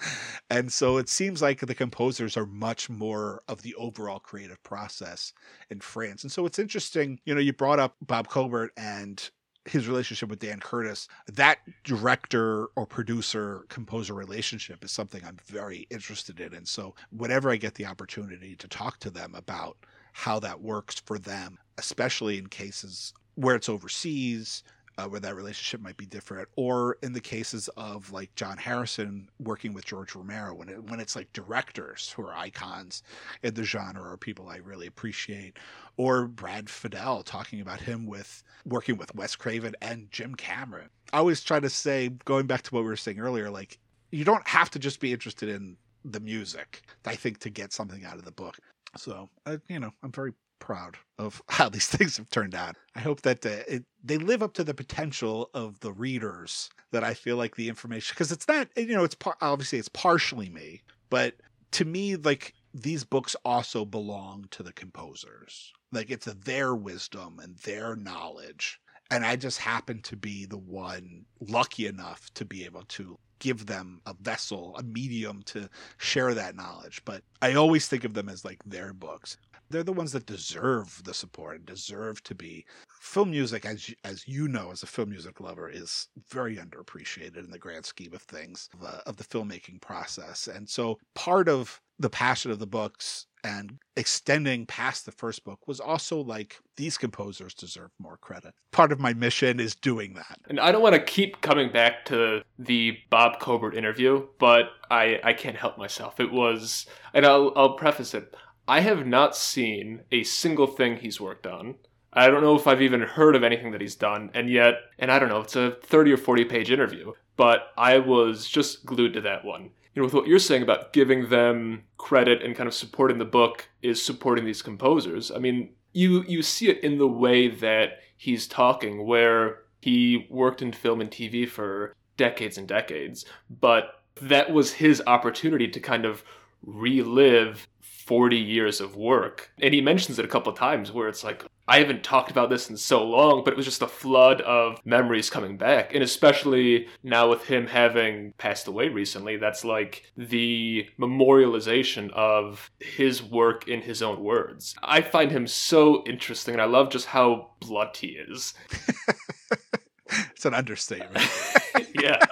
and 0.51 0.73
so 0.73 0.97
it 0.97 1.11
seems 1.11 1.43
like 1.43 1.61
the 1.61 1.75
composers 1.75 2.37
are 2.37 2.47
much 2.47 2.89
more 2.89 3.43
of 3.47 3.61
the 3.61 3.75
overall 3.75 4.21
creative 4.21 4.63
process 4.63 5.35
in 5.71 5.81
France. 5.81 6.23
And 6.23 6.33
so 6.33 6.47
it's 6.47 6.59
interesting, 6.59 7.21
you 7.27 7.35
know, 7.35 7.41
you 7.41 7.53
brought 7.53 7.79
up 7.79 7.95
Bob 8.01 8.29
Cobert 8.29 8.73
and 8.77 9.31
his 9.67 9.89
relationship 9.89 10.29
with 10.29 10.39
Dan 10.39 10.61
Curtis, 10.61 11.09
that 11.27 11.59
director 11.85 12.67
or 12.77 12.87
producer 12.87 13.65
composer 13.69 14.15
relationship 14.15 14.85
is 14.85 14.93
something 14.93 15.23
I'm 15.25 15.39
very 15.47 15.87
interested 15.91 16.41
in. 16.41 16.55
And 16.55 16.67
so, 16.67 16.95
whenever 17.11 17.51
I 17.51 17.57
get 17.57 17.75
the 17.75 17.87
opportunity 17.87 18.57
to 18.57 18.69
talk 18.69 18.99
to 19.01 19.11
them 19.11 19.35
about 19.35 19.77
how 20.13 20.39
that 20.41 20.61
works 20.63 21.01
for 21.05 21.19
them, 21.19 21.59
especially 21.79 22.39
in 22.39 22.47
cases 22.47 23.13
where 23.35 23.57
it's 23.57 23.69
overseas, 23.69 24.63
uh, 24.99 25.07
where 25.07 25.21
that 25.21 25.37
relationship 25.37 25.81
might 25.81 25.97
be 25.97 26.07
different, 26.07 26.49
or 26.57 26.97
in 27.03 27.13
the 27.13 27.21
cases 27.21 27.69
of 27.77 28.11
like 28.13 28.35
John 28.35 28.57
Harrison 28.57 29.29
working 29.39 29.75
with 29.75 29.85
George 29.85 30.15
Romero, 30.15 30.55
when 30.55 30.69
it, 30.69 30.83
when 30.85 31.01
it's 31.01 31.17
like 31.17 31.33
directors 31.33 32.13
who 32.17 32.23
are 32.23 32.35
icons 32.35 33.03
in 33.43 33.55
the 33.55 33.65
genre 33.65 34.11
or 34.13 34.17
people 34.17 34.49
I 34.49 34.57
really 34.57 34.87
appreciate, 34.87 35.59
or 35.97 36.27
Brad 36.27 36.67
Fiedel 36.67 37.25
talking 37.25 37.61
about 37.61 37.81
him 37.81 38.07
with 38.07 38.43
working 38.65 38.97
with 38.97 39.15
Wes 39.15 39.37
Craven 39.37 39.75
and 39.83 40.11
Jim 40.11 40.35
Cameron. 40.35 40.89
I 41.13 41.19
always 41.19 41.43
try 41.43 41.61
to 41.61 41.71
say, 41.71 42.11
going 42.25 42.47
back 42.47 42.63
to 42.63 42.75
what 42.75 42.83
we 42.83 42.89
were 42.89 42.97
saying 42.97 43.21
earlier, 43.21 43.51
like 43.51 43.79
you 44.11 44.25
don't 44.25 44.47
have 44.47 44.71
to 44.71 44.79
just 44.79 45.01
be 45.01 45.13
interested 45.13 45.49
in 45.49 45.77
the 46.05 46.21
music. 46.21 46.83
I 47.05 47.17
think 47.17 47.39
to 47.41 47.51
get 47.51 47.73
something 47.73 48.05
out 48.05 48.17
of 48.17 48.25
the 48.25 48.33
book. 48.33 48.59
So, 48.97 49.29
uh, 49.45 49.59
you 49.69 49.79
know, 49.79 49.93
I'm 50.03 50.13
very 50.13 50.33
proud 50.59 50.97
of 51.19 51.43
how 51.49 51.69
these 51.69 51.87
things 51.87 52.17
have 52.17 52.31
turned 52.31 52.55
out. 52.55 52.77
I 52.95 53.01
hope 53.01 53.23
that 53.23 53.45
uh, 53.45 53.63
it, 53.69 53.85
they 54.03 54.19
live 54.19 54.43
up 54.43 54.55
to 54.55 54.65
the 54.65 54.75
potential 54.75 55.51
of 55.55 55.81
the 55.81 55.93
readers 55.93 56.71
that 56.93 57.05
I 57.05 57.15
feel 57.15 57.37
like 57.37 57.57
the 57.57 57.69
information 57.69 58.15
because 58.15 58.33
it's 58.33 58.49
not 58.49 58.69
you 58.77 58.95
know 58.95 59.05
it's 59.05 59.15
par- 59.15 59.37
obviously 59.41 59.79
it's 59.79 59.89
partially 59.89 60.49
me, 60.49 60.83
but 61.11 61.35
to 61.73 61.85
me 61.85 62.17
like 62.17 62.55
these 62.73 63.05
books 63.05 63.35
also 63.45 63.85
belong 63.85 64.47
to 64.51 64.63
the 64.63 64.73
composers. 64.73 65.73
Like 65.93 66.11
it's 66.11 66.27
their 66.27 66.75
wisdom 66.75 67.41
and 67.43 67.57
their 67.59 67.97
knowledge. 67.97 68.81
And 69.11 69.25
I 69.25 69.37
just 69.37 69.59
happen 69.59 70.03
to 70.03 70.17
be 70.17 70.47
the 70.47 70.59
one 70.59 71.25
lucky 71.41 71.87
enough 71.87 72.29
to 72.35 72.45
be 72.45 72.65
able 72.65 72.83
to 72.89 73.17
give 73.39 73.67
them 73.67 74.01
a 74.05 74.15
vessel, 74.15 74.75
a 74.79 74.83
medium 74.83 75.43
to 75.45 75.69
share 75.99 76.35
that 76.35 76.57
knowledge. 76.57 77.03
But 77.05 77.23
I 77.41 77.55
always 77.55 77.87
think 77.87 78.05
of 78.05 78.15
them 78.15 78.29
as 78.29 78.45
like 78.45 78.63
their 78.65 78.93
books 78.93 79.37
they're 79.71 79.83
the 79.83 79.93
ones 79.93 80.13
that 80.13 80.27
deserve 80.27 81.03
the 81.05 81.15
support 81.15 81.57
and 81.57 81.67
deserve 81.67 82.23
to 82.25 82.35
be 82.35 82.65
film 83.01 83.31
music 83.31 83.65
as 83.65 83.93
as 84.05 84.27
you 84.27 84.49
know 84.49 84.71
as 84.71 84.83
a 84.83 84.87
film 84.87 85.11
music 85.11 85.41
lover 85.41 85.69
is 85.69 86.09
very 86.31 86.57
underappreciated 86.57 87.39
in 87.39 87.51
the 87.51 87.59
grand 87.59 87.85
scheme 87.85 88.15
of 88.15 88.23
things 88.23 88.69
of, 88.75 88.87
uh, 88.87 89.01
of 89.07 89.17
the 89.17 89.25
filmmaking 89.25 89.81
process 89.81 90.49
and 90.49 90.69
so 90.69 90.99
part 91.15 91.49
of 91.49 91.81
the 91.99 92.11
passion 92.11 92.51
of 92.51 92.59
the 92.59 92.67
books 92.67 93.27
and 93.47 93.79
extending 93.97 94.67
past 94.67 95.07
the 95.07 95.13
first 95.13 95.45
book 95.45 95.61
was 95.67 95.79
also 95.79 96.21
like 96.21 96.59
these 96.77 96.99
composers 96.99 97.55
deserve 97.55 97.91
more 97.99 98.17
credit. 98.17 98.53
Part 98.73 98.91
of 98.91 98.99
my 98.99 99.15
mission 99.15 99.61
is 99.61 99.77
doing 99.77 100.15
that. 100.15 100.39
And 100.49 100.59
I 100.59 100.73
don't 100.73 100.83
want 100.83 100.97
to 100.97 101.01
keep 101.01 101.41
coming 101.43 101.71
back 101.71 102.05
to 102.07 102.43
the 102.59 102.99
Bob 103.09 103.39
Cobert 103.39 103.77
interview, 103.77 104.27
but 104.39 104.71
I 104.91 105.21
I 105.23 105.33
can't 105.33 105.57
help 105.57 105.79
myself. 105.79 106.19
It 106.19 106.33
was 106.33 106.87
and 107.15 107.25
I'll 107.25 107.53
I'll 107.57 107.75
preface 107.75 108.15
it. 108.15 108.35
I 108.69 108.81
have 108.81 109.07
not 109.07 109.37
seen 109.37 110.03
a 110.11 110.25
single 110.25 110.67
thing 110.67 110.97
he's 110.97 111.21
worked 111.21 111.47
on. 111.47 111.77
I 112.13 112.29
don't 112.29 112.43
know 112.43 112.57
if 112.57 112.67
I've 112.67 112.83
even 112.83 113.03
heard 113.03 113.37
of 113.37 113.45
anything 113.45 113.73
that 113.73 113.81
he's 113.81 113.95
done, 113.95 114.31
and 114.35 114.49
yet, 114.51 114.75
and 114.99 115.13
I 115.13 115.19
don't 115.19 115.29
know, 115.29 115.41
it's 115.41 115.55
a 115.55 115.77
30 115.83 116.13
or 116.13 116.17
40 116.17 116.47
page 116.47 116.71
interview, 116.71 117.13
but 117.37 117.73
I 117.77 117.99
was 117.99 118.49
just 118.49 118.87
glued 118.87 119.13
to 119.15 119.21
that 119.21 119.45
one. 119.45 119.71
You 119.95 120.03
know, 120.03 120.05
with 120.05 120.15
what 120.15 120.27
you're 120.27 120.39
saying 120.39 120.63
about 120.63 120.93
giving 120.93 121.29
them 121.29 121.85
credit 121.97 122.43
and 122.43 122.57
kind 122.57 122.67
of 122.67 122.75
supporting 122.75 123.19
the 123.19 123.25
book 123.25 123.69
is 123.83 124.03
supporting 124.03 124.45
these 124.45 124.63
composers. 124.63 125.31
I 125.31 125.39
mean, 125.39 125.71
you 125.93 126.25
you 126.27 126.43
see 126.43 126.69
it 126.69 126.83
in 126.83 126.99
the 126.99 127.09
way 127.09 127.49
that 127.49 128.01
he's 128.17 128.47
talking, 128.47 129.07
where 129.07 129.61
he 129.81 130.27
worked 130.31 130.63
in 130.63 130.73
film 130.73 131.01
and 131.01 131.11
TV 131.11 131.49
for 131.49 131.95
decades 132.17 132.59
and 132.59 132.67
decades, 132.67 133.25
but 133.49 134.03
that 134.21 134.51
was 134.51 134.73
his 134.73 135.03
opportunity 135.07 135.69
to 135.69 135.81
kind 135.81 136.05
of 136.05 136.25
relive 136.65 137.69
40 138.07 138.37
years 138.37 138.81
of 138.81 138.97
work. 138.97 139.51
And 139.61 139.75
he 139.75 139.81
mentions 139.81 140.19
it 140.19 140.25
a 140.25 140.29
couple 140.29 140.53
of 140.53 140.59
times 140.59 140.93
where 140.93 141.09
it's 141.09 141.25
like, 141.25 141.45
I 141.69 141.81
haven't 141.81 142.05
talked 142.05 142.31
about 142.31 142.49
this 142.49 142.71
in 142.71 142.77
so 142.77 143.05
long, 143.05 143.43
but 143.43 143.53
it 143.53 143.57
was 143.57 143.67
just 143.67 143.83
a 143.83 143.89
flood 143.89 144.41
of 144.43 144.79
memories 144.85 145.29
coming 145.29 145.57
back. 145.57 145.93
And 145.93 146.05
especially 146.05 146.87
now 147.03 147.29
with 147.29 147.45
him 147.47 147.67
having 147.67 148.33
passed 148.39 148.69
away 148.69 148.89
recently, 148.89 149.37
that's 149.37 149.65
like 149.65 150.05
the 150.17 150.89
memorialization 150.99 152.13
of 152.13 152.71
his 152.79 153.21
work 153.21 153.67
in 153.67 153.83
his 153.83 154.03
own 154.03 154.23
words. 154.23 154.77
I 154.85 155.01
find 155.01 155.33
him 155.33 155.49
so 155.49 156.05
interesting, 156.07 156.55
and 156.55 156.63
I 156.63 156.67
love 156.67 156.91
just 156.91 157.07
how 157.07 157.51
blunt 157.59 157.97
he 157.97 158.11
is. 158.11 158.55
it's 160.31 160.45
an 160.45 160.55
understatement. 160.55 161.29
yeah. 162.01 162.25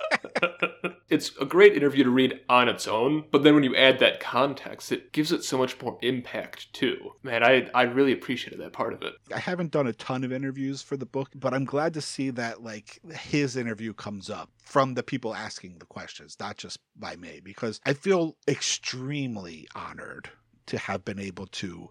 It's 1.09 1.33
a 1.41 1.45
great 1.45 1.75
interview 1.75 2.05
to 2.05 2.11
read 2.11 2.41
on 2.49 2.69
its 2.69 2.89
own, 2.89 3.25
but 3.31 3.43
then 3.43 3.55
when 3.55 3.65
you 3.65 3.75
add 3.77 3.99
that 3.99 4.21
context, 4.21 4.91
it 4.93 5.13
gives 5.13 5.33
it 5.33 5.45
so 5.45 5.59
much 5.59 5.81
more 5.81 5.99
impact 6.03 6.73
too. 6.73 7.13
Man, 7.23 7.43
I 7.43 7.69
I 7.75 7.83
really 7.83 8.13
appreciated 8.13 8.61
that 8.61 8.73
part 8.73 8.93
of 8.93 9.03
it. 9.03 9.15
I 9.35 9.39
haven't 9.39 9.71
done 9.71 9.87
a 9.87 9.93
ton 9.93 10.25
of 10.25 10.33
interviews 10.33 10.83
for 10.83 10.97
the 10.97 11.07
book, 11.07 11.31
but 11.35 11.55
I'm 11.55 11.65
glad 11.65 11.95
to 11.95 12.01
see 12.01 12.31
that 12.31 12.63
like 12.63 12.99
his 13.13 13.57
interview 13.57 13.93
comes 13.93 14.31
up 14.31 14.51
from 14.63 14.95
the 14.95 15.03
people 15.03 15.35
asking 15.35 15.79
the 15.79 15.87
questions, 15.87 16.37
not 16.41 16.57
just 16.57 16.79
by 16.97 17.17
me, 17.17 17.41
because 17.43 17.81
I 17.87 17.93
feel 17.93 18.37
extremely 18.49 19.69
honored 19.75 20.31
to 20.67 20.79
have 20.79 21.05
been 21.05 21.19
able 21.19 21.47
to 21.47 21.91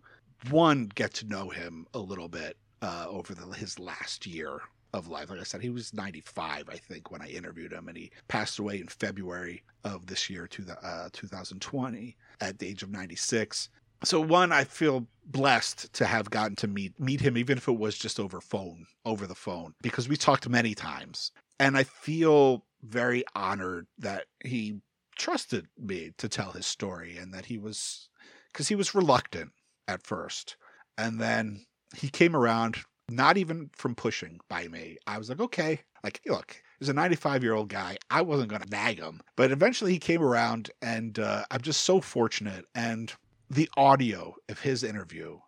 one 0.50 0.90
get 0.94 1.14
to 1.14 1.26
know 1.26 1.50
him 1.50 1.88
a 1.94 2.00
little 2.00 2.28
bit 2.28 2.58
uh, 2.82 3.06
over 3.08 3.34
the, 3.34 3.46
his 3.56 3.80
last 3.80 4.26
year 4.26 4.60
of 4.94 5.08
life. 5.08 5.30
Like 5.30 5.40
I 5.40 5.44
said, 5.44 5.62
he 5.62 5.70
was 5.70 5.94
95, 5.94 6.70
I 6.70 6.76
think, 6.76 7.12
when 7.12 7.22
I 7.22 7.28
interviewed 7.28 7.74
him, 7.74 7.88
and 7.88 7.98
he 7.98 8.12
passed 8.28 8.60
away 8.60 8.80
in 8.80 8.88
February 8.88 9.64
of 9.84 10.06
this 10.06 10.30
year, 10.30 10.48
to 10.48 10.62
the, 10.62 10.86
uh, 10.86 11.10
2020, 11.12 12.16
at 12.42 12.60
the 12.60 12.68
age 12.68 12.84
of 12.84 12.92
96. 12.92 13.70
So 14.04 14.20
one, 14.20 14.52
I 14.52 14.66
feel 14.66 15.08
blessed 15.26 15.94
to 15.94 16.06
have 16.06 16.30
gotten 16.30 16.58
to 16.58 16.68
meet 16.68 17.00
meet 17.00 17.22
him, 17.22 17.38
even 17.38 17.58
if 17.58 17.68
it 17.68 17.78
was 17.78 17.98
just 17.98 18.20
over 18.20 18.42
phone, 18.42 18.86
over 19.06 19.26
the 19.26 19.36
phone, 19.36 19.74
because 19.82 20.10
we 20.10 20.18
talked 20.18 20.48
many 20.50 20.76
times, 20.76 21.32
and 21.60 21.78
I 21.78 21.84
feel 21.84 22.66
very 22.84 23.24
honored 23.34 23.88
that 23.98 24.26
he 24.44 24.82
trusted 25.16 25.68
me 25.78 26.12
to 26.18 26.28
tell 26.28 26.52
his 26.52 26.66
story 26.66 27.18
and 27.18 27.34
that 27.34 27.46
he 27.46 27.58
was 27.58 28.10
because 28.52 28.68
he 28.68 28.76
was 28.76 28.96
reluctant 28.96 29.52
at 29.88 30.06
first. 30.06 30.58
And 30.98 31.20
then 31.20 31.66
he 31.96 32.10
came 32.10 32.36
around, 32.36 32.78
not 33.16 33.38
even 33.38 33.70
from 33.74 33.96
pushing 33.96 34.40
by 34.50 34.68
me. 34.68 34.98
I 35.08 35.18
was 35.18 35.30
like, 35.30 35.40
okay, 35.40 35.82
like, 36.04 36.22
hey, 36.24 36.32
look, 36.32 36.62
he's 36.80 36.90
a 36.90 36.94
95 36.94 37.44
year 37.44 37.54
old 37.54 37.70
guy. 37.70 37.98
I 38.10 38.22
wasn't 38.22 38.50
going 38.50 38.62
to 38.62 38.70
nag 38.70 39.00
him. 39.00 39.22
But 39.36 39.52
eventually 39.52 39.94
he 39.94 40.00
came 40.00 40.22
around, 40.22 40.72
and 40.82 41.18
uh, 41.20 41.46
I'm 41.52 41.62
just 41.62 41.82
so 41.82 42.02
fortunate. 42.02 42.66
And 42.76 43.14
the 43.50 43.70
audio 43.78 44.36
of 44.50 44.60
his 44.60 44.84
interview 44.84 45.40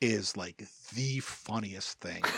is 0.00 0.36
like 0.36 0.64
the 0.94 1.20
funniest 1.20 2.00
thing. 2.00 2.22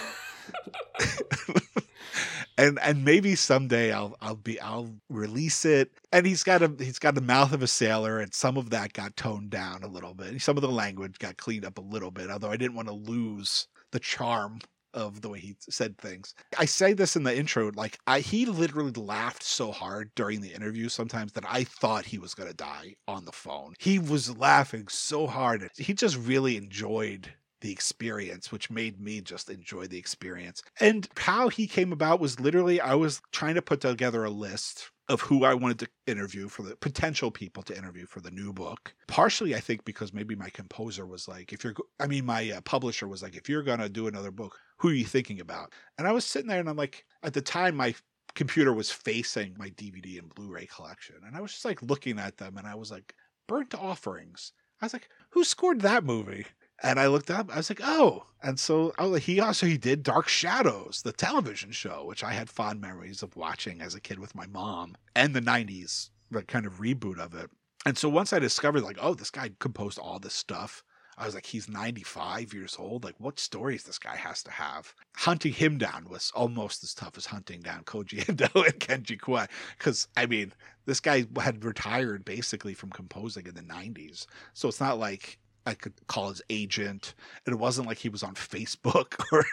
and 2.58 2.78
and 2.80 3.04
maybe 3.04 3.34
someday 3.34 3.92
I'll 3.92 4.16
I'll 4.20 4.36
be 4.36 4.60
I'll 4.60 4.90
release 5.08 5.64
it. 5.64 5.90
And 6.12 6.26
he's 6.26 6.42
got 6.42 6.62
a 6.62 6.72
he's 6.78 6.98
got 6.98 7.14
the 7.14 7.20
mouth 7.20 7.52
of 7.52 7.62
a 7.62 7.66
sailor, 7.66 8.20
and 8.20 8.34
some 8.34 8.56
of 8.56 8.70
that 8.70 8.92
got 8.92 9.16
toned 9.16 9.50
down 9.50 9.82
a 9.82 9.88
little 9.88 10.14
bit. 10.14 10.40
Some 10.40 10.56
of 10.56 10.62
the 10.62 10.70
language 10.70 11.18
got 11.18 11.36
cleaned 11.36 11.64
up 11.64 11.78
a 11.78 11.82
little 11.82 12.10
bit, 12.10 12.30
although 12.30 12.50
I 12.50 12.56
didn't 12.56 12.76
want 12.76 12.88
to 12.88 12.94
lose 12.94 13.68
the 13.90 14.00
charm 14.00 14.60
of 14.94 15.20
the 15.20 15.28
way 15.28 15.40
he 15.40 15.56
said 15.68 15.98
things. 15.98 16.34
I 16.58 16.64
say 16.64 16.94
this 16.94 17.16
in 17.16 17.24
the 17.24 17.36
intro, 17.36 17.70
like 17.74 17.98
I 18.06 18.20
he 18.20 18.46
literally 18.46 18.92
laughed 18.92 19.42
so 19.42 19.72
hard 19.72 20.10
during 20.14 20.40
the 20.40 20.54
interview 20.54 20.88
sometimes 20.88 21.32
that 21.32 21.44
I 21.46 21.64
thought 21.64 22.06
he 22.06 22.18
was 22.18 22.34
gonna 22.34 22.54
die 22.54 22.94
on 23.06 23.24
the 23.24 23.32
phone. 23.32 23.74
He 23.78 23.98
was 23.98 24.36
laughing 24.36 24.88
so 24.88 25.26
hard. 25.26 25.68
He 25.76 25.92
just 25.92 26.16
really 26.16 26.56
enjoyed 26.56 27.34
the 27.60 27.72
experience, 27.72 28.52
which 28.52 28.70
made 28.70 29.00
me 29.00 29.20
just 29.20 29.48
enjoy 29.48 29.86
the 29.86 29.98
experience. 29.98 30.62
And 30.80 31.08
how 31.16 31.48
he 31.48 31.66
came 31.66 31.92
about 31.92 32.20
was 32.20 32.38
literally 32.38 32.80
I 32.80 32.94
was 32.94 33.20
trying 33.32 33.54
to 33.54 33.62
put 33.62 33.80
together 33.80 34.24
a 34.24 34.30
list 34.30 34.90
of 35.08 35.20
who 35.20 35.44
I 35.44 35.52
wanted 35.54 35.78
to 35.80 35.88
interview 36.06 36.48
for 36.48 36.62
the 36.62 36.76
potential 36.76 37.30
people 37.30 37.62
to 37.64 37.76
interview 37.76 38.06
for 38.06 38.20
the 38.20 38.30
new 38.30 38.52
book. 38.52 38.94
Partially, 39.06 39.54
I 39.54 39.60
think, 39.60 39.84
because 39.84 40.14
maybe 40.14 40.34
my 40.34 40.48
composer 40.48 41.06
was 41.06 41.28
like, 41.28 41.52
if 41.52 41.62
you're, 41.62 41.74
I 42.00 42.06
mean, 42.06 42.24
my 42.24 42.50
uh, 42.50 42.60
publisher 42.62 43.06
was 43.06 43.22
like, 43.22 43.36
if 43.36 43.48
you're 43.48 43.62
going 43.62 43.80
to 43.80 43.88
do 43.88 44.06
another 44.06 44.30
book, 44.30 44.58
who 44.78 44.88
are 44.88 44.94
you 44.94 45.04
thinking 45.04 45.40
about? 45.40 45.72
And 45.98 46.08
I 46.08 46.12
was 46.12 46.24
sitting 46.24 46.48
there 46.48 46.60
and 46.60 46.68
I'm 46.68 46.76
like, 46.76 47.04
at 47.22 47.34
the 47.34 47.42
time, 47.42 47.76
my 47.76 47.94
computer 48.34 48.72
was 48.72 48.90
facing 48.90 49.54
my 49.58 49.68
DVD 49.70 50.18
and 50.18 50.34
Blu 50.34 50.50
ray 50.50 50.66
collection. 50.66 51.16
And 51.26 51.36
I 51.36 51.40
was 51.40 51.52
just 51.52 51.64
like 51.64 51.82
looking 51.82 52.18
at 52.18 52.38
them 52.38 52.56
and 52.56 52.66
I 52.66 52.74
was 52.74 52.90
like, 52.90 53.14
Burnt 53.46 53.74
Offerings. 53.74 54.52
I 54.80 54.86
was 54.86 54.94
like, 54.94 55.08
who 55.30 55.44
scored 55.44 55.82
that 55.82 56.04
movie? 56.04 56.46
And 56.84 57.00
I 57.00 57.06
looked 57.06 57.30
up, 57.30 57.50
I 57.50 57.56
was 57.56 57.70
like, 57.70 57.80
oh. 57.82 58.26
And 58.42 58.60
so 58.60 58.92
oh, 58.98 59.14
he 59.14 59.40
also 59.40 59.64
he 59.64 59.78
did 59.78 60.02
Dark 60.02 60.28
Shadows, 60.28 61.00
the 61.02 61.12
television 61.12 61.72
show, 61.72 62.04
which 62.04 62.22
I 62.22 62.34
had 62.34 62.50
fond 62.50 62.78
memories 62.82 63.22
of 63.22 63.34
watching 63.36 63.80
as 63.80 63.94
a 63.94 64.00
kid 64.00 64.18
with 64.18 64.34
my 64.34 64.46
mom 64.46 64.94
and 65.16 65.34
the 65.34 65.40
90s 65.40 66.10
like 66.30 66.46
kind 66.46 66.66
of 66.66 66.80
reboot 66.80 67.18
of 67.18 67.34
it. 67.34 67.50
And 67.86 67.96
so 67.96 68.10
once 68.10 68.34
I 68.34 68.38
discovered 68.38 68.82
like, 68.82 68.98
oh, 69.00 69.14
this 69.14 69.30
guy 69.30 69.50
composed 69.60 69.98
all 69.98 70.18
this 70.18 70.34
stuff, 70.34 70.84
I 71.16 71.24
was 71.24 71.34
like, 71.34 71.46
he's 71.46 71.68
95 71.68 72.52
years 72.52 72.76
old. 72.78 73.04
Like, 73.04 73.14
what 73.18 73.38
stories 73.38 73.84
this 73.84 73.98
guy 73.98 74.16
has 74.16 74.42
to 74.42 74.50
have? 74.50 74.94
Hunting 75.16 75.52
him 75.52 75.78
down 75.78 76.08
was 76.10 76.32
almost 76.34 76.82
as 76.82 76.92
tough 76.92 77.16
as 77.16 77.26
hunting 77.26 77.60
down 77.60 77.84
Koji 77.84 78.28
Endo 78.28 78.48
and 78.54 78.80
Kenji 78.80 79.18
Kawai. 79.18 79.48
Because, 79.78 80.08
I 80.16 80.26
mean, 80.26 80.52
this 80.86 81.00
guy 81.00 81.24
had 81.40 81.64
retired 81.64 82.24
basically 82.24 82.74
from 82.74 82.90
composing 82.90 83.46
in 83.46 83.54
the 83.54 83.62
90s. 83.62 84.26
So 84.54 84.68
it's 84.68 84.80
not 84.80 84.98
like 84.98 85.38
I 85.66 85.74
could 85.74 85.94
call 86.06 86.28
his 86.28 86.42
agent. 86.50 87.14
And 87.46 87.54
it 87.54 87.58
wasn't 87.58 87.88
like 87.88 87.98
he 87.98 88.08
was 88.08 88.22
on 88.22 88.34
Facebook 88.34 89.20
or 89.32 89.44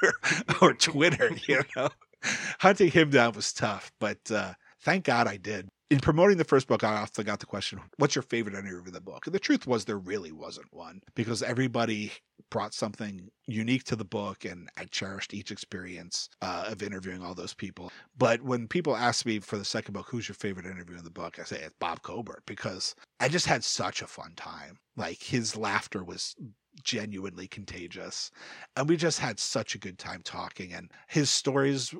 or 0.61 0.73
Twitter, 0.73 1.31
you 1.47 1.61
know. 1.75 1.89
Hunting 2.59 2.91
him 2.91 3.09
down 3.09 3.33
was 3.33 3.51
tough, 3.51 3.91
but 3.99 4.29
uh, 4.29 4.53
thank 4.81 5.05
God 5.05 5.27
I 5.27 5.37
did 5.37 5.69
in 5.91 5.99
promoting 5.99 6.37
the 6.37 6.45
first 6.45 6.67
book, 6.67 6.85
I 6.85 6.93
often 6.93 7.25
got 7.25 7.41
the 7.41 7.45
question, 7.45 7.81
what's 7.97 8.15
your 8.15 8.21
favorite 8.21 8.55
interview 8.55 8.79
of 8.79 8.93
the 8.93 9.01
book? 9.01 9.27
And 9.27 9.35
the 9.35 9.39
truth 9.39 9.67
was 9.67 9.83
there 9.83 9.97
really 9.97 10.31
wasn't 10.31 10.73
one 10.73 11.01
because 11.15 11.43
everybody 11.43 12.13
brought 12.49 12.73
something 12.73 13.29
unique 13.45 13.83
to 13.83 13.97
the 13.97 14.05
book 14.05 14.45
and 14.45 14.69
I 14.77 14.85
cherished 14.85 15.33
each 15.33 15.51
experience 15.51 16.29
uh, 16.41 16.67
of 16.67 16.81
interviewing 16.81 17.21
all 17.21 17.35
those 17.35 17.53
people. 17.53 17.91
But 18.17 18.41
when 18.41 18.69
people 18.69 18.95
ask 18.95 19.25
me 19.25 19.39
for 19.39 19.57
the 19.57 19.65
second 19.65 19.93
book, 19.93 20.07
who's 20.09 20.29
your 20.29 20.35
favorite 20.35 20.65
interview 20.65 20.97
in 20.97 21.03
the 21.03 21.09
book? 21.09 21.39
I 21.39 21.43
say 21.43 21.57
it's 21.57 21.75
Bob 21.77 22.03
Cobert 22.03 22.43
because 22.45 22.95
I 23.19 23.27
just 23.27 23.45
had 23.45 23.61
such 23.61 24.01
a 24.01 24.07
fun 24.07 24.31
time. 24.37 24.79
Like 24.95 25.21
his 25.21 25.57
laughter 25.57 26.05
was 26.05 26.37
genuinely 26.85 27.49
contagious. 27.49 28.31
And 28.77 28.87
we 28.87 28.95
just 28.95 29.19
had 29.19 29.41
such 29.41 29.75
a 29.75 29.79
good 29.79 29.99
time 29.99 30.21
talking 30.23 30.71
and 30.71 30.89
his 31.09 31.29
stories 31.29 31.93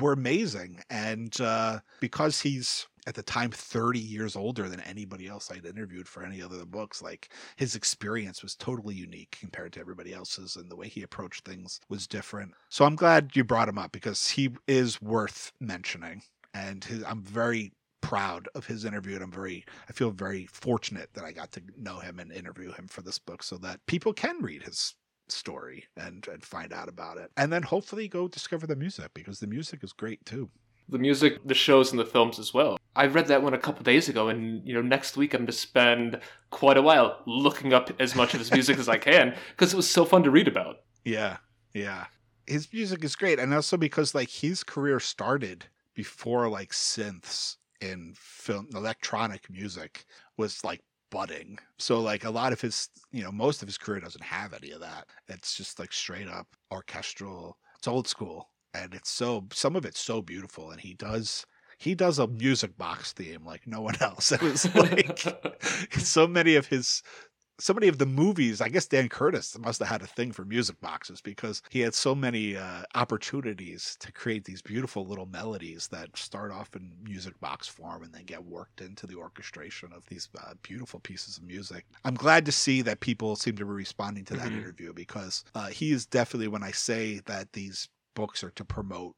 were 0.00 0.14
amazing. 0.14 0.80
And 0.90 1.40
uh, 1.40 1.78
because 2.00 2.40
he's 2.40 2.88
at 3.06 3.14
the 3.14 3.22
time 3.22 3.50
30 3.50 3.98
years 3.98 4.36
older 4.36 4.68
than 4.68 4.80
anybody 4.80 5.28
else 5.28 5.50
I'd 5.50 5.64
interviewed 5.64 6.08
for 6.08 6.24
any 6.24 6.42
other 6.42 6.64
books. 6.64 7.02
Like 7.02 7.30
his 7.56 7.76
experience 7.76 8.42
was 8.42 8.54
totally 8.54 8.94
unique 8.94 9.36
compared 9.38 9.72
to 9.74 9.80
everybody 9.80 10.12
else's, 10.12 10.56
and 10.56 10.70
the 10.70 10.76
way 10.76 10.88
he 10.88 11.02
approached 11.02 11.44
things 11.44 11.80
was 11.88 12.06
different. 12.06 12.52
So 12.68 12.84
I'm 12.84 12.96
glad 12.96 13.30
you 13.34 13.44
brought 13.44 13.68
him 13.68 13.78
up 13.78 13.92
because 13.92 14.28
he 14.28 14.50
is 14.66 15.00
worth 15.00 15.52
mentioning. 15.60 16.22
And 16.54 16.82
his, 16.82 17.04
I'm 17.04 17.22
very 17.22 17.72
proud 18.00 18.48
of 18.54 18.66
his 18.66 18.84
interview 18.84 19.14
and 19.14 19.24
I'm 19.24 19.32
very 19.32 19.64
I 19.88 19.92
feel 19.92 20.10
very 20.10 20.46
fortunate 20.46 21.10
that 21.14 21.24
I 21.24 21.32
got 21.32 21.50
to 21.52 21.62
know 21.76 21.98
him 21.98 22.20
and 22.20 22.30
interview 22.30 22.70
him 22.72 22.86
for 22.86 23.02
this 23.02 23.18
book 23.18 23.42
so 23.42 23.56
that 23.58 23.84
people 23.86 24.12
can 24.12 24.40
read 24.40 24.62
his 24.62 24.94
story 25.28 25.84
and 25.96 26.26
and 26.28 26.44
find 26.44 26.72
out 26.72 26.88
about 26.88 27.18
it. 27.18 27.30
And 27.36 27.52
then 27.52 27.62
hopefully 27.62 28.08
go 28.08 28.28
discover 28.28 28.66
the 28.66 28.76
music 28.76 29.12
because 29.14 29.40
the 29.40 29.46
music 29.46 29.82
is 29.82 29.92
great 29.92 30.24
too 30.24 30.50
the 30.88 30.98
music, 30.98 31.40
the 31.44 31.54
shows, 31.54 31.90
and 31.90 31.98
the 31.98 32.04
films 32.04 32.38
as 32.38 32.54
well. 32.54 32.78
I 32.96 33.06
read 33.06 33.26
that 33.28 33.42
one 33.42 33.54
a 33.54 33.58
couple 33.58 33.82
days 33.82 34.08
ago, 34.08 34.28
and 34.28 34.66
you 34.66 34.74
know, 34.74 34.82
next 34.82 35.16
week 35.16 35.34
I'm 35.34 35.40
going 35.40 35.46
to 35.46 35.52
spend 35.52 36.20
quite 36.50 36.76
a 36.76 36.82
while 36.82 37.22
looking 37.26 37.72
up 37.72 37.90
as 38.00 38.14
much 38.14 38.32
of 38.34 38.40
his 38.40 38.50
music 38.50 38.78
as 38.78 38.88
I 38.88 38.98
can 38.98 39.36
because 39.50 39.72
it 39.72 39.76
was 39.76 39.88
so 39.88 40.04
fun 40.04 40.22
to 40.22 40.30
read 40.30 40.48
about. 40.48 40.76
Yeah, 41.04 41.36
yeah, 41.74 42.06
his 42.46 42.72
music 42.72 43.04
is 43.04 43.14
great, 43.14 43.38
and 43.38 43.52
also 43.52 43.76
because 43.76 44.14
like 44.14 44.30
his 44.30 44.64
career 44.64 44.98
started 44.98 45.66
before 45.94 46.48
like 46.48 46.70
synths 46.70 47.56
in 47.80 48.14
film, 48.16 48.68
electronic 48.74 49.50
music 49.50 50.06
was 50.36 50.64
like 50.64 50.80
budding. 51.10 51.58
So 51.78 52.00
like 52.00 52.24
a 52.24 52.30
lot 52.30 52.52
of 52.52 52.60
his, 52.60 52.88
you 53.12 53.22
know, 53.22 53.30
most 53.30 53.62
of 53.62 53.68
his 53.68 53.78
career 53.78 54.00
doesn't 54.00 54.24
have 54.24 54.54
any 54.54 54.72
of 54.72 54.80
that. 54.80 55.06
It's 55.28 55.54
just 55.54 55.78
like 55.78 55.92
straight 55.92 56.28
up 56.28 56.48
orchestral. 56.72 57.58
It's 57.76 57.86
old 57.86 58.08
school 58.08 58.48
and 58.74 58.94
it's 58.94 59.10
so 59.10 59.46
some 59.52 59.76
of 59.76 59.84
it's 59.84 60.00
so 60.00 60.20
beautiful 60.20 60.70
and 60.70 60.80
he 60.80 60.94
does 60.94 61.46
he 61.78 61.94
does 61.94 62.18
a 62.18 62.26
music 62.26 62.76
box 62.76 63.12
theme 63.12 63.44
like 63.44 63.66
no 63.66 63.80
one 63.80 63.96
else 64.00 64.32
it 64.32 64.42
was 64.42 64.72
like 64.74 65.22
so 65.92 66.26
many 66.26 66.56
of 66.56 66.66
his 66.66 67.02
so 67.58 67.72
many 67.72 67.88
of 67.88 67.98
the 67.98 68.06
movies 68.06 68.60
i 68.60 68.68
guess 68.68 68.86
dan 68.86 69.08
curtis 69.08 69.56
must 69.58 69.78
have 69.78 69.88
had 69.88 70.02
a 70.02 70.06
thing 70.06 70.30
for 70.30 70.44
music 70.44 70.78
boxes 70.80 71.20
because 71.20 71.62
he 71.70 71.80
had 71.80 71.94
so 71.94 72.14
many 72.14 72.56
uh, 72.56 72.82
opportunities 72.94 73.96
to 73.98 74.12
create 74.12 74.44
these 74.44 74.60
beautiful 74.60 75.06
little 75.06 75.26
melodies 75.26 75.88
that 75.88 76.14
start 76.16 76.52
off 76.52 76.74
in 76.76 76.92
music 77.02 77.38
box 77.40 77.66
form 77.66 78.02
and 78.02 78.12
then 78.12 78.24
get 78.24 78.44
worked 78.44 78.82
into 78.82 79.06
the 79.06 79.14
orchestration 79.16 79.90
of 79.94 80.04
these 80.08 80.28
uh, 80.38 80.52
beautiful 80.62 81.00
pieces 81.00 81.38
of 81.38 81.44
music 81.44 81.86
i'm 82.04 82.14
glad 82.14 82.44
to 82.44 82.52
see 82.52 82.82
that 82.82 83.00
people 83.00 83.36
seem 83.36 83.56
to 83.56 83.64
be 83.64 83.72
responding 83.72 84.24
to 84.24 84.34
that 84.34 84.48
mm-hmm. 84.48 84.58
interview 84.58 84.92
because 84.92 85.44
uh, 85.54 85.68
he 85.68 85.92
is 85.92 86.04
definitely 86.04 86.48
when 86.48 86.62
i 86.62 86.70
say 86.70 87.20
that 87.24 87.52
these 87.52 87.88
books 88.14 88.42
are 88.42 88.50
to 88.50 88.64
promote 88.64 89.14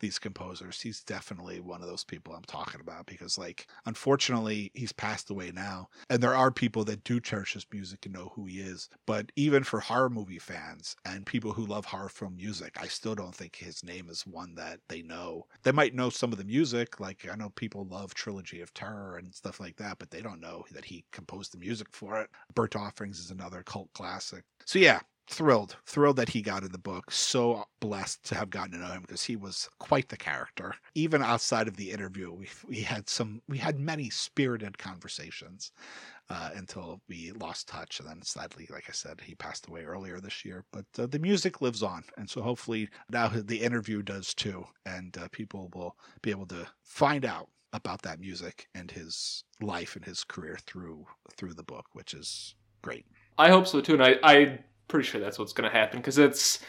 these 0.00 0.18
composers. 0.18 0.80
He's 0.80 1.02
definitely 1.02 1.60
one 1.60 1.82
of 1.82 1.88
those 1.88 2.04
people 2.04 2.34
I'm 2.34 2.42
talking 2.42 2.80
about 2.80 3.06
because, 3.06 3.38
like, 3.38 3.66
unfortunately, 3.86 4.70
he's 4.74 4.92
passed 4.92 5.30
away 5.30 5.52
now. 5.54 5.88
And 6.10 6.22
there 6.22 6.34
are 6.34 6.50
people 6.50 6.84
that 6.84 7.04
do 7.04 7.20
cherish 7.20 7.54
his 7.54 7.66
music 7.72 8.06
and 8.06 8.14
know 8.14 8.32
who 8.34 8.46
he 8.46 8.60
is. 8.60 8.88
But 9.06 9.32
even 9.36 9.64
for 9.64 9.80
horror 9.80 10.10
movie 10.10 10.38
fans 10.38 10.96
and 11.04 11.26
people 11.26 11.52
who 11.52 11.66
love 11.66 11.84
horror 11.84 12.08
film 12.08 12.36
music, 12.36 12.76
I 12.80 12.86
still 12.86 13.14
don't 13.14 13.34
think 13.34 13.56
his 13.56 13.84
name 13.84 14.08
is 14.10 14.26
one 14.26 14.54
that 14.56 14.80
they 14.88 15.02
know. 15.02 15.46
They 15.62 15.72
might 15.72 15.94
know 15.94 16.10
some 16.10 16.32
of 16.32 16.38
the 16.38 16.44
music. 16.44 17.00
Like, 17.00 17.26
I 17.30 17.36
know 17.36 17.50
people 17.50 17.86
love 17.86 18.14
Trilogy 18.14 18.60
of 18.60 18.74
Terror 18.74 19.16
and 19.16 19.34
stuff 19.34 19.60
like 19.60 19.76
that, 19.76 19.98
but 19.98 20.10
they 20.10 20.22
don't 20.22 20.40
know 20.40 20.64
that 20.72 20.84
he 20.84 21.04
composed 21.12 21.52
the 21.52 21.58
music 21.58 21.88
for 21.92 22.20
it. 22.20 22.30
Burnt 22.54 22.76
Offerings 22.76 23.18
is 23.18 23.30
another 23.30 23.62
cult 23.62 23.92
classic. 23.92 24.44
So, 24.64 24.78
yeah, 24.78 25.00
thrilled, 25.28 25.76
thrilled 25.86 26.16
that 26.16 26.28
he 26.28 26.42
got 26.42 26.62
in 26.62 26.72
the 26.72 26.78
book. 26.78 27.10
So 27.10 27.66
blessed 27.80 28.24
to 28.26 28.34
have 28.34 28.50
gotten 28.50 28.72
to 28.72 28.78
know 28.78 28.92
him 28.92 29.02
because 29.02 29.24
he 29.24 29.36
was 29.36 29.68
quite 29.78 30.08
the 30.08 30.16
character. 30.16 30.74
Even 30.94 31.22
outside 31.22 31.68
of 31.68 31.76
the 31.76 31.90
interview, 31.90 32.32
we 32.32 32.48
we 32.68 32.80
had 32.80 33.08
some, 33.08 33.42
we 33.48 33.58
had 33.58 33.78
many 33.78 34.10
spirited 34.10 34.78
conversations 34.78 35.72
uh, 36.30 36.50
until 36.54 37.00
we 37.08 37.32
lost 37.32 37.68
touch, 37.68 38.00
and 38.00 38.08
then 38.08 38.22
sadly, 38.22 38.68
like 38.70 38.84
I 38.88 38.92
said, 38.92 39.20
he 39.20 39.34
passed 39.34 39.68
away 39.68 39.84
earlier 39.84 40.20
this 40.20 40.44
year. 40.44 40.64
But 40.72 40.86
uh, 40.98 41.06
the 41.06 41.18
music 41.18 41.60
lives 41.60 41.82
on, 41.82 42.04
and 42.16 42.28
so 42.28 42.42
hopefully 42.42 42.88
now 43.10 43.28
the 43.28 43.62
interview 43.62 44.02
does 44.02 44.34
too, 44.34 44.64
and 44.84 45.16
uh, 45.18 45.28
people 45.32 45.70
will 45.74 45.96
be 46.22 46.30
able 46.30 46.46
to 46.46 46.66
find 46.82 47.24
out 47.24 47.48
about 47.72 48.02
that 48.02 48.20
music 48.20 48.68
and 48.74 48.90
his 48.90 49.44
life 49.60 49.96
and 49.96 50.04
his 50.04 50.24
career 50.24 50.58
through 50.66 51.06
through 51.36 51.54
the 51.54 51.62
book, 51.62 51.86
which 51.92 52.14
is 52.14 52.54
great. 52.82 53.06
I 53.38 53.50
hope 53.50 53.66
so 53.66 53.80
too, 53.80 53.94
and 53.94 54.02
I, 54.02 54.16
I 54.22 54.58
pretty 54.88 55.06
sure 55.08 55.20
that's 55.20 55.38
what's 55.38 55.52
going 55.52 55.70
to 55.70 55.76
happen 55.76 55.98
because 56.00 56.18
it's 56.18 56.60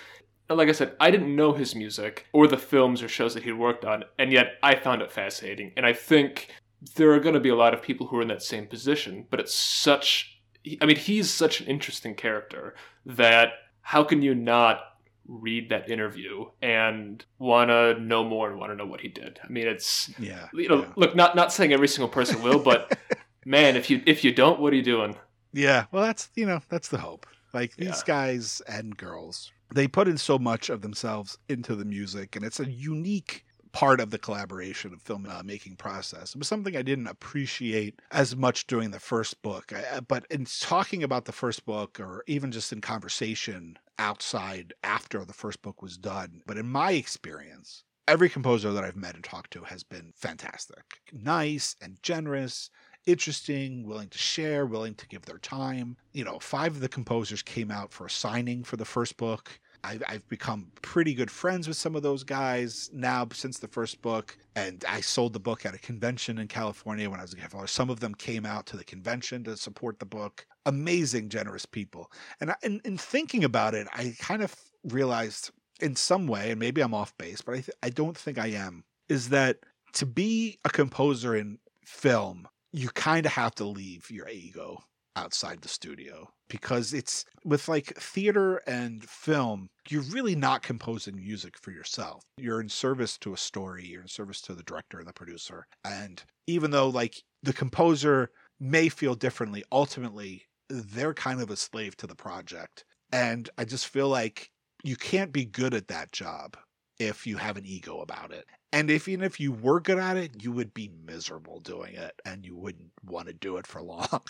like 0.49 0.69
I 0.69 0.71
said, 0.71 0.95
I 0.99 1.11
didn't 1.11 1.35
know 1.35 1.51
his 1.53 1.75
music 1.75 2.25
or 2.31 2.47
the 2.47 2.57
films 2.57 3.03
or 3.03 3.09
shows 3.09 3.33
that 3.33 3.43
he 3.43 3.51
worked 3.51 3.83
on, 3.83 4.05
and 4.17 4.31
yet 4.31 4.53
I 4.63 4.75
found 4.75 5.01
it 5.01 5.11
fascinating. 5.11 5.73
And 5.75 5.85
I 5.85 5.91
think 5.91 6.49
there 6.95 7.11
are 7.11 7.19
going 7.19 7.33
to 7.33 7.41
be 7.41 7.49
a 7.49 7.55
lot 7.55 7.73
of 7.73 7.81
people 7.81 8.07
who 8.07 8.17
are 8.17 8.21
in 8.21 8.29
that 8.29 8.41
same 8.43 8.65
position, 8.67 9.25
but 9.29 9.39
it's 9.39 9.53
such 9.55 10.39
I 10.81 10.85
mean, 10.85 10.97
he's 10.97 11.29
such 11.29 11.61
an 11.61 11.67
interesting 11.67 12.15
character 12.15 12.75
that 13.05 13.49
how 13.81 14.03
can 14.03 14.21
you 14.21 14.35
not 14.35 14.81
read 15.27 15.69
that 15.69 15.89
interview 15.89 16.45
and 16.61 17.23
want 17.39 17.69
to 17.69 17.99
know 17.99 18.23
more 18.23 18.49
and 18.49 18.59
want 18.59 18.71
to 18.71 18.75
know 18.75 18.85
what 18.85 19.01
he 19.01 19.07
did? 19.07 19.39
I 19.43 19.47
mean, 19.49 19.67
it's 19.67 20.09
Yeah. 20.19 20.47
you 20.53 20.67
know, 20.69 20.81
yeah. 20.83 20.91
look, 20.95 21.15
not 21.15 21.35
not 21.35 21.53
saying 21.53 21.73
every 21.73 21.87
single 21.87 22.09
person 22.09 22.41
will, 22.41 22.59
but 22.59 22.97
man, 23.45 23.75
if 23.75 23.89
you 23.89 24.01
if 24.05 24.23
you 24.23 24.31
don't, 24.33 24.59
what 24.59 24.73
are 24.73 24.75
you 24.75 24.83
doing? 24.83 25.15
Yeah, 25.53 25.85
well, 25.91 26.03
that's 26.03 26.29
you 26.35 26.45
know 26.45 26.61
that's 26.69 26.89
the 26.89 26.97
hope. 26.97 27.25
Like 27.57 27.75
these 27.75 28.03
guys 28.03 28.61
and 28.67 28.95
girls, 28.95 29.51
they 29.73 29.87
put 29.87 30.07
in 30.07 30.19
so 30.19 30.37
much 30.37 30.69
of 30.69 30.81
themselves 30.81 31.39
into 31.49 31.75
the 31.75 31.85
music, 31.85 32.35
and 32.35 32.45
it's 32.45 32.59
a 32.59 32.69
unique 32.69 33.45
part 33.71 33.99
of 33.99 34.11
the 34.11 34.19
collaboration 34.19 34.93
of 34.93 35.01
film 35.01 35.27
uh, 35.27 35.41
making 35.43 35.75
process. 35.75 36.35
It 36.35 36.37
was 36.37 36.47
something 36.47 36.77
I 36.77 36.83
didn't 36.83 37.07
appreciate 37.07 37.99
as 38.11 38.35
much 38.35 38.67
during 38.67 38.91
the 38.91 38.99
first 38.99 39.41
book, 39.41 39.73
I, 39.75 40.01
but 40.01 40.27
in 40.29 40.45
talking 40.45 41.01
about 41.01 41.25
the 41.25 41.31
first 41.31 41.65
book, 41.65 41.99
or 41.99 42.23
even 42.27 42.51
just 42.51 42.71
in 42.71 42.79
conversation 42.79 43.79
outside 43.97 44.73
after 44.83 45.25
the 45.25 45.33
first 45.33 45.63
book 45.63 45.81
was 45.81 45.97
done, 45.97 46.43
but 46.45 46.57
in 46.57 46.67
my 46.67 46.91
experience. 46.91 47.83
Every 48.07 48.29
composer 48.29 48.71
that 48.71 48.85
I've 48.85 48.95
met 48.95 49.15
and 49.15 49.23
talked 49.23 49.51
to 49.51 49.63
has 49.63 49.83
been 49.83 50.13
fantastic, 50.15 51.01
nice 51.11 51.75
and 51.81 51.97
generous, 52.01 52.69
interesting, 53.07 53.87
willing 53.87 54.09
to 54.09 54.17
share, 54.17 54.67
willing 54.67 54.93
to 54.95 55.07
give 55.07 55.25
their 55.25 55.39
time. 55.39 55.97
You 56.13 56.25
know, 56.25 56.37
five 56.39 56.75
of 56.75 56.81
the 56.81 56.89
composers 56.89 57.41
came 57.41 57.71
out 57.71 57.91
for 57.91 58.05
a 58.05 58.09
signing 58.09 58.63
for 58.63 58.77
the 58.77 58.85
first 58.85 59.17
book. 59.17 59.59
I've, 59.83 60.03
I've 60.07 60.27
become 60.27 60.71
pretty 60.81 61.13
good 61.13 61.31
friends 61.31 61.67
with 61.67 61.77
some 61.77 61.95
of 61.95 62.03
those 62.03 62.23
guys 62.23 62.89
now 62.93 63.27
since 63.31 63.59
the 63.59 63.67
first 63.67 64.01
book. 64.01 64.37
And 64.55 64.83
I 64.87 65.01
sold 65.01 65.33
the 65.33 65.39
book 65.39 65.65
at 65.65 65.73
a 65.73 65.79
convention 65.79 66.37
in 66.39 66.47
California 66.47 67.09
when 67.09 67.19
I 67.19 67.23
was 67.23 67.33
a 67.33 67.37
California. 67.37 67.67
Some 67.67 67.89
of 67.89 67.99
them 67.99 68.13
came 68.13 68.45
out 68.45 68.65
to 68.67 68.77
the 68.77 68.83
convention 68.83 69.43
to 69.45 69.55
support 69.55 69.99
the 69.99 70.05
book. 70.05 70.45
Amazing, 70.65 71.29
generous 71.29 71.65
people. 71.65 72.11
And 72.41 72.53
in 72.63 72.97
thinking 72.97 73.43
about 73.45 73.73
it, 73.73 73.87
I 73.93 74.13
kind 74.19 74.43
of 74.43 74.53
realized 74.83 75.51
in 75.79 75.95
some 75.95 76.27
way, 76.27 76.51
and 76.51 76.59
maybe 76.59 76.81
I'm 76.81 76.93
off 76.93 77.15
base, 77.17 77.41
but 77.41 77.53
I, 77.53 77.61
th- 77.61 77.77
I 77.83 77.89
don't 77.89 78.17
think 78.17 78.37
I 78.37 78.47
am, 78.47 78.83
is 79.07 79.29
that 79.29 79.59
to 79.93 80.05
be 80.05 80.59
a 80.65 80.69
composer 80.69 81.35
in 81.35 81.59
film, 81.85 82.47
you 82.77 82.89
kind 82.89 83.25
of 83.25 83.31
have 83.33 83.55
to 83.55 83.65
leave 83.65 84.09
your 84.11 84.27
ego 84.29 84.83
outside 85.15 85.61
the 85.61 85.67
studio 85.67 86.29
because 86.47 86.93
it's 86.93 87.25
with 87.43 87.67
like 87.67 87.87
theater 87.97 88.57
and 88.67 89.03
film, 89.03 89.67
you're 89.89 90.03
really 90.03 90.35
not 90.35 90.61
composing 90.61 91.15
music 91.15 91.57
for 91.57 91.71
yourself. 91.71 92.21
You're 92.37 92.61
in 92.61 92.69
service 92.69 93.17
to 93.19 93.33
a 93.33 93.37
story, 93.37 93.85
you're 93.85 94.03
in 94.03 94.07
service 94.07 94.41
to 94.41 94.53
the 94.53 94.61
director 94.63 94.99
and 94.99 95.07
the 95.07 95.13
producer. 95.13 95.65
And 95.83 96.21
even 96.45 96.69
though 96.69 96.89
like 96.89 97.23
the 97.41 97.51
composer 97.51 98.29
may 98.59 98.89
feel 98.89 99.15
differently, 99.15 99.63
ultimately 99.71 100.43
they're 100.69 101.15
kind 101.15 101.41
of 101.41 101.49
a 101.49 101.55
slave 101.55 101.97
to 101.97 102.07
the 102.07 102.15
project. 102.15 102.85
And 103.11 103.49
I 103.57 103.65
just 103.65 103.87
feel 103.87 104.09
like 104.09 104.51
you 104.83 104.95
can't 104.95 105.31
be 105.31 105.45
good 105.45 105.73
at 105.73 105.87
that 105.87 106.11
job 106.11 106.57
if 106.99 107.25
you 107.25 107.37
have 107.37 107.57
an 107.57 107.65
ego 107.65 108.01
about 108.01 108.31
it. 108.31 108.45
And 108.73 108.91
if 108.91 109.07
even 109.07 109.23
if 109.23 109.39
you 109.39 109.51
were 109.51 109.79
good 109.79 109.97
at 109.97 110.17
it, 110.17 110.43
you 110.43 110.51
would 110.51 110.73
be 110.73 110.91
miserable 111.05 111.59
doing 111.59 111.95
it 111.95 112.19
and 112.25 112.45
you 112.45 112.55
wouldn't 112.55 112.91
want 113.05 113.27
to 113.27 113.33
do 113.33 113.57
it 113.57 113.65
for 113.65 113.81
long. 113.83 114.21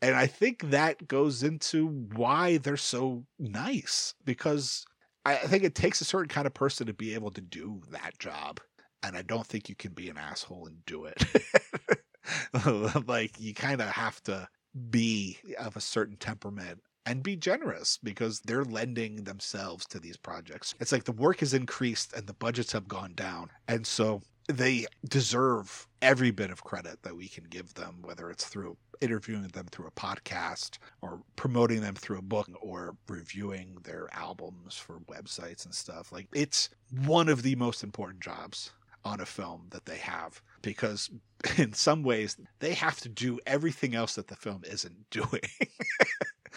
and 0.00 0.14
I 0.14 0.26
think 0.26 0.70
that 0.70 1.06
goes 1.06 1.42
into 1.42 1.88
why 2.14 2.58
they're 2.58 2.76
so 2.76 3.24
nice 3.38 4.14
because 4.24 4.86
I 5.24 5.36
think 5.36 5.64
it 5.64 5.74
takes 5.74 6.00
a 6.00 6.04
certain 6.04 6.28
kind 6.28 6.46
of 6.46 6.54
person 6.54 6.86
to 6.86 6.94
be 6.94 7.14
able 7.14 7.30
to 7.32 7.40
do 7.40 7.82
that 7.90 8.18
job. 8.18 8.60
And 9.02 9.16
I 9.16 9.22
don't 9.22 9.46
think 9.46 9.68
you 9.68 9.74
can 9.74 9.92
be 9.92 10.08
an 10.08 10.16
asshole 10.16 10.66
and 10.66 10.84
do 10.86 11.04
it. 11.04 11.22
like 13.06 13.38
you 13.38 13.52
kind 13.52 13.80
of 13.80 13.88
have 13.88 14.22
to 14.24 14.48
be 14.90 15.38
of 15.58 15.76
a 15.76 15.80
certain 15.80 16.16
temperament 16.16 16.80
and 17.06 17.22
be 17.22 17.36
generous 17.36 17.98
because 18.02 18.40
they're 18.40 18.64
lending 18.64 19.24
themselves 19.24 19.86
to 19.86 19.98
these 19.98 20.16
projects. 20.16 20.74
It's 20.80 20.92
like 20.92 21.04
the 21.04 21.12
work 21.12 21.40
has 21.40 21.54
increased 21.54 22.12
and 22.12 22.26
the 22.26 22.34
budgets 22.34 22.72
have 22.72 22.88
gone 22.88 23.14
down. 23.14 23.50
And 23.68 23.86
so 23.86 24.22
they 24.48 24.86
deserve 25.08 25.86
every 26.00 26.30
bit 26.30 26.50
of 26.50 26.64
credit 26.64 27.02
that 27.02 27.16
we 27.16 27.28
can 27.28 27.44
give 27.44 27.74
them, 27.74 27.98
whether 28.02 28.30
it's 28.30 28.44
through 28.44 28.76
interviewing 29.00 29.48
them 29.48 29.66
through 29.70 29.86
a 29.86 29.90
podcast 29.90 30.78
or 31.00 31.20
promoting 31.36 31.80
them 31.80 31.94
through 31.94 32.18
a 32.18 32.22
book 32.22 32.48
or 32.60 32.96
reviewing 33.08 33.76
their 33.82 34.08
albums 34.12 34.76
for 34.76 35.00
websites 35.00 35.64
and 35.64 35.74
stuff. 35.74 36.12
Like 36.12 36.28
it's 36.32 36.68
one 37.04 37.28
of 37.28 37.42
the 37.42 37.56
most 37.56 37.82
important 37.82 38.20
jobs 38.20 38.70
on 39.04 39.20
a 39.20 39.26
film 39.26 39.66
that 39.70 39.86
they 39.86 39.98
have 39.98 40.40
because 40.62 41.10
in 41.56 41.72
some 41.72 42.04
ways 42.04 42.36
they 42.60 42.74
have 42.74 43.00
to 43.00 43.08
do 43.08 43.40
everything 43.46 43.94
else 43.96 44.14
that 44.14 44.28
the 44.28 44.36
film 44.36 44.62
isn't 44.64 44.94
doing 45.10 45.40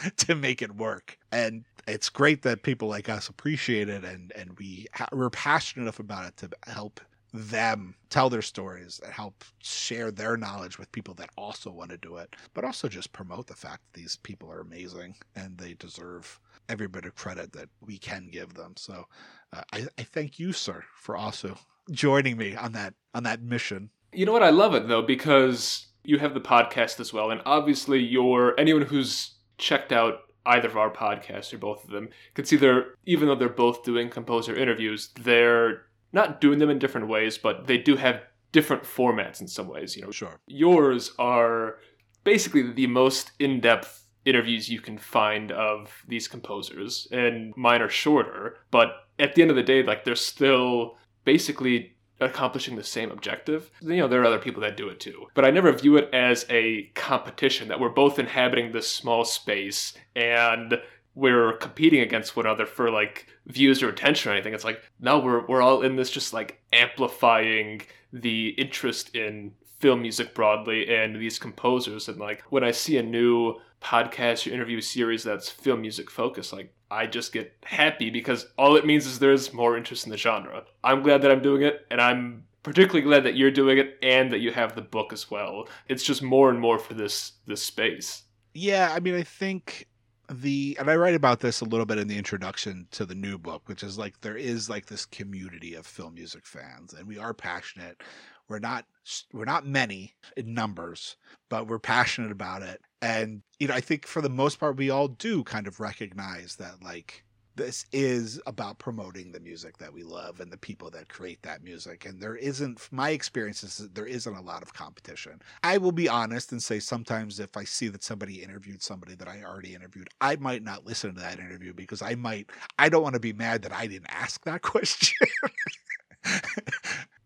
to 0.18 0.36
make 0.36 0.62
it 0.62 0.76
work. 0.76 1.18
And 1.32 1.64
it's 1.88 2.10
great 2.10 2.42
that 2.44 2.64
people 2.64 2.88
like 2.88 3.10
us 3.10 3.30
appreciate 3.30 3.90
it 3.90 4.04
and 4.04 4.32
and 4.36 4.58
we 4.58 4.88
ha- 4.94 5.10
we're 5.12 5.30
passionate 5.30 5.84
enough 5.84 6.00
about 6.00 6.26
it 6.26 6.38
to 6.38 6.50
help 6.68 7.00
them 7.34 7.96
tell 8.10 8.30
their 8.30 8.42
stories 8.42 9.02
and 9.04 9.12
help 9.12 9.44
share 9.62 10.10
their 10.10 10.38
knowledge 10.38 10.80
with 10.80 10.92
people 10.94 11.14
that 11.14 11.30
also 11.38 11.70
want 11.70 11.92
to 11.92 11.98
do 11.98 12.16
it 12.16 12.34
but 12.54 12.64
also 12.64 12.88
just 12.88 13.12
promote 13.12 13.46
the 13.46 13.54
fact 13.54 13.82
that 13.84 14.00
these 14.00 14.16
people 14.24 14.50
are 14.50 14.62
amazing 14.62 15.14
and 15.36 15.58
they 15.58 15.74
deserve 15.74 16.40
every 16.70 16.88
bit 16.88 17.06
of 17.06 17.14
credit 17.16 17.52
that 17.52 17.70
we 17.82 17.98
can 17.98 18.30
give 18.32 18.54
them. 18.54 18.74
So 18.78 19.06
uh, 19.54 19.62
I, 19.74 19.86
I 19.98 20.04
thank 20.04 20.40
you 20.40 20.54
sir 20.54 20.84
for 20.96 21.16
also 21.18 21.58
joining 21.92 22.38
me 22.38 22.56
on 22.56 22.72
that 22.72 22.94
on 23.14 23.24
that 23.24 23.42
mission. 23.42 23.90
You 24.14 24.26
know 24.26 24.32
what? 24.32 24.44
I 24.44 24.50
love 24.50 24.74
it 24.74 24.88
though 24.88 25.02
because 25.02 25.88
you 26.04 26.20
have 26.20 26.34
the 26.34 26.42
podcast 26.42 27.00
as 27.00 27.12
well, 27.12 27.32
and 27.32 27.42
obviously, 27.46 28.00
you're 28.00 28.58
anyone 28.60 28.84
who's 28.84 29.35
checked 29.58 29.92
out 29.92 30.20
either 30.46 30.68
of 30.68 30.78
our 30.78 30.92
podcasts 30.92 31.54
or 31.54 31.58
both 31.58 31.84
of 31.84 31.90
them 31.90 32.10
can 32.36 32.46
see 32.46 32.56
they're 32.56 32.94
even 33.06 33.28
though 33.28 33.36
they're 33.36 33.50
both 33.50 33.84
doing 33.84 34.10
composer 34.10 34.56
interviews, 34.56 35.10
they're 35.20 35.84
not 36.14 36.40
doing 36.40 36.60
them 36.60 36.70
in 36.70 36.80
different 36.80 37.08
ways, 37.08 37.38
but 37.38 37.68
they 37.68 37.78
do 37.78 37.96
have 37.96 38.22
different 38.52 38.84
formats 38.84 39.42
in 39.42 39.48
some 39.48 39.68
ways. 39.68 39.96
You 39.96 40.04
know, 40.04 40.12
sure 40.12 40.40
yours 40.48 41.14
are 41.20 41.78
basically 42.24 42.72
the 42.72 42.88
most 42.88 43.32
in-depth 43.40 44.06
interviews 44.26 44.68
you 44.68 44.82
can 44.82 44.98
find 44.98 45.52
of 45.52 46.04
these 46.08 46.28
composers 46.28 47.08
and 47.12 47.54
mine 47.56 47.82
are 47.82 47.90
shorter 47.90 48.58
but 48.72 49.08
at 49.20 49.36
the 49.36 49.42
end 49.44 49.52
of 49.52 49.56
the 49.56 49.64
day 49.64 49.84
like 49.84 50.04
they're 50.04 50.16
still 50.16 50.98
basically 51.26 51.95
accomplishing 52.22 52.76
the 52.76 52.84
same 52.84 53.12
objective 53.12 53.70
you 53.82 53.98
know 53.98 54.08
there 54.08 54.22
are 54.22 54.26
other 54.26 54.40
people 54.40 54.62
that 54.62 54.78
do 54.78 54.88
it 54.88 55.00
too. 55.00 55.28
But 55.34 55.46
i 55.46 55.52
never 55.52 55.72
view 55.72 55.98
it 55.98 56.10
as 56.14 56.46
a 56.50 56.84
competition 56.96 57.68
that 57.68 57.80
we're 57.80 57.90
both 57.90 58.20
inhabiting 58.20 58.72
this 58.72 58.90
small 58.90 59.26
space 59.26 59.94
and 60.16 60.80
we're 61.14 61.54
competing 61.54 62.02
against 62.02 62.36
one 62.36 62.46
another 62.46 62.66
for 62.66 62.92
like 62.92 63.28
views 63.48 63.82
or 63.82 63.90
attention 63.90 64.32
or 64.32 64.36
anything. 64.36 64.54
It's 64.54 64.64
like 64.64 64.82
no 65.00 65.20
we're, 65.20 65.46
we're 65.46 65.62
all 65.62 65.82
in 65.82 65.96
this 65.96 66.10
just 66.10 66.34
like 66.34 66.62
amplifying 66.74 67.82
the 68.12 68.50
interest 68.50 69.16
in 69.16 69.54
film 69.80 70.02
music 70.02 70.34
broadly 70.34 70.94
and 70.94 71.16
these 71.16 71.40
composers. 71.40 72.08
And 72.08 72.18
like 72.20 72.44
when 72.50 72.64
i 72.64 72.72
see 72.72 72.98
a 72.98 73.04
new 73.04 73.56
podcast 73.86 74.50
or 74.50 74.54
interview 74.54 74.82
series 74.82 75.24
that's 75.24 75.48
film 75.48 75.82
music 75.82 76.10
focused 76.10 76.52
like 76.52 76.74
i 76.90 77.06
just 77.06 77.32
get 77.32 77.54
happy 77.64 78.10
because 78.10 78.48
all 78.58 78.76
it 78.76 78.86
means 78.86 79.06
is 79.06 79.20
there's 79.20 79.54
more 79.54 79.78
interest 79.78 80.06
in 80.06 80.12
the 80.12 80.18
genre 80.18 80.64
i'm 80.84 81.04
glad 81.04 81.22
that 81.22 81.30
i'm 81.30 81.42
doing 81.42 81.62
it 81.62 81.86
and 81.92 82.02
i'm 82.02 82.44
particularly 82.64 83.02
glad 83.02 83.24
that 83.24 83.36
you're 83.36 83.52
doing 83.52 83.78
it 83.78 83.96
and 84.02 84.32
that 84.32 84.40
you 84.40 84.52
have 84.52 84.74
the 84.74 84.82
book 84.82 85.14
as 85.14 85.30
well 85.30 85.68
it's 85.88 86.04
just 86.04 86.24
more 86.24 86.50
and 86.50 86.60
more 86.60 86.80
for 86.80 86.96
this 86.96 87.34
this 87.46 87.62
space 87.62 88.24
Yeah, 88.56 88.94
I 88.96 89.02
mean, 89.02 89.16
I 89.16 89.24
think 89.24 89.86
the 90.32 90.78
and 90.80 90.90
I 90.90 90.96
write 90.96 91.14
about 91.14 91.42
this 91.42 91.60
a 91.60 91.66
little 91.66 91.86
bit 91.86 92.00
in 92.00 92.08
the 92.08 92.18
introduction 92.18 92.88
to 92.92 93.06
the 93.06 93.14
new 93.14 93.38
book, 93.38 93.64
which 93.68 93.84
is 93.84 93.98
like 93.98 94.22
there 94.22 94.38
is 94.38 94.70
like 94.70 94.86
this 94.86 95.06
community 95.06 95.76
of 95.76 95.86
film 95.86 96.16
music 96.16 96.46
fans, 96.48 96.94
and 96.94 97.06
we 97.06 97.18
are 97.18 97.34
passionate. 97.34 98.02
We're 98.48 98.60
not 98.60 98.86
we're 99.34 99.46
not 99.46 99.68
many 99.68 100.16
in 100.36 100.54
numbers, 100.54 101.16
but 101.50 101.68
we're 101.68 101.80
passionate 101.80 102.32
about 102.32 102.62
it. 102.64 102.82
And 103.02 103.42
you 103.60 103.68
know, 103.68 103.76
I 103.76 103.82
think 103.82 104.08
for 104.08 104.22
the 104.22 104.30
most 104.30 104.60
part, 104.60 104.78
we 104.78 104.90
all 104.90 105.08
do 105.08 105.44
kind 105.44 105.68
of 105.68 105.80
recognize 105.80 106.56
that 106.58 106.84
like 106.84 107.24
this 107.56 107.86
is 107.92 108.42
about 108.48 108.80
promoting 108.80 109.32
the 109.32 109.40
music 109.40 109.78
that 109.78 109.94
we 109.94 110.04
love 110.04 110.40
and 110.40 110.52
the 110.52 110.58
people 110.58 110.90
that 110.92 111.08
create 111.08 111.42
that 111.44 111.64
music. 111.64 112.06
And 112.06 112.20
there 112.20 112.36
isn't, 112.36 112.88
my 112.92 113.12
experience 113.12 113.64
is 113.64 113.78
that 113.78 113.96
there 113.96 114.06
isn't 114.06 114.36
a 114.36 114.42
lot 114.42 114.62
of 114.62 114.74
competition. 114.74 115.42
I 115.64 115.78
will 115.78 115.94
be 115.94 116.10
honest 116.10 116.52
and 116.52 116.62
say 116.62 116.80
sometimes 116.80 117.40
if 117.40 117.56
I 117.56 117.64
see 117.64 117.88
that 117.90 118.04
somebody 118.04 118.44
interviewed 118.44 118.82
somebody 118.84 119.16
that 119.16 119.28
I 119.28 119.44
already 119.44 119.74
interviewed, 119.74 120.10
I 120.20 120.36
might 120.36 120.64
not 120.64 120.86
listen 120.86 121.14
to 121.16 121.22
that 121.22 121.40
interview 121.40 121.74
because 121.74 122.02
I 122.02 122.16
might, 122.16 122.50
I 122.78 122.90
don't 122.90 123.04
want 123.04 123.14
to 123.14 123.20
be 123.22 123.34
mad 123.34 123.62
that 123.62 123.74
I 123.74 123.88
didn't 123.88 124.12
ask 124.12 124.44
that 124.44 124.62
question. 124.62 125.28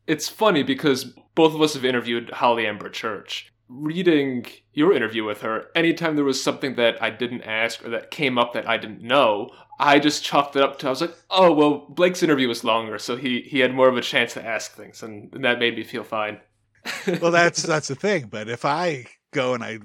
It's 0.10 0.28
funny 0.28 0.64
because 0.64 1.06
both 1.36 1.54
of 1.54 1.62
us 1.62 1.76
have 1.76 1.86
interviewed 1.86 2.32
Holly 2.32 2.66
Amber 2.66 2.90
Church. 2.90 3.52
Reading 3.70 4.48
your 4.74 4.92
interview 4.92 5.24
with 5.24 5.42
her, 5.42 5.68
anytime 5.76 6.16
there 6.16 6.26
was 6.26 6.44
something 6.44 6.74
that 6.76 7.02
I 7.02 7.12
didn't 7.12 7.44
ask 7.44 7.86
or 7.86 7.90
that 7.92 8.10
came 8.10 8.40
up 8.40 8.54
that 8.54 8.68
I 8.68 8.78
didn't 8.78 9.04
know, 9.04 9.52
I 9.80 10.00
just 10.00 10.24
chalked 10.24 10.56
it 10.56 10.64
up 10.64 10.80
to 10.80 10.88
I 10.88 10.90
was 10.90 11.02
like, 11.02 11.16
oh 11.30 11.54
well, 11.54 11.86
Blake's 11.90 12.24
interview 12.24 12.48
was 12.48 12.64
longer, 12.64 12.98
so 12.98 13.16
he 13.16 13.42
he 13.42 13.60
had 13.60 13.76
more 13.76 13.88
of 13.88 13.96
a 13.96 14.02
chance 14.02 14.34
to 14.34 14.46
ask 14.46 14.72
things, 14.72 15.04
and, 15.04 15.32
and 15.36 15.46
that 15.46 15.60
made 15.60 15.76
me 15.76 15.84
feel 15.84 16.04
fine. 16.04 16.40
well, 17.22 17.32
that's 17.32 17.62
that's 17.62 17.90
the 17.90 17.96
thing. 17.96 18.28
But 18.28 18.50
if 18.50 18.66
I 18.66 19.06
go 19.32 19.54
and 19.54 19.64
I 19.64 19.78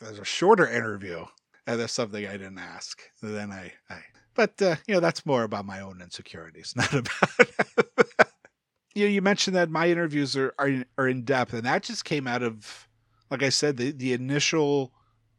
there's 0.00 0.20
a 0.20 0.24
shorter 0.24 0.68
interview 0.68 1.24
and 1.66 1.80
there's 1.80 1.90
something 1.90 2.24
I 2.24 2.32
didn't 2.32 2.58
ask. 2.58 3.02
Then 3.20 3.50
I, 3.50 3.72
I 3.90 3.98
but 4.34 4.60
uh, 4.62 4.76
you 4.86 4.94
know 4.94 5.00
that's 5.00 5.26
more 5.26 5.42
about 5.42 5.66
my 5.66 5.80
own 5.80 6.00
insecurities, 6.00 6.74
not 6.76 6.94
about. 6.94 8.28
You 8.94 9.04
know, 9.04 9.10
you 9.10 9.22
mentioned 9.22 9.56
that 9.56 9.70
my 9.70 9.88
interviews 9.88 10.36
are, 10.36 10.54
are 10.58 10.84
are 10.96 11.08
in 11.08 11.22
depth, 11.22 11.52
and 11.52 11.64
that 11.64 11.82
just 11.82 12.04
came 12.04 12.26
out 12.26 12.42
of, 12.42 12.88
like 13.30 13.42
I 13.42 13.48
said, 13.48 13.76
the 13.76 13.90
the 13.90 14.12
initial 14.12 14.92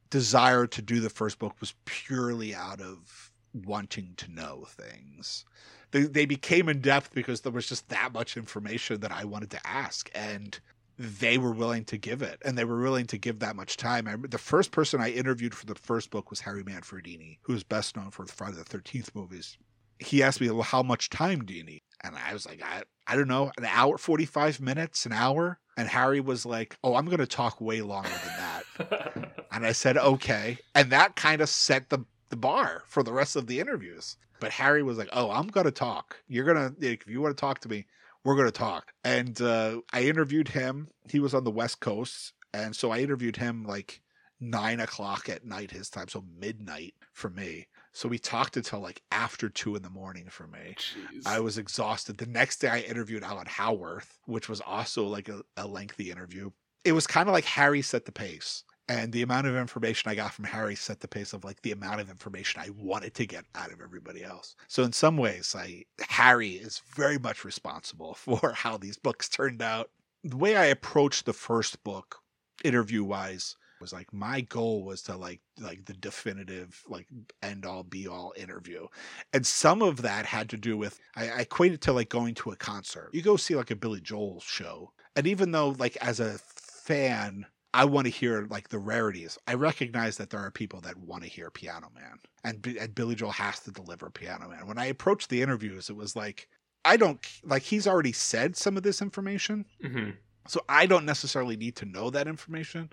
desire 0.09 0.67
to 0.67 0.81
do 0.81 0.99
the 0.99 1.09
first 1.09 1.39
book 1.39 1.55
was 1.59 1.73
purely 1.85 2.53
out 2.53 2.81
of 2.81 3.31
wanting 3.53 4.13
to 4.17 4.31
know 4.31 4.65
things. 4.67 5.45
They 5.91 6.03
they 6.03 6.25
became 6.25 6.69
in 6.69 6.81
depth 6.81 7.13
because 7.13 7.41
there 7.41 7.51
was 7.51 7.67
just 7.67 7.89
that 7.89 8.13
much 8.13 8.35
information 8.37 8.99
that 8.99 9.11
I 9.11 9.23
wanted 9.23 9.51
to 9.51 9.67
ask, 9.67 10.09
and 10.13 10.59
they 10.97 11.37
were 11.37 11.51
willing 11.51 11.83
to 11.85 11.97
give 11.97 12.21
it 12.21 12.41
and 12.45 12.57
they 12.57 12.63
were 12.63 12.79
willing 12.79 13.05
to 13.07 13.17
give 13.17 13.39
that 13.39 13.55
much 13.55 13.77
time. 13.77 14.07
I, 14.07 14.15
the 14.15 14.37
first 14.37 14.71
person 14.71 15.01
I 15.01 15.11
interviewed 15.11 15.53
for 15.53 15.65
the 15.65 15.75
first 15.75 16.09
book 16.09 16.29
was 16.29 16.39
Harry 16.39 16.63
Manfredini, 16.63 17.39
who 17.41 17.53
is 17.53 17.63
best 17.63 17.97
known 17.97 18.11
for 18.11 18.25
the 18.25 18.31
Friday 18.31 18.55
the 18.55 18.63
13th 18.63 19.13
movies. 19.13 19.57
He 19.99 20.23
asked 20.23 20.41
me, 20.41 20.49
well, 20.49 20.63
how 20.63 20.83
much 20.83 21.09
time 21.09 21.45
do 21.45 21.53
you 21.53 21.63
need? 21.63 21.81
And 22.03 22.15
I 22.15 22.33
was 22.33 22.45
like, 22.45 22.61
I, 22.63 22.83
I 23.07 23.15
don't 23.15 23.27
know, 23.27 23.51
an 23.57 23.65
hour, 23.65 23.97
45 23.97 24.59
minutes, 24.59 25.05
an 25.05 25.13
hour. 25.13 25.59
And 25.77 25.87
Harry 25.89 26.21
was 26.21 26.45
like, 26.45 26.77
oh, 26.83 26.95
I'm 26.95 27.05
going 27.05 27.17
to 27.17 27.27
talk 27.27 27.59
way 27.59 27.81
longer 27.81 28.09
than 28.09 28.37
that. 28.37 29.33
and 29.51 29.65
I 29.65 29.71
said, 29.71 29.97
okay. 29.97 30.57
And 30.73 30.91
that 30.91 31.15
kind 31.15 31.41
of 31.41 31.49
set 31.49 31.89
the, 31.89 32.05
the 32.29 32.37
bar 32.37 32.83
for 32.87 33.03
the 33.03 33.13
rest 33.13 33.35
of 33.35 33.47
the 33.47 33.59
interviews. 33.59 34.17
But 34.39 34.51
Harry 34.51 34.83
was 34.83 34.97
like, 34.97 35.09
oh, 35.13 35.31
I'm 35.31 35.47
going 35.47 35.65
to 35.65 35.71
talk. 35.71 36.17
You're 36.27 36.45
going 36.45 36.75
to, 36.75 36.87
if 36.87 37.07
you 37.07 37.21
want 37.21 37.35
to 37.35 37.41
talk 37.41 37.59
to 37.61 37.69
me, 37.69 37.85
we're 38.23 38.35
going 38.35 38.47
to 38.47 38.51
talk. 38.51 38.93
And 39.03 39.39
uh, 39.41 39.81
I 39.93 40.03
interviewed 40.03 40.49
him. 40.49 40.89
He 41.09 41.19
was 41.19 41.33
on 41.33 41.43
the 41.43 41.51
West 41.51 41.79
Coast. 41.79 42.33
And 42.53 42.75
so 42.75 42.91
I 42.91 42.99
interviewed 42.99 43.37
him 43.37 43.63
like 43.63 44.01
nine 44.39 44.79
o'clock 44.79 45.29
at 45.29 45.45
night 45.45 45.71
his 45.71 45.89
time, 45.89 46.07
so 46.07 46.23
midnight 46.39 46.95
for 47.13 47.29
me. 47.29 47.67
So 47.95 48.09
we 48.09 48.19
talked 48.19 48.57
until 48.57 48.81
like 48.81 49.01
after 49.09 49.47
two 49.47 49.77
in 49.77 49.81
the 49.81 49.89
morning 49.89 50.27
for 50.29 50.47
me. 50.47 50.75
Jeez. 50.77 51.25
I 51.25 51.39
was 51.39 51.57
exhausted. 51.57 52.17
The 52.17 52.25
next 52.25 52.57
day 52.57 52.67
I 52.67 52.79
interviewed 52.81 53.23
Alan 53.23 53.47
Howarth, 53.47 54.19
which 54.25 54.49
was 54.49 54.59
also 54.59 55.05
like 55.05 55.29
a, 55.29 55.43
a 55.55 55.65
lengthy 55.65 56.11
interview. 56.11 56.51
It 56.83 56.91
was 56.91 57.07
kind 57.07 57.29
of 57.29 57.33
like 57.33 57.45
Harry 57.45 57.81
set 57.81 58.03
the 58.03 58.11
pace 58.11 58.63
and 58.89 59.13
the 59.13 59.21
amount 59.21 59.47
of 59.47 59.55
information 59.55 60.11
I 60.11 60.15
got 60.15 60.33
from 60.33 60.43
Harry 60.43 60.75
set 60.75 60.99
the 60.99 61.07
pace 61.07 61.31
of 61.31 61.45
like 61.45 61.61
the 61.61 61.71
amount 61.71 62.01
of 62.01 62.09
information 62.09 62.61
I 62.61 62.69
wanted 62.71 63.13
to 63.15 63.25
get 63.25 63.45
out 63.55 63.71
of 63.71 63.79
everybody 63.81 64.23
else. 64.23 64.55
So 64.67 64.83
in 64.83 64.91
some 64.91 65.17
ways, 65.17 65.55
I 65.57 65.85
Harry 66.09 66.51
is 66.51 66.81
very 66.93 67.17
much 67.17 67.45
responsible 67.45 68.13
for 68.15 68.51
how 68.51 68.77
these 68.77 68.97
books 68.97 69.29
turned 69.29 69.61
out. 69.61 69.89
The 70.23 70.37
way 70.37 70.57
I 70.57 70.65
approached 70.65 71.25
the 71.25 71.33
first 71.33 71.83
book, 71.83 72.17
interview 72.63 73.03
wise, 73.03 73.55
was 73.79 73.93
like 73.93 74.11
my 74.13 74.41
goal 74.41 74.83
was 74.83 75.01
to 75.01 75.15
like 75.15 75.41
like 75.59 75.85
the 75.85 75.93
definitive 75.93 76.81
like 76.87 77.07
end 77.43 77.65
all 77.65 77.83
be 77.83 78.07
all 78.07 78.33
interview 78.37 78.87
and 79.33 79.45
some 79.45 79.81
of 79.81 80.01
that 80.01 80.25
had 80.25 80.49
to 80.49 80.57
do 80.57 80.77
with 80.77 80.99
I, 81.15 81.29
I 81.29 81.39
equated 81.41 81.81
to 81.81 81.93
like 81.93 82.09
going 82.09 82.35
to 82.35 82.51
a 82.51 82.55
concert 82.55 83.09
you 83.13 83.21
go 83.21 83.37
see 83.37 83.55
like 83.55 83.71
a 83.71 83.75
billy 83.75 84.01
joel 84.01 84.41
show 84.41 84.91
and 85.15 85.27
even 85.27 85.51
though 85.51 85.75
like 85.77 85.97
as 85.97 86.19
a 86.19 86.37
fan 86.37 87.45
I 87.75 87.83
want 87.83 88.05
to 88.05 88.11
hear 88.11 88.47
like 88.49 88.69
the 88.69 88.79
rarities. 88.79 89.37
I 89.47 89.55
recognize 89.55 90.15
that 90.15 90.29
there 90.29 90.39
are 90.39 90.49
people 90.49 90.79
that 90.81 90.95
want 90.95 91.23
to 91.23 91.29
hear 91.29 91.51
Piano 91.51 91.91
Man, 91.93 92.19
and, 92.45 92.65
and 92.79 92.95
Billy 92.95 93.15
Joel 93.15 93.31
has 93.31 93.59
to 93.61 93.71
deliver 93.71 94.09
Piano 94.09 94.47
Man. 94.47 94.65
When 94.65 94.77
I 94.77 94.85
approached 94.85 95.29
the 95.29 95.41
interviews, 95.41 95.89
it 95.89 95.95
was 95.97 96.15
like 96.15 96.47
I 96.85 96.95
don't 96.95 97.19
like 97.43 97.63
he's 97.63 97.85
already 97.85 98.13
said 98.13 98.55
some 98.55 98.77
of 98.77 98.83
this 98.83 99.01
information, 99.01 99.65
mm-hmm. 99.83 100.11
so 100.47 100.61
I 100.69 100.85
don't 100.85 101.05
necessarily 101.05 101.57
need 101.57 101.75
to 101.77 101.85
know 101.85 102.09
that 102.11 102.29
information, 102.29 102.91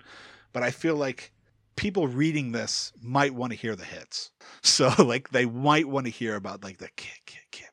but 0.53 0.63
I 0.63 0.71
feel 0.71 0.95
like 0.95 1.33
people 1.75 2.07
reading 2.07 2.51
this 2.51 2.93
might 3.01 3.33
want 3.33 3.51
to 3.51 3.57
hear 3.57 3.75
the 3.75 3.85
hits. 3.85 4.31
So 4.65 4.93
like 4.97 5.29
they 5.29 5.45
might 5.45 5.89
want 5.89 6.05
to 6.05 6.11
hear 6.11 6.35
about 6.35 6.63
like 6.63 6.77
the 6.77 6.87
kid, 6.95 7.19
kid, 7.25 7.41
kid. 7.51 7.67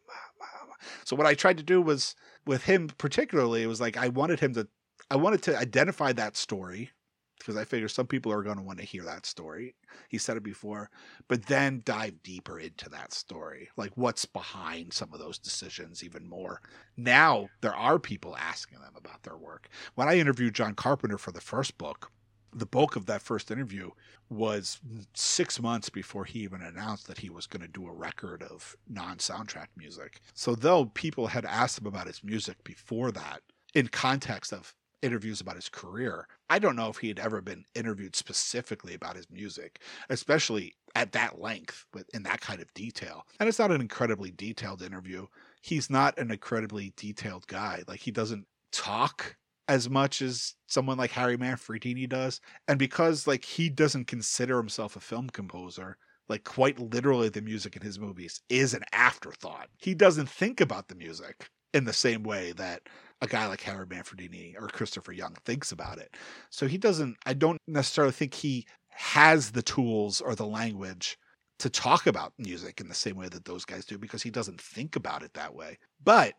So 1.04 1.16
what 1.16 1.26
I 1.26 1.34
tried 1.34 1.56
to 1.58 1.64
do 1.64 1.82
was 1.82 2.14
with 2.46 2.64
him 2.64 2.88
particularly, 2.98 3.62
it 3.62 3.66
was 3.66 3.80
like 3.80 3.96
I 3.96 4.08
wanted 4.08 4.40
him 4.40 4.54
to 4.54 4.68
I 5.10 5.16
wanted 5.16 5.42
to 5.42 5.58
identify 5.58 6.12
that 6.12 6.36
story 6.36 6.90
because 7.38 7.56
I 7.56 7.64
figure 7.64 7.88
some 7.88 8.06
people 8.06 8.30
are 8.32 8.42
going 8.42 8.58
to 8.58 8.62
want 8.62 8.78
to 8.78 8.84
hear 8.84 9.02
that 9.04 9.26
story. 9.26 9.74
He 10.08 10.18
said 10.18 10.36
it 10.36 10.44
before, 10.44 10.90
but 11.26 11.46
then 11.46 11.82
dive 11.84 12.22
deeper 12.22 12.60
into 12.60 12.88
that 12.90 13.12
story, 13.12 13.70
like 13.76 13.90
what's 13.96 14.24
behind 14.24 14.92
some 14.92 15.12
of 15.12 15.18
those 15.18 15.38
decisions 15.38 16.04
even 16.04 16.28
more. 16.28 16.60
Now 16.96 17.48
there 17.60 17.74
are 17.74 17.98
people 17.98 18.36
asking 18.36 18.78
them 18.78 18.92
about 18.96 19.22
their 19.22 19.36
work. 19.36 19.68
When 19.96 20.08
I 20.08 20.18
interviewed 20.18 20.54
John 20.54 20.74
Carpenter 20.74 21.18
for 21.18 21.32
the 21.32 21.40
first 21.40 21.76
book, 21.76 22.12
the 22.52 22.66
bulk 22.66 22.96
of 22.96 23.06
that 23.06 23.22
first 23.22 23.50
interview 23.50 23.90
was 24.28 24.80
six 25.14 25.60
months 25.60 25.88
before 25.88 26.24
he 26.24 26.40
even 26.40 26.62
announced 26.62 27.06
that 27.06 27.18
he 27.18 27.30
was 27.30 27.46
going 27.46 27.62
to 27.62 27.68
do 27.68 27.86
a 27.86 27.92
record 27.92 28.42
of 28.42 28.76
non 28.88 29.18
soundtrack 29.18 29.68
music. 29.76 30.20
So, 30.34 30.54
though 30.54 30.86
people 30.86 31.28
had 31.28 31.44
asked 31.44 31.80
him 31.80 31.86
about 31.86 32.06
his 32.06 32.24
music 32.24 32.62
before 32.64 33.12
that, 33.12 33.42
in 33.74 33.88
context 33.88 34.52
of 34.52 34.74
interviews 35.02 35.40
about 35.40 35.56
his 35.56 35.68
career. 35.68 36.26
I 36.48 36.58
don't 36.58 36.76
know 36.76 36.88
if 36.88 36.98
he 36.98 37.08
had 37.08 37.18
ever 37.18 37.40
been 37.40 37.64
interviewed 37.74 38.16
specifically 38.16 38.94
about 38.94 39.16
his 39.16 39.30
music, 39.30 39.80
especially 40.08 40.74
at 40.94 41.12
that 41.12 41.40
length, 41.40 41.86
in 42.12 42.22
that 42.24 42.40
kind 42.40 42.60
of 42.60 42.72
detail. 42.74 43.26
And 43.38 43.48
it's 43.48 43.58
not 43.58 43.70
an 43.70 43.80
incredibly 43.80 44.30
detailed 44.30 44.82
interview. 44.82 45.26
He's 45.62 45.90
not 45.90 46.18
an 46.18 46.30
incredibly 46.30 46.92
detailed 46.96 47.46
guy. 47.46 47.82
Like 47.86 48.00
he 48.00 48.10
doesn't 48.10 48.46
talk 48.72 49.36
as 49.70 49.88
much 49.88 50.20
as 50.20 50.56
someone 50.66 50.98
like 50.98 51.12
Harry 51.12 51.38
Manfredini 51.38 52.08
does. 52.08 52.40
And 52.66 52.76
because 52.76 53.28
like 53.28 53.44
he 53.44 53.68
doesn't 53.68 54.08
consider 54.08 54.56
himself 54.56 54.96
a 54.96 55.00
film 55.00 55.30
composer, 55.30 55.96
like 56.28 56.42
quite 56.42 56.80
literally 56.80 57.28
the 57.28 57.40
music 57.40 57.76
in 57.76 57.82
his 57.82 57.96
movies 57.96 58.40
is 58.48 58.74
an 58.74 58.82
afterthought. 58.92 59.68
He 59.78 59.94
doesn't 59.94 60.28
think 60.28 60.60
about 60.60 60.88
the 60.88 60.96
music 60.96 61.48
in 61.72 61.84
the 61.84 61.92
same 61.92 62.24
way 62.24 62.50
that 62.56 62.82
a 63.22 63.28
guy 63.28 63.46
like 63.46 63.60
Harry 63.60 63.86
Manfredini 63.86 64.60
or 64.60 64.66
Christopher 64.66 65.12
Young 65.12 65.36
thinks 65.44 65.70
about 65.70 65.98
it. 65.98 66.16
So 66.50 66.66
he 66.66 66.76
doesn't, 66.76 67.16
I 67.24 67.34
don't 67.34 67.58
necessarily 67.68 68.12
think 68.12 68.34
he 68.34 68.66
has 68.88 69.52
the 69.52 69.62
tools 69.62 70.20
or 70.20 70.34
the 70.34 70.46
language 70.46 71.16
to 71.60 71.70
talk 71.70 72.08
about 72.08 72.32
music 72.38 72.80
in 72.80 72.88
the 72.88 72.94
same 72.94 73.14
way 73.14 73.28
that 73.28 73.44
those 73.44 73.64
guys 73.64 73.84
do 73.84 73.98
because 73.98 74.24
he 74.24 74.30
doesn't 74.30 74.60
think 74.60 74.96
about 74.96 75.22
it 75.22 75.32
that 75.34 75.54
way. 75.54 75.78
But 76.02 76.34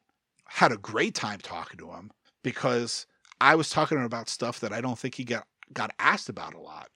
had 0.47 0.73
a 0.73 0.77
great 0.77 1.15
time 1.15 1.39
talking 1.39 1.79
to 1.79 1.91
him 1.91 2.11
because 2.43 3.05
I 3.41 3.55
was 3.55 3.71
talking 3.71 4.03
about 4.03 4.29
stuff 4.29 4.59
that 4.59 4.71
I 4.71 4.81
don't 4.81 4.99
think 4.99 5.15
he 5.15 5.23
got 5.23 5.47
got 5.73 5.91
asked 5.99 6.29
about 6.29 6.53
a 6.53 6.59
lot. 6.59 6.89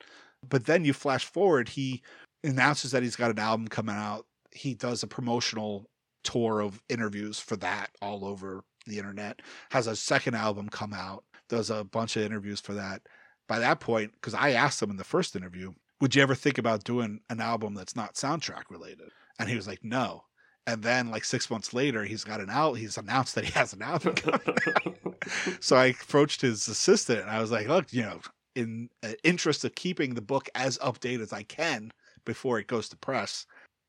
But 0.47 0.65
then 0.65 0.85
you 0.85 0.93
flash 0.93 1.25
forward, 1.25 1.67
he 1.69 2.03
announces 2.43 2.91
that 2.91 3.01
he's 3.01 3.15
got 3.15 3.31
an 3.31 3.39
album 3.39 3.67
coming 3.67 3.95
out. 3.95 4.27
He 4.51 4.75
does 4.75 5.01
a 5.01 5.07
promotional 5.07 5.89
tour 6.23 6.61
of 6.61 6.81
interviews 6.87 7.39
for 7.39 7.55
that 7.57 7.89
all 8.01 8.25
over 8.25 8.63
the 8.85 8.99
internet, 8.99 9.41
has 9.71 9.87
a 9.87 9.95
second 9.95 10.35
album 10.35 10.69
come 10.69 10.93
out, 10.93 11.23
does 11.49 11.71
a 11.71 11.83
bunch 11.83 12.15
of 12.15 12.23
interviews 12.23 12.59
for 12.59 12.73
that. 12.73 13.01
By 13.47 13.59
that 13.59 13.79
point, 13.79 14.11
because 14.13 14.35
I 14.35 14.51
asked 14.51 14.81
him 14.81 14.91
in 14.91 14.97
the 14.97 15.03
first 15.03 15.35
interview, 15.35 15.73
would 15.99 16.13
you 16.13 16.21
ever 16.21 16.35
think 16.35 16.57
about 16.57 16.83
doing 16.83 17.21
an 17.29 17.41
album 17.41 17.73
that's 17.73 17.95
not 17.95 18.15
soundtrack 18.15 18.63
related? 18.69 19.09
And 19.39 19.49
he 19.49 19.55
was 19.55 19.67
like, 19.67 19.83
no. 19.83 20.23
And 20.67 20.81
then, 20.81 21.11
like 21.11 21.23
six 21.25 21.49
months 21.49 21.73
later, 21.73 22.03
he's 22.03 22.23
got 22.23 22.41
an 22.41 22.49
out. 22.49 22.73
He's 22.73 22.97
announced 22.97 23.35
that 23.35 23.45
he 23.45 23.51
has 23.51 23.73
an 23.73 23.83
album 23.83 24.15
so 25.59 25.75
I 25.75 25.87
approached 25.87 26.41
his 26.41 26.67
assistant, 26.67 27.21
and 27.21 27.29
I 27.29 27.39
was 27.39 27.51
like, 27.51 27.67
"Look, 27.67 27.93
you 27.93 28.01
know, 28.01 28.21
in 28.55 28.89
uh, 29.03 29.13
interest 29.23 29.63
of 29.63 29.75
keeping 29.75 30.13
the 30.13 30.21
book 30.21 30.49
as 30.55 30.77
updated 30.79 31.21
as 31.21 31.33
I 31.33 31.43
can 31.43 31.91
before 32.25 32.59
it 32.59 32.67
goes 32.67 32.89
to 32.89 32.97
press, 32.97 33.45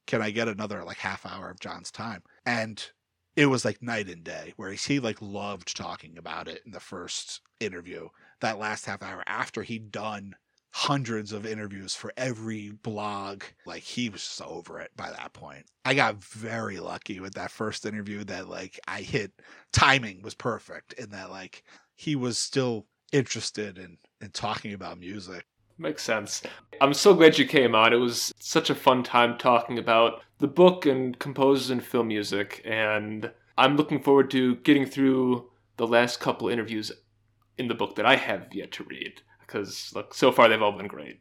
can 0.06 0.20
I 0.20 0.30
get 0.30 0.48
another 0.48 0.84
like 0.84 0.98
half 0.98 1.24
hour 1.24 1.50
of 1.50 1.60
John's 1.60 1.90
time?" 1.90 2.22
And 2.44 2.84
it 3.36 3.46
was 3.46 3.64
like 3.64 3.82
night 3.82 4.08
and 4.08 4.24
day 4.24 4.52
where 4.56 4.72
he 4.72 5.00
like 5.00 5.20
loved 5.20 5.76
talking 5.76 6.18
about 6.18 6.48
it 6.48 6.62
in 6.66 6.72
the 6.72 6.80
first 6.80 7.40
interview 7.60 8.08
that 8.40 8.58
last 8.58 8.86
half 8.86 9.02
hour 9.02 9.22
after 9.26 9.62
he'd 9.62 9.90
done 9.90 10.34
hundreds 10.76 11.32
of 11.32 11.46
interviews 11.46 11.94
for 11.94 12.12
every 12.18 12.68
blog 12.82 13.42
like 13.64 13.82
he 13.82 14.10
was 14.10 14.20
just 14.20 14.42
over 14.42 14.78
it 14.78 14.90
by 14.94 15.08
that 15.08 15.32
point 15.32 15.64
i 15.86 15.94
got 15.94 16.22
very 16.22 16.78
lucky 16.78 17.18
with 17.18 17.32
that 17.32 17.50
first 17.50 17.86
interview 17.86 18.22
that 18.22 18.46
like 18.46 18.78
i 18.86 19.00
hit 19.00 19.32
timing 19.72 20.20
was 20.20 20.34
perfect 20.34 20.92
and 20.98 21.10
that 21.10 21.30
like 21.30 21.62
he 21.94 22.14
was 22.14 22.36
still 22.36 22.84
interested 23.10 23.78
in 23.78 23.96
in 24.20 24.28
talking 24.32 24.74
about 24.74 25.00
music 25.00 25.46
Makes 25.78 26.04
sense. 26.04 26.42
I'm 26.80 26.94
so 26.94 27.12
glad 27.12 27.36
you 27.36 27.44
came 27.46 27.74
on. 27.74 27.92
It 27.92 27.96
was 27.96 28.32
such 28.38 28.70
a 28.70 28.74
fun 28.74 29.02
time 29.02 29.36
talking 29.36 29.78
about 29.78 30.22
the 30.38 30.46
book 30.46 30.86
and 30.86 31.18
composers 31.18 31.68
and 31.68 31.84
film 31.84 32.08
music, 32.08 32.62
and 32.64 33.30
I'm 33.58 33.76
looking 33.76 34.00
forward 34.00 34.30
to 34.30 34.56
getting 34.56 34.86
through 34.86 35.50
the 35.76 35.86
last 35.86 36.18
couple 36.18 36.48
interviews 36.48 36.92
in 37.58 37.68
the 37.68 37.74
book 37.74 37.96
that 37.96 38.06
I 38.06 38.16
have 38.16 38.48
yet 38.54 38.72
to 38.72 38.84
read 38.84 39.20
because 39.46 39.92
look, 39.94 40.14
so 40.14 40.32
far 40.32 40.48
they've 40.48 40.62
all 40.62 40.76
been 40.76 40.86
great. 40.88 41.14